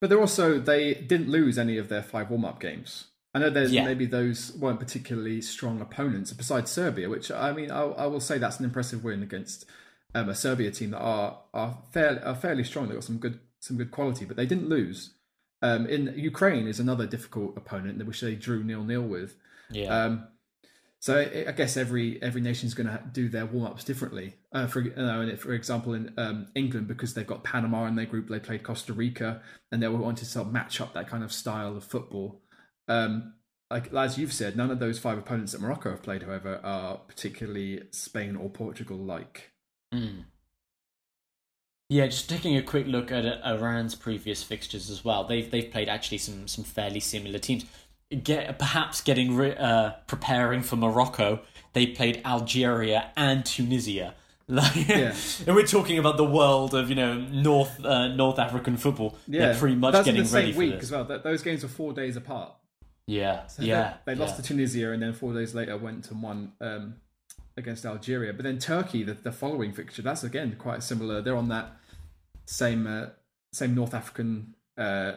But 0.00 0.10
they're 0.10 0.20
also 0.20 0.58
they 0.58 0.94
didn't 0.94 1.28
lose 1.28 1.58
any 1.58 1.78
of 1.78 1.88
their 1.88 2.02
five 2.02 2.30
warm 2.30 2.44
up 2.44 2.60
games. 2.60 3.06
I 3.34 3.40
know 3.40 3.50
there's 3.50 3.72
Yeah. 3.72 3.84
maybe 3.84 4.06
those 4.06 4.54
weren't 4.56 4.78
particularly 4.78 5.40
strong 5.42 5.80
opponents 5.80 6.32
besides 6.32 6.70
Serbia, 6.70 7.08
which 7.08 7.30
I 7.30 7.52
mean 7.52 7.70
I, 7.70 7.82
I 7.82 8.06
will 8.06 8.20
say 8.20 8.38
that's 8.38 8.58
an 8.60 8.64
impressive 8.64 9.02
win 9.02 9.22
against 9.22 9.66
um, 10.14 10.28
a 10.28 10.34
Serbia 10.34 10.70
team 10.70 10.90
that 10.90 11.00
are 11.00 11.40
are 11.52 11.78
fairly 11.92 12.20
are 12.20 12.36
fairly 12.36 12.64
strong. 12.64 12.86
They've 12.86 12.96
got 12.96 13.04
some 13.04 13.18
good 13.18 13.40
some 13.60 13.76
good 13.76 13.90
quality, 13.90 14.24
but 14.24 14.36
they 14.36 14.46
didn't 14.46 14.68
lose. 14.68 15.14
Um, 15.62 15.86
in 15.86 16.12
Ukraine 16.16 16.68
is 16.68 16.78
another 16.78 17.06
difficult 17.06 17.56
opponent 17.56 17.98
that 17.98 18.06
which 18.06 18.20
they 18.20 18.34
drew 18.34 18.62
nil 18.62 18.84
nil 18.84 19.02
with. 19.02 19.36
yeah, 19.70 20.04
Um, 20.04 20.28
so 21.00 21.16
I 21.18 21.48
I 21.48 21.52
guess 21.52 21.76
every 21.76 22.22
every 22.22 22.40
nation's 22.40 22.74
going 22.74 22.86
to 22.86 23.02
do 23.12 23.28
their 23.28 23.46
warm 23.46 23.66
ups 23.66 23.82
differently. 23.84 24.36
Uh, 24.52 24.66
for 24.66 24.80
you 24.82 24.94
know, 24.94 25.20
and 25.22 25.40
for 25.40 25.52
example, 25.52 25.94
in 25.94 26.12
um, 26.18 26.48
England, 26.54 26.86
because 26.86 27.14
they've 27.14 27.26
got 27.26 27.42
Panama 27.44 27.86
in 27.86 27.96
their 27.96 28.06
group, 28.06 28.28
they 28.28 28.38
played 28.38 28.62
Costa 28.62 28.92
Rica, 28.92 29.42
and 29.72 29.82
they 29.82 29.88
were 29.88 29.98
wanting 29.98 30.24
to 30.24 30.26
sort 30.26 30.46
of 30.46 30.52
match 30.52 30.80
up 30.80 30.92
that 30.94 31.08
kind 31.08 31.24
of 31.24 31.32
style 31.32 31.76
of 31.76 31.82
football. 31.84 32.40
Um, 32.88 33.34
like 33.70 33.92
as 33.94 34.18
you've 34.18 34.32
said, 34.32 34.56
none 34.56 34.70
of 34.70 34.78
those 34.78 34.98
five 34.98 35.18
opponents 35.18 35.52
that 35.52 35.60
Morocco 35.60 35.90
have 35.90 36.02
played, 36.02 36.22
however, 36.22 36.60
are 36.62 36.98
particularly 36.98 37.82
Spain 37.90 38.36
or 38.36 38.48
Portugal 38.50 38.96
like. 38.98 39.50
Mm. 39.92 40.24
yeah. 41.88 42.06
Just 42.06 42.28
taking 42.28 42.56
a 42.56 42.62
quick 42.62 42.86
look 42.86 43.10
at 43.12 43.24
uh, 43.26 43.38
Iran's 43.44 43.94
previous 43.94 44.42
fixtures 44.42 44.90
as 44.90 45.04
well. 45.04 45.24
They've 45.24 45.50
they've 45.50 45.70
played 45.70 45.88
actually 45.88 46.18
some 46.18 46.46
some 46.48 46.64
fairly 46.64 47.00
similar 47.00 47.38
teams. 47.38 47.64
Get 48.22 48.58
perhaps 48.58 49.00
getting 49.00 49.34
ri- 49.34 49.56
uh, 49.56 49.92
preparing 50.06 50.62
for 50.62 50.76
Morocco. 50.76 51.40
They 51.72 51.86
played 51.88 52.20
Algeria 52.24 53.10
and 53.16 53.44
Tunisia. 53.44 54.14
Like, 54.46 54.88
Yeah. 54.88 55.14
and 55.46 55.56
we're 55.56 55.66
talking 55.66 55.98
about 55.98 56.18
the 56.18 56.24
world 56.24 56.74
of 56.74 56.90
you 56.90 56.94
know 56.94 57.14
North 57.18 57.82
uh, 57.82 58.08
North 58.08 58.38
African 58.38 58.76
football. 58.76 59.16
They're 59.26 59.54
pretty 59.54 59.74
much 59.74 59.94
that's 59.94 60.04
getting 60.04 60.18
in 60.18 60.24
the 60.24 60.28
same 60.28 60.40
ready 60.42 60.52
for 60.52 60.58
week 60.58 60.72
this. 60.74 60.82
as 60.82 60.90
well. 60.92 61.06
Th- 61.06 61.22
Those 61.22 61.42
games 61.42 61.62
were 61.62 61.70
four 61.70 61.94
days 61.94 62.14
apart. 62.16 62.52
Yeah, 63.06 63.46
So 63.48 63.62
yeah. 63.62 63.94
they, 64.06 64.14
they 64.14 64.20
lost 64.20 64.34
yeah. 64.34 64.42
to 64.42 64.48
Tunisia 64.48 64.90
and 64.92 65.02
then 65.02 65.12
four 65.12 65.34
days 65.34 65.54
later 65.54 65.76
went 65.76 66.10
and 66.10 66.22
won 66.22 66.52
um, 66.60 66.94
against 67.56 67.84
Algeria. 67.84 68.32
But 68.32 68.44
then 68.44 68.58
Turkey, 68.58 69.02
the, 69.02 69.12
the 69.14 69.32
following 69.32 69.72
fixture, 69.72 70.00
that's 70.02 70.24
again 70.24 70.56
quite 70.58 70.82
similar. 70.82 71.20
They're 71.20 71.36
on 71.36 71.48
that 71.48 71.72
same 72.46 72.86
uh, 72.86 73.06
same 73.52 73.74
North 73.74 73.92
African 73.94 74.54
uh, 74.78 75.12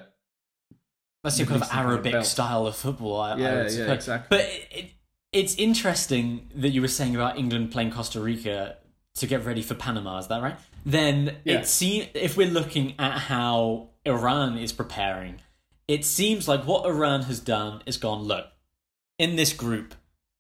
That's 1.24 1.40
your 1.40 1.48
Middle 1.48 1.60
kind 1.60 1.62
of 1.62 1.68
Eastern 1.68 1.70
kind 1.70 1.86
of 1.88 1.92
Arabic 1.94 2.12
belt. 2.14 2.26
style 2.26 2.68
of 2.68 2.76
football. 2.76 3.20
I, 3.22 3.32
I 3.34 3.38
Yeah, 3.38 3.64
would 3.64 3.72
yeah, 3.74 3.94
exactly. 3.94 4.28
But 4.38 4.46
it, 4.46 4.68
it, 4.72 4.92
it's 5.34 5.56
interesting 5.56 6.50
that 6.56 6.70
you 6.70 6.82
were 6.82 6.88
saying 6.88 7.16
about 7.16 7.38
England 7.38 7.72
playing 7.72 7.92
Costa 7.92 8.20
Rica 8.20 8.78
to 9.16 9.28
get 9.28 9.46
ready 9.46 9.62
for 9.62 9.76
Panama. 9.76 10.20
Is 10.20 10.28
that 10.28 10.42
right? 10.42 10.56
Then 10.86 11.38
Yeah. 11.44 11.60
it 11.60 11.68
seems 11.68 12.08
if 12.14 12.38
we're 12.38 12.50
looking 12.50 12.96
at 13.00 13.18
how 13.18 13.90
Iran 14.06 14.58
is 14.58 14.72
preparing, 14.72 15.42
it 15.88 16.04
seems 16.06 16.48
like 16.48 16.66
what 16.66 16.86
Iran 16.86 17.24
has 17.24 17.40
done 17.40 17.82
is 17.86 17.98
gone. 17.98 18.24
Look, 18.24 18.46
in 19.18 19.36
this 19.36 19.54
group, 19.54 19.96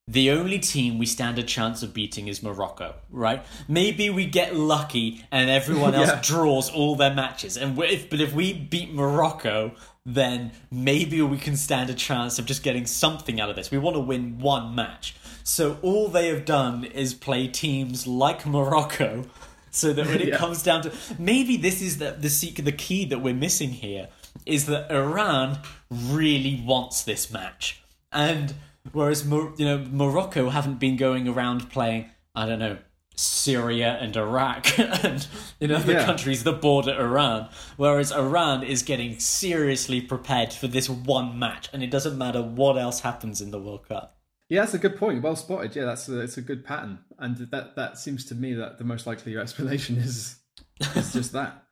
the 0.07 0.31
only 0.31 0.59
team 0.59 0.97
we 0.97 1.05
stand 1.05 1.37
a 1.37 1.43
chance 1.43 1.83
of 1.83 1.93
beating 1.93 2.27
is 2.27 2.41
Morocco, 2.41 2.95
right? 3.09 3.45
Maybe 3.67 4.09
we 4.09 4.25
get 4.25 4.55
lucky 4.55 5.25
and 5.31 5.49
everyone 5.49 5.95
else 5.95 6.07
Yeah. 6.13 6.21
draws 6.21 6.69
all 6.69 6.95
their 6.95 7.13
matches. 7.13 7.57
And 7.57 7.77
if, 7.79 8.09
but 8.09 8.21
if 8.21 8.33
we 8.33 8.53
beat 8.53 8.93
Morocco, 8.93 9.73
then 10.05 10.51
maybe 10.71 11.21
we 11.21 11.37
can 11.37 11.57
stand 11.57 11.89
a 11.89 11.93
chance 11.93 12.39
of 12.39 12.45
just 12.45 12.63
getting 12.63 12.85
something 12.85 13.41
out 13.41 13.49
of 13.49 13.57
this. 13.57 13.69
We 13.69 13.77
want 13.77 13.95
to 13.97 14.01
win 14.01 14.39
one 14.39 14.73
match. 14.75 15.15
So 15.43 15.77
all 15.81 16.07
they 16.07 16.27
have 16.29 16.45
done 16.45 16.85
is 16.85 17.13
play 17.13 17.47
teams 17.47 18.07
like 18.07 18.45
Morocco. 18.45 19.25
So 19.71 19.91
that 19.93 20.05
when 20.07 20.21
it 20.21 20.27
Yeah. 20.29 20.37
comes 20.37 20.63
down 20.63 20.83
to 20.83 20.93
maybe 21.19 21.57
this 21.57 21.81
is 21.81 21.97
the 21.97 22.11
the 22.11 22.61
the 22.61 22.71
key 22.71 23.03
that 23.05 23.19
we're 23.19 23.33
missing 23.33 23.69
here 23.71 24.07
is 24.47 24.65
that 24.67 24.91
Iran 24.91 25.59
really 25.91 26.61
wants 26.65 27.03
this 27.03 27.31
match, 27.31 27.81
and 28.11 28.53
whereas 28.91 29.25
you 29.25 29.53
know 29.65 29.85
Morocco 29.91 30.49
haven't 30.49 30.79
been 30.79 30.95
going 30.97 31.27
around 31.27 31.69
playing 31.69 32.09
I 32.35 32.45
don't 32.45 32.59
know 32.59 32.77
Syria 33.15 33.97
and 33.99 34.15
Iraq 34.15 34.77
and 35.03 35.27
you 35.59 35.67
know 35.67 35.79
the 35.79 35.93
Yeah. 35.93 36.05
countries 36.05 36.43
that 36.43 36.61
border 36.61 36.93
Iran, 36.99 37.49
whereas 37.75 38.11
Iran 38.11 38.63
is 38.63 38.83
getting 38.83 39.19
seriously 39.19 40.01
prepared 40.01 40.53
for 40.53 40.67
this 40.67 40.87
one 40.89 41.37
match, 41.39 41.69
and 41.73 41.81
it 41.83 41.89
doesn't 41.91 42.17
matter 42.17 42.41
what 42.41 42.77
else 42.77 42.99
happens 43.01 43.41
in 43.41 43.51
the 43.51 43.59
World 43.59 43.87
Cup. 43.87 44.17
Yeah, 44.49 44.61
that's 44.61 44.75
a 44.75 44.79
good 44.79 44.95
point. 44.97 45.21
Well 45.23 45.35
spotted. 45.35 45.75
Yeah, 45.75 45.85
that's 45.85 46.07
a, 46.07 46.21
it's 46.21 46.37
a 46.37 46.41
good 46.41 46.63
pattern, 46.63 46.99
and 47.19 47.35
that 47.51 47.75
that 47.75 47.97
seems 47.97 48.23
to 48.25 48.35
me 48.35 48.53
that 48.53 48.77
the 48.77 48.83
most 48.85 49.05
likely 49.07 49.35
explanation 49.35 49.97
is 49.97 50.37
is 50.95 51.11
just 51.11 51.33
that. 51.33 51.63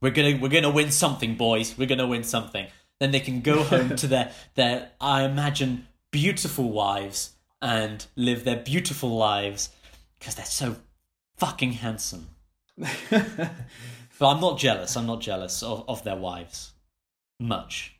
We're 0.00 0.10
gonna 0.12 0.38
we're 0.40 0.48
gonna 0.48 0.70
win 0.70 0.90
something, 0.90 1.34
boys. 1.36 1.76
We're 1.76 1.88
gonna 1.88 2.06
win 2.06 2.24
something. 2.24 2.66
Then 3.00 3.10
they 3.10 3.20
can 3.20 3.40
go 3.40 3.62
home 3.72 3.96
to 3.96 4.06
their 4.06 4.32
their 4.54 4.90
I 5.00 5.24
imagine 5.24 5.86
beautiful 6.10 6.70
wives 6.70 7.32
and 7.60 8.06
live 8.16 8.44
their 8.44 8.56
beautiful 8.56 9.16
lives 9.16 9.70
because 10.18 10.34
they're 10.36 10.44
so 10.44 10.76
fucking 11.36 11.72
handsome. 11.72 12.28
But 14.18 14.30
I'm 14.34 14.40
not 14.40 14.58
jealous. 14.58 14.96
I'm 14.96 15.06
not 15.06 15.20
jealous 15.20 15.62
of, 15.62 15.84
of 15.88 16.02
their 16.02 16.16
wives 16.16 16.72
much. 17.38 17.94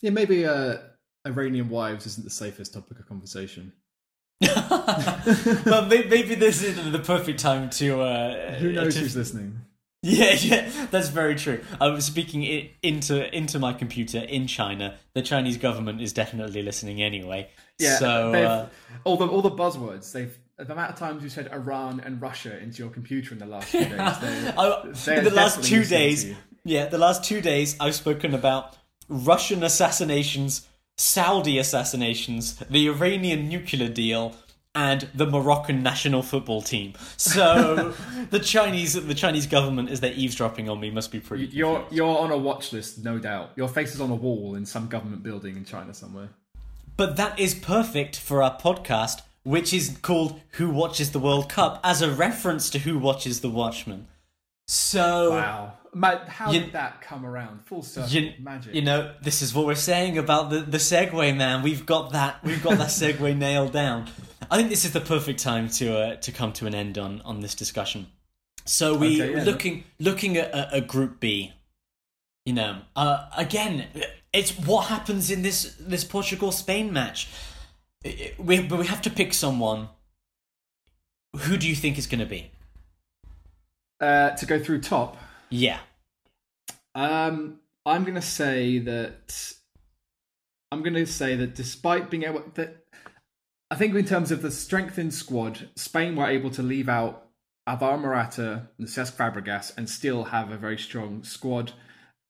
Yeah, 0.00 0.10
maybe 0.10 0.44
uh, 0.44 0.78
Iranian 1.26 1.68
wives 1.68 2.06
isn't 2.06 2.24
the 2.24 2.30
safest 2.30 2.74
topic 2.74 2.98
of 2.98 3.06
conversation. 3.06 3.72
but 4.40 5.86
maybe 5.88 6.34
this 6.34 6.62
isn't 6.62 6.92
the 6.92 6.98
perfect 6.98 7.38
time 7.40 7.70
to. 7.70 8.00
Uh, 8.00 8.54
Who 8.54 8.72
knows 8.72 8.94
to- 8.94 9.00
who's 9.00 9.16
listening? 9.16 9.60
Yeah, 10.02 10.32
yeah, 10.40 10.70
that's 10.90 11.08
very 11.08 11.34
true. 11.34 11.62
I 11.80 11.88
was 11.88 12.04
speaking 12.04 12.44
i 12.44 12.70
into 12.82 13.34
into 13.36 13.58
my 13.58 13.72
computer 13.72 14.18
in 14.18 14.46
China. 14.46 14.96
The 15.14 15.22
Chinese 15.22 15.56
government 15.56 16.00
is 16.00 16.12
definitely 16.12 16.62
listening 16.62 17.02
anyway. 17.02 17.50
Yeah, 17.78 17.98
so 17.98 18.32
uh, 18.34 18.68
all 19.04 19.16
the 19.16 19.26
all 19.26 19.42
the 19.42 19.50
buzzwords 19.50 20.12
they've 20.12 20.38
the 20.58 20.72
amount 20.72 20.90
of 20.90 20.98
times 20.98 21.22
you 21.22 21.28
said 21.28 21.48
Iran 21.52 22.00
and 22.04 22.20
Russia 22.20 22.58
into 22.58 22.82
your 22.82 22.90
computer 22.90 23.32
in 23.32 23.38
the 23.38 23.46
last 23.46 23.68
few 23.68 23.80
days. 23.80 23.90
They're, 24.20 24.54
I, 24.58 24.82
they're 24.92 25.20
the 25.22 25.30
last 25.30 25.62
two 25.62 25.84
days, 25.84 26.34
yeah, 26.64 26.86
the 26.86 26.98
last 26.98 27.22
two 27.22 27.40
days, 27.40 27.76
I've 27.78 27.94
spoken 27.94 28.34
about 28.34 28.76
Russian 29.08 29.62
assassinations, 29.62 30.66
Saudi 30.96 31.58
assassinations, 31.58 32.56
the 32.56 32.88
Iranian 32.88 33.48
nuclear 33.48 33.88
deal, 33.88 34.34
and 34.74 35.08
the 35.14 35.26
Moroccan 35.26 35.82
national 35.82 36.22
football 36.22 36.62
team. 36.62 36.94
So 37.16 37.94
the 38.30 38.40
Chinese, 38.40 38.94
the 38.94 39.14
Chinese 39.14 39.46
government, 39.46 39.90
is 39.90 40.00
they're 40.00 40.12
eavesdropping 40.12 40.68
on 40.68 40.80
me, 40.80 40.90
must 40.90 41.10
be 41.10 41.20
pretty. 41.20 41.46
You're 41.46 41.84
you're 41.90 42.18
on 42.18 42.30
a 42.30 42.36
watch 42.36 42.72
list, 42.72 43.04
no 43.04 43.18
doubt. 43.18 43.50
Your 43.56 43.68
face 43.68 43.94
is 43.94 44.00
on 44.00 44.10
a 44.10 44.14
wall 44.14 44.54
in 44.54 44.66
some 44.66 44.88
government 44.88 45.22
building 45.22 45.56
in 45.56 45.64
China 45.64 45.94
somewhere. 45.94 46.30
But 46.96 47.16
that 47.16 47.38
is 47.38 47.54
perfect 47.54 48.18
for 48.18 48.42
our 48.42 48.58
podcast, 48.58 49.22
which 49.44 49.72
is 49.72 49.96
called 50.02 50.40
Who 50.52 50.70
Watches 50.70 51.12
the 51.12 51.20
World 51.20 51.48
Cup, 51.48 51.80
as 51.84 52.02
a 52.02 52.10
reference 52.10 52.70
to 52.70 52.80
Who 52.80 52.98
Watches 52.98 53.40
the 53.40 53.50
Watchmen. 53.50 54.08
So, 54.70 55.30
Wow, 55.30 55.72
Ma- 55.94 56.26
how 56.26 56.52
You- 56.52 56.60
did 56.60 56.72
that 56.72 57.00
come 57.00 57.24
around? 57.24 57.64
Full 57.64 57.82
circle, 57.82 58.10
you, 58.10 58.34
magic. 58.38 58.74
you 58.74 58.82
know, 58.82 59.14
this 59.22 59.40
is 59.40 59.54
what 59.54 59.64
we're 59.64 59.74
saying 59.74 60.18
about 60.18 60.50
the, 60.50 60.60
the 60.60 60.76
segue, 60.76 61.34
man. 61.34 61.62
We've 61.62 61.86
got 61.86 62.12
that. 62.12 62.44
We've 62.44 62.62
got 62.62 62.76
that 62.76 62.88
segue 63.00 63.34
nailed 63.36 63.72
down. 63.72 64.10
I 64.50 64.58
think 64.58 64.68
this 64.68 64.84
is 64.84 64.92
the 64.92 65.00
perfect 65.00 65.40
time 65.40 65.68
to 65.70 65.96
uh, 65.98 66.16
to 66.16 66.32
come 66.32 66.52
to 66.54 66.66
an 66.66 66.74
end 66.74 66.98
on 66.98 67.22
on 67.22 67.40
this 67.40 67.54
discussion. 67.54 68.08
So 68.66 68.94
we 68.94 69.22
Okay, 69.22 69.36
yeah. 69.38 69.44
looking 69.44 69.84
looking 69.98 70.36
at 70.36 70.50
a, 70.54 70.76
a 70.76 70.80
Group 70.82 71.18
B. 71.18 71.52
You 72.44 72.52
know, 72.52 72.78
uh, 72.94 73.28
again, 73.36 73.86
it's 74.34 74.52
what 74.58 74.86
happens 74.86 75.30
in 75.30 75.40
this 75.42 75.76
this 75.80 76.04
Portugal 76.04 76.52
Spain 76.52 76.92
match. 76.92 77.28
We 78.38 78.60
but 78.62 78.78
we 78.78 78.86
have 78.86 79.00
to 79.02 79.10
pick 79.10 79.32
someone. 79.32 79.88
Who 81.36 81.56
do 81.56 81.66
you 81.68 81.74
think 81.74 81.96
is 81.98 82.06
going 82.06 82.20
to 82.20 82.26
be? 82.26 82.50
Uh, 84.00 84.30
to 84.30 84.46
go 84.46 84.58
through 84.58 84.80
top, 84.80 85.16
Yeah, 85.50 85.80
Um, 86.94 87.60
I'm 87.86 88.04
going 88.04 88.14
to 88.14 88.22
say 88.22 88.78
that 88.80 89.52
I'm 90.70 90.82
going 90.82 90.94
to 90.94 91.06
say 91.06 91.36
that 91.36 91.54
despite 91.54 92.10
being 92.10 92.24
able 92.24 92.44
that 92.54 92.84
I 93.70 93.76
think 93.76 93.94
in 93.94 94.04
terms 94.04 94.30
of 94.30 94.42
the 94.42 94.50
strengthened 94.50 95.14
squad, 95.14 95.68
Spain 95.76 96.16
were 96.16 96.26
able 96.26 96.50
to 96.50 96.62
leave 96.62 96.88
out 96.88 97.28
Alvaro 97.66 97.98
Morata 97.98 98.68
and 98.78 98.86
Cesc 98.86 99.14
Fabregas 99.14 99.76
and 99.76 99.88
still 99.88 100.24
have 100.24 100.50
a 100.50 100.56
very 100.56 100.78
strong 100.78 101.22
squad. 101.22 101.72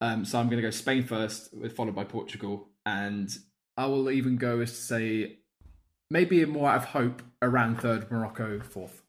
Um, 0.01 0.25
so 0.25 0.39
I'm 0.39 0.47
going 0.47 0.61
to 0.61 0.67
go 0.67 0.71
Spain 0.71 1.03
first, 1.03 1.53
followed 1.75 1.95
by 1.95 2.03
Portugal, 2.03 2.69
and 2.85 3.29
I 3.77 3.85
will 3.85 4.09
even 4.11 4.37
go 4.37 4.59
as 4.59 4.71
to 4.71 4.77
say 4.77 5.37
maybe 6.09 6.43
more 6.45 6.69
out 6.69 6.77
of 6.77 6.85
hope 6.85 7.21
around 7.41 7.81
third, 7.81 8.09
Morocco 8.11 8.59
fourth. 8.59 9.01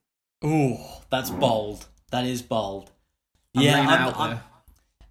Ooh, 0.44 0.78
that's 1.10 1.30
bold. 1.30 1.86
That 2.10 2.24
is 2.24 2.42
bold. 2.42 2.90
I'm 3.56 3.62
yeah, 3.62 3.78
I'm- 3.88 4.14
I'm-. 4.16 4.40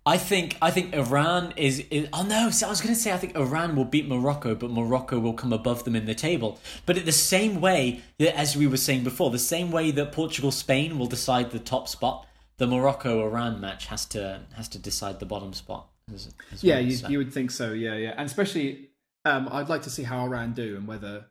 I 0.05 0.17
think 0.17 0.57
I 0.61 0.71
think 0.71 0.95
Iran 0.95 1.53
is, 1.55 1.83
is 1.91 2.07
oh 2.13 2.23
no 2.23 2.49
so 2.49 2.65
I 2.65 2.69
was 2.69 2.81
going 2.81 2.95
to 2.95 2.99
say 2.99 3.11
I 3.11 3.17
think 3.17 3.35
Iran 3.35 3.75
will 3.75 3.85
beat 3.85 4.07
Morocco 4.07 4.55
but 4.55 4.71
Morocco 4.71 5.19
will 5.19 5.33
come 5.33 5.53
above 5.53 5.83
them 5.83 5.95
in 5.95 6.05
the 6.05 6.15
table 6.15 6.57
but 6.87 6.97
in 6.97 7.05
the 7.05 7.11
same 7.11 7.61
way 7.61 8.01
that 8.17 8.35
as 8.35 8.57
we 8.57 8.65
were 8.65 8.77
saying 8.77 9.03
before 9.03 9.29
the 9.29 9.37
same 9.37 9.69
way 9.71 9.91
that 9.91 10.11
Portugal 10.11 10.51
Spain 10.51 10.97
will 10.97 11.05
decide 11.05 11.51
the 11.51 11.59
top 11.59 11.87
spot 11.87 12.25
the 12.57 12.65
Morocco 12.65 13.23
Iran 13.23 13.59
match 13.61 13.85
has 13.87 14.05
to 14.05 14.41
has 14.55 14.67
to 14.69 14.79
decide 14.79 15.19
the 15.19 15.25
bottom 15.27 15.53
spot 15.53 15.89
as, 16.11 16.29
as 16.51 16.63
Yeah, 16.63 16.75
well, 16.75 16.83
you, 16.85 16.91
so. 16.91 17.07
you 17.09 17.17
would 17.19 17.33
think 17.33 17.51
so. 17.51 17.73
Yeah, 17.73 17.95
yeah, 17.95 18.13
and 18.17 18.25
especially, 18.25 18.89
um, 19.25 19.47
I'd 19.51 19.69
like 19.69 19.83
to 19.83 19.89
see 19.91 20.03
how 20.03 20.23
Iran 20.25 20.53
do 20.53 20.75
and 20.75 20.87
whether 20.87 21.25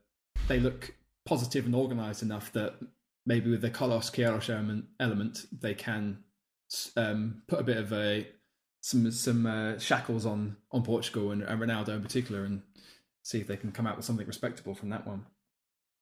they 0.46 0.60
look 0.60 0.94
positive 1.24 1.66
and 1.66 1.74
organised 1.74 2.22
enough 2.22 2.52
that 2.52 2.74
maybe 3.28 3.50
with 3.50 3.60
the 3.60 3.70
Carlos 3.70 4.10
Queiroz 4.10 4.50
element, 4.50 4.86
element 4.98 5.46
they 5.52 5.74
can 5.74 6.24
um, 6.96 7.42
put 7.46 7.60
a 7.60 7.64
bit 7.64 7.76
of 7.76 7.92
a 7.92 8.26
some 8.80 9.10
some 9.12 9.46
uh, 9.46 9.78
shackles 9.78 10.26
on 10.26 10.56
on 10.72 10.82
Portugal 10.82 11.30
and, 11.30 11.42
and 11.42 11.60
Ronaldo 11.60 11.90
in 11.90 12.02
particular, 12.02 12.44
and 12.44 12.62
see 13.22 13.40
if 13.40 13.46
they 13.46 13.56
can 13.56 13.70
come 13.70 13.86
out 13.86 13.96
with 13.96 14.06
something 14.06 14.26
respectable 14.26 14.74
from 14.74 14.88
that 14.88 15.06
one. 15.06 15.26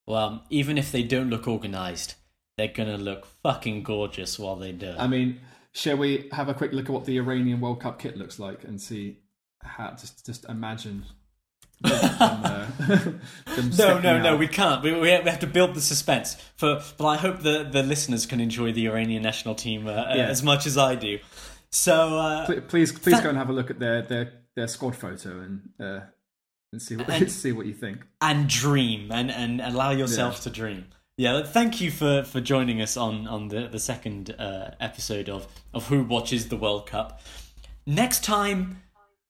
well 0.07 0.45
even 0.49 0.79
if 0.79 0.93
they 0.93 1.03
don't 1.03 1.29
look 1.29 1.49
organised 1.49 2.15
they're 2.57 2.69
going 2.69 2.89
to 2.89 2.97
look 2.97 3.27
fucking 3.43 3.83
gorgeous 3.83 4.39
while 4.39 4.57
they 4.57 4.73
do 4.73 4.87
it. 4.87 4.97
I 4.99 5.07
mean, 5.07 5.41
shall 5.73 5.97
we 5.97 6.29
have 6.33 6.49
a 6.49 6.55
quick 6.55 6.73
look 6.73 6.87
at 6.87 6.91
what 6.91 7.05
the 7.05 7.19
Iranian 7.19 7.61
World 7.61 7.81
Cup 7.81 7.99
kit 7.99 8.17
looks 8.17 8.39
like 8.39 8.65
and 8.65 8.81
see 8.81 9.19
how 9.63 9.91
just 9.91 10.25
just 10.25 10.45
imagine. 10.47 11.05
Them 11.83 13.21
No, 13.57 13.71
stepping 13.71 14.03
no, 14.03 14.21
no, 14.21 14.37
we 14.37 14.49
can't. 14.49 14.83
We, 14.83 14.99
we 14.99 15.09
have 15.11 15.41
to 15.41 15.47
build 15.47 15.75
the 15.75 15.81
suspense. 15.81 16.37
For, 16.57 16.83
but 16.97 17.07
I 17.07 17.17
hope 17.17 17.41
the, 17.43 17.65
the 17.71 17.83
listeners 17.83 18.27
can 18.27 18.41
enjoy 18.41 18.73
the 18.73 18.87
Iranian 18.89 19.23
national 19.23 19.55
team 19.55 19.87
uh, 19.87 19.91
uh, 19.93 20.13
Yeah. 20.17 20.27
as 20.27 20.43
much 20.43 20.67
as 20.67 20.77
I 20.79 20.95
do. 20.95 21.19
So, 21.71 22.19
uh, 22.19 22.47
Pl- 22.47 22.61
please 22.63 22.93
please 22.93 23.17
Tha- 23.17 23.23
go 23.23 23.29
and 23.31 23.39
have 23.39 23.51
a 23.51 23.53
look 23.53 23.71
at 23.71 23.79
their 23.79 24.03
their, 24.03 24.33
their 24.55 24.69
squad 24.69 24.97
photo 24.97 25.41
and 25.41 25.69
uh, 25.81 26.01
and 26.73 26.81
see 26.81 26.97
what 26.97 27.09
And- 27.11 27.31
see 27.43 27.53
what 27.53 27.67
you 27.67 27.75
think. 27.75 27.99
and 28.21 28.49
dream 28.49 29.11
and, 29.13 29.31
and 29.31 29.61
allow 29.61 29.91
yourself 29.91 30.37
Yeah. 30.37 30.43
to 30.45 30.51
dream. 30.51 30.87
Yeah, 31.19 31.43
thank 31.45 31.81
you 31.81 31.91
for, 31.91 32.25
for 32.25 32.43
joining 32.43 32.83
us 32.83 32.95
on, 32.99 33.27
on 33.27 33.49
the, 33.49 33.69
the 33.69 33.79
second 33.79 34.35
uh, 34.39 34.73
episode 34.81 35.31
of, 35.31 35.47
of 35.73 35.87
Who 35.89 36.03
Watches 36.03 36.49
the 36.49 36.59
World 36.59 36.87
Cup. 36.87 37.23
Next 37.87 38.23
time, 38.23 38.83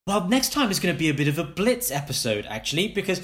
well, 0.07 0.29
next 0.29 0.53
time 0.53 0.71
is 0.71 0.79
going 0.79 0.95
to 0.95 0.99
be 0.99 1.09
a 1.09 1.15
bit 1.15 1.27
of 1.27 1.39
a 1.39 1.45
blitz 1.45 1.91
episode, 1.91 2.47
actually, 2.49 2.89
because 2.89 3.21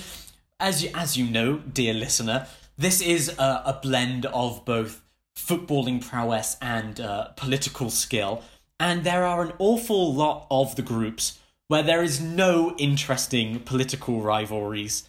as 0.59 0.83
you, 0.83 0.91
as 0.95 1.17
you 1.17 1.25
know, 1.25 1.59
dear 1.59 1.95
listener, 1.95 2.49
this 2.77 3.01
is 3.01 3.29
a, 3.39 3.63
a 3.65 3.79
blend 3.81 4.27
of 4.27 4.65
both 4.65 5.01
footballing 5.37 6.05
prowess 6.05 6.57
and 6.61 7.01
uh, 7.01 7.29
political 7.37 7.89
skill, 7.89 8.43
and 8.81 9.05
there 9.05 9.25
are 9.25 9.43
an 9.43 9.53
awful 9.61 10.13
lot 10.13 10.49
of 10.51 10.75
the 10.75 10.83
groups 10.83 11.39
where 11.69 11.85
there 11.85 12.03
is 12.03 12.21
no 12.21 12.75
interesting 12.79 13.61
political 13.61 14.21
rivalries 14.21 15.09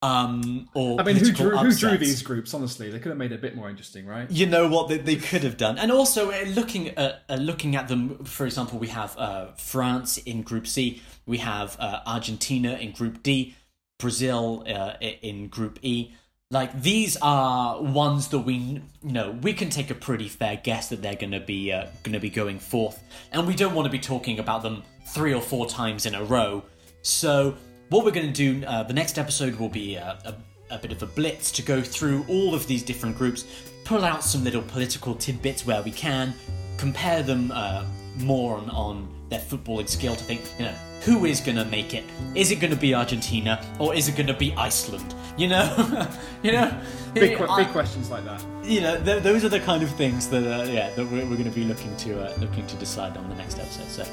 um, 0.00 0.68
or 0.74 1.00
I 1.00 1.02
mean, 1.02 1.16
who 1.16 1.32
drew, 1.32 1.56
who 1.56 1.74
drew 1.74 1.98
these 1.98 2.22
groups? 2.22 2.54
Honestly, 2.54 2.88
they 2.88 3.00
could 3.00 3.08
have 3.08 3.18
made 3.18 3.32
it 3.32 3.36
a 3.36 3.38
bit 3.38 3.56
more 3.56 3.68
interesting, 3.68 4.06
right? 4.06 4.30
You 4.30 4.46
know 4.46 4.68
what 4.68 4.88
they, 4.88 4.98
they 4.98 5.16
could 5.16 5.42
have 5.42 5.56
done, 5.56 5.76
and 5.76 5.90
also 5.90 6.30
uh, 6.30 6.44
looking 6.46 6.90
at 6.90 7.24
uh, 7.28 7.34
looking 7.34 7.74
at 7.74 7.88
them. 7.88 8.24
For 8.24 8.46
example, 8.46 8.78
we 8.78 8.88
have 8.88 9.16
uh, 9.18 9.52
France 9.56 10.16
in 10.18 10.42
Group 10.42 10.68
C, 10.68 11.02
we 11.26 11.38
have 11.38 11.76
uh, 11.80 12.00
Argentina 12.06 12.74
in 12.74 12.92
Group 12.92 13.24
D, 13.24 13.56
Brazil 13.98 14.64
uh, 14.68 14.94
in 15.00 15.48
Group 15.48 15.80
E. 15.82 16.12
Like 16.50 16.80
these 16.80 17.16
are 17.20 17.82
ones 17.82 18.28
that 18.28 18.38
we 18.38 18.54
you 18.54 18.82
know 19.02 19.32
we 19.42 19.52
can 19.52 19.68
take 19.68 19.90
a 19.90 19.96
pretty 19.96 20.28
fair 20.28 20.60
guess 20.62 20.90
that 20.90 21.02
they're 21.02 21.16
going 21.16 21.32
to 21.32 21.40
be 21.40 21.72
uh, 21.72 21.86
going 22.04 22.12
to 22.12 22.20
be 22.20 22.30
going 22.30 22.60
forth, 22.60 23.02
and 23.32 23.48
we 23.48 23.56
don't 23.56 23.74
want 23.74 23.86
to 23.86 23.92
be 23.92 23.98
talking 23.98 24.38
about 24.38 24.62
them 24.62 24.84
three 25.08 25.34
or 25.34 25.42
four 25.42 25.66
times 25.66 26.06
in 26.06 26.14
a 26.14 26.22
row. 26.22 26.62
So 27.02 27.56
what 27.90 28.04
we're 28.04 28.10
going 28.10 28.32
to 28.32 28.32
do, 28.60 28.66
uh, 28.66 28.82
the 28.82 28.92
next 28.94 29.18
episode 29.18 29.56
will 29.56 29.68
be 29.68 29.96
uh, 29.98 30.14
a, 30.24 30.34
a 30.74 30.78
bit 30.78 30.92
of 30.92 31.02
a 31.02 31.06
blitz 31.06 31.50
to 31.52 31.62
go 31.62 31.80
through 31.82 32.24
all 32.28 32.54
of 32.54 32.66
these 32.66 32.82
different 32.82 33.16
groups, 33.16 33.44
pull 33.84 34.04
out 34.04 34.22
some 34.22 34.44
little 34.44 34.62
political 34.62 35.14
tidbits 35.14 35.64
where 35.66 35.82
we 35.82 35.90
can, 35.90 36.34
compare 36.76 37.22
them 37.22 37.50
uh, 37.54 37.84
more 38.18 38.56
on, 38.58 38.68
on 38.70 39.08
their 39.30 39.40
footballing 39.40 39.88
skill 39.88 40.14
to 40.16 40.24
think, 40.24 40.40
you 40.58 40.64
know, 40.66 40.74
who 41.04 41.24
is 41.26 41.40
going 41.40 41.56
to 41.56 41.64
make 41.66 41.94
it? 41.94 42.04
Is 42.34 42.50
it 42.50 42.56
going 42.56 42.72
to 42.72 42.76
be 42.78 42.94
Argentina 42.94 43.64
or 43.78 43.94
is 43.94 44.08
it 44.08 44.16
going 44.16 44.26
to 44.26 44.34
be 44.34 44.52
Iceland? 44.54 45.14
You 45.38 45.48
know, 45.48 46.08
you 46.42 46.52
know, 46.52 46.78
Big, 47.14 47.38
que- 47.38 47.46
I- 47.46 47.62
big 47.64 47.72
questions 47.72 48.10
like 48.10 48.24
that. 48.24 48.44
you 48.64 48.80
know, 48.80 49.02
th- 49.02 49.22
those 49.22 49.44
are 49.44 49.48
the 49.48 49.60
kind 49.60 49.82
of 49.82 49.90
things 49.90 50.28
that, 50.28 50.42
uh, 50.44 50.64
yeah, 50.70 50.90
that 50.94 51.04
we're, 51.06 51.24
we're 51.24 51.36
going 51.36 51.44
to 51.44 51.50
be 51.50 51.64
looking 51.64 51.96
to 51.98 52.20
uh, 52.20 52.36
looking 52.38 52.66
to 52.66 52.76
decide 52.76 53.16
on 53.16 53.28
the 53.28 53.34
next 53.36 53.58
episode. 53.58 53.86
So, 53.88 54.04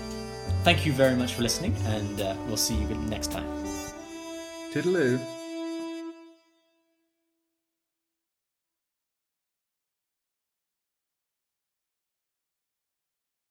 thank 0.63 0.86
you 0.86 0.93
very 0.93 1.15
much 1.15 1.34
for 1.34 1.41
listening, 1.41 1.76
and 1.86 2.21
uh, 2.21 2.36
we'll 2.47 2.55
see 2.57 2.76
you 2.76 2.88
next 3.09 3.32
time. 3.32 3.64
Toodaloo. 4.76 5.34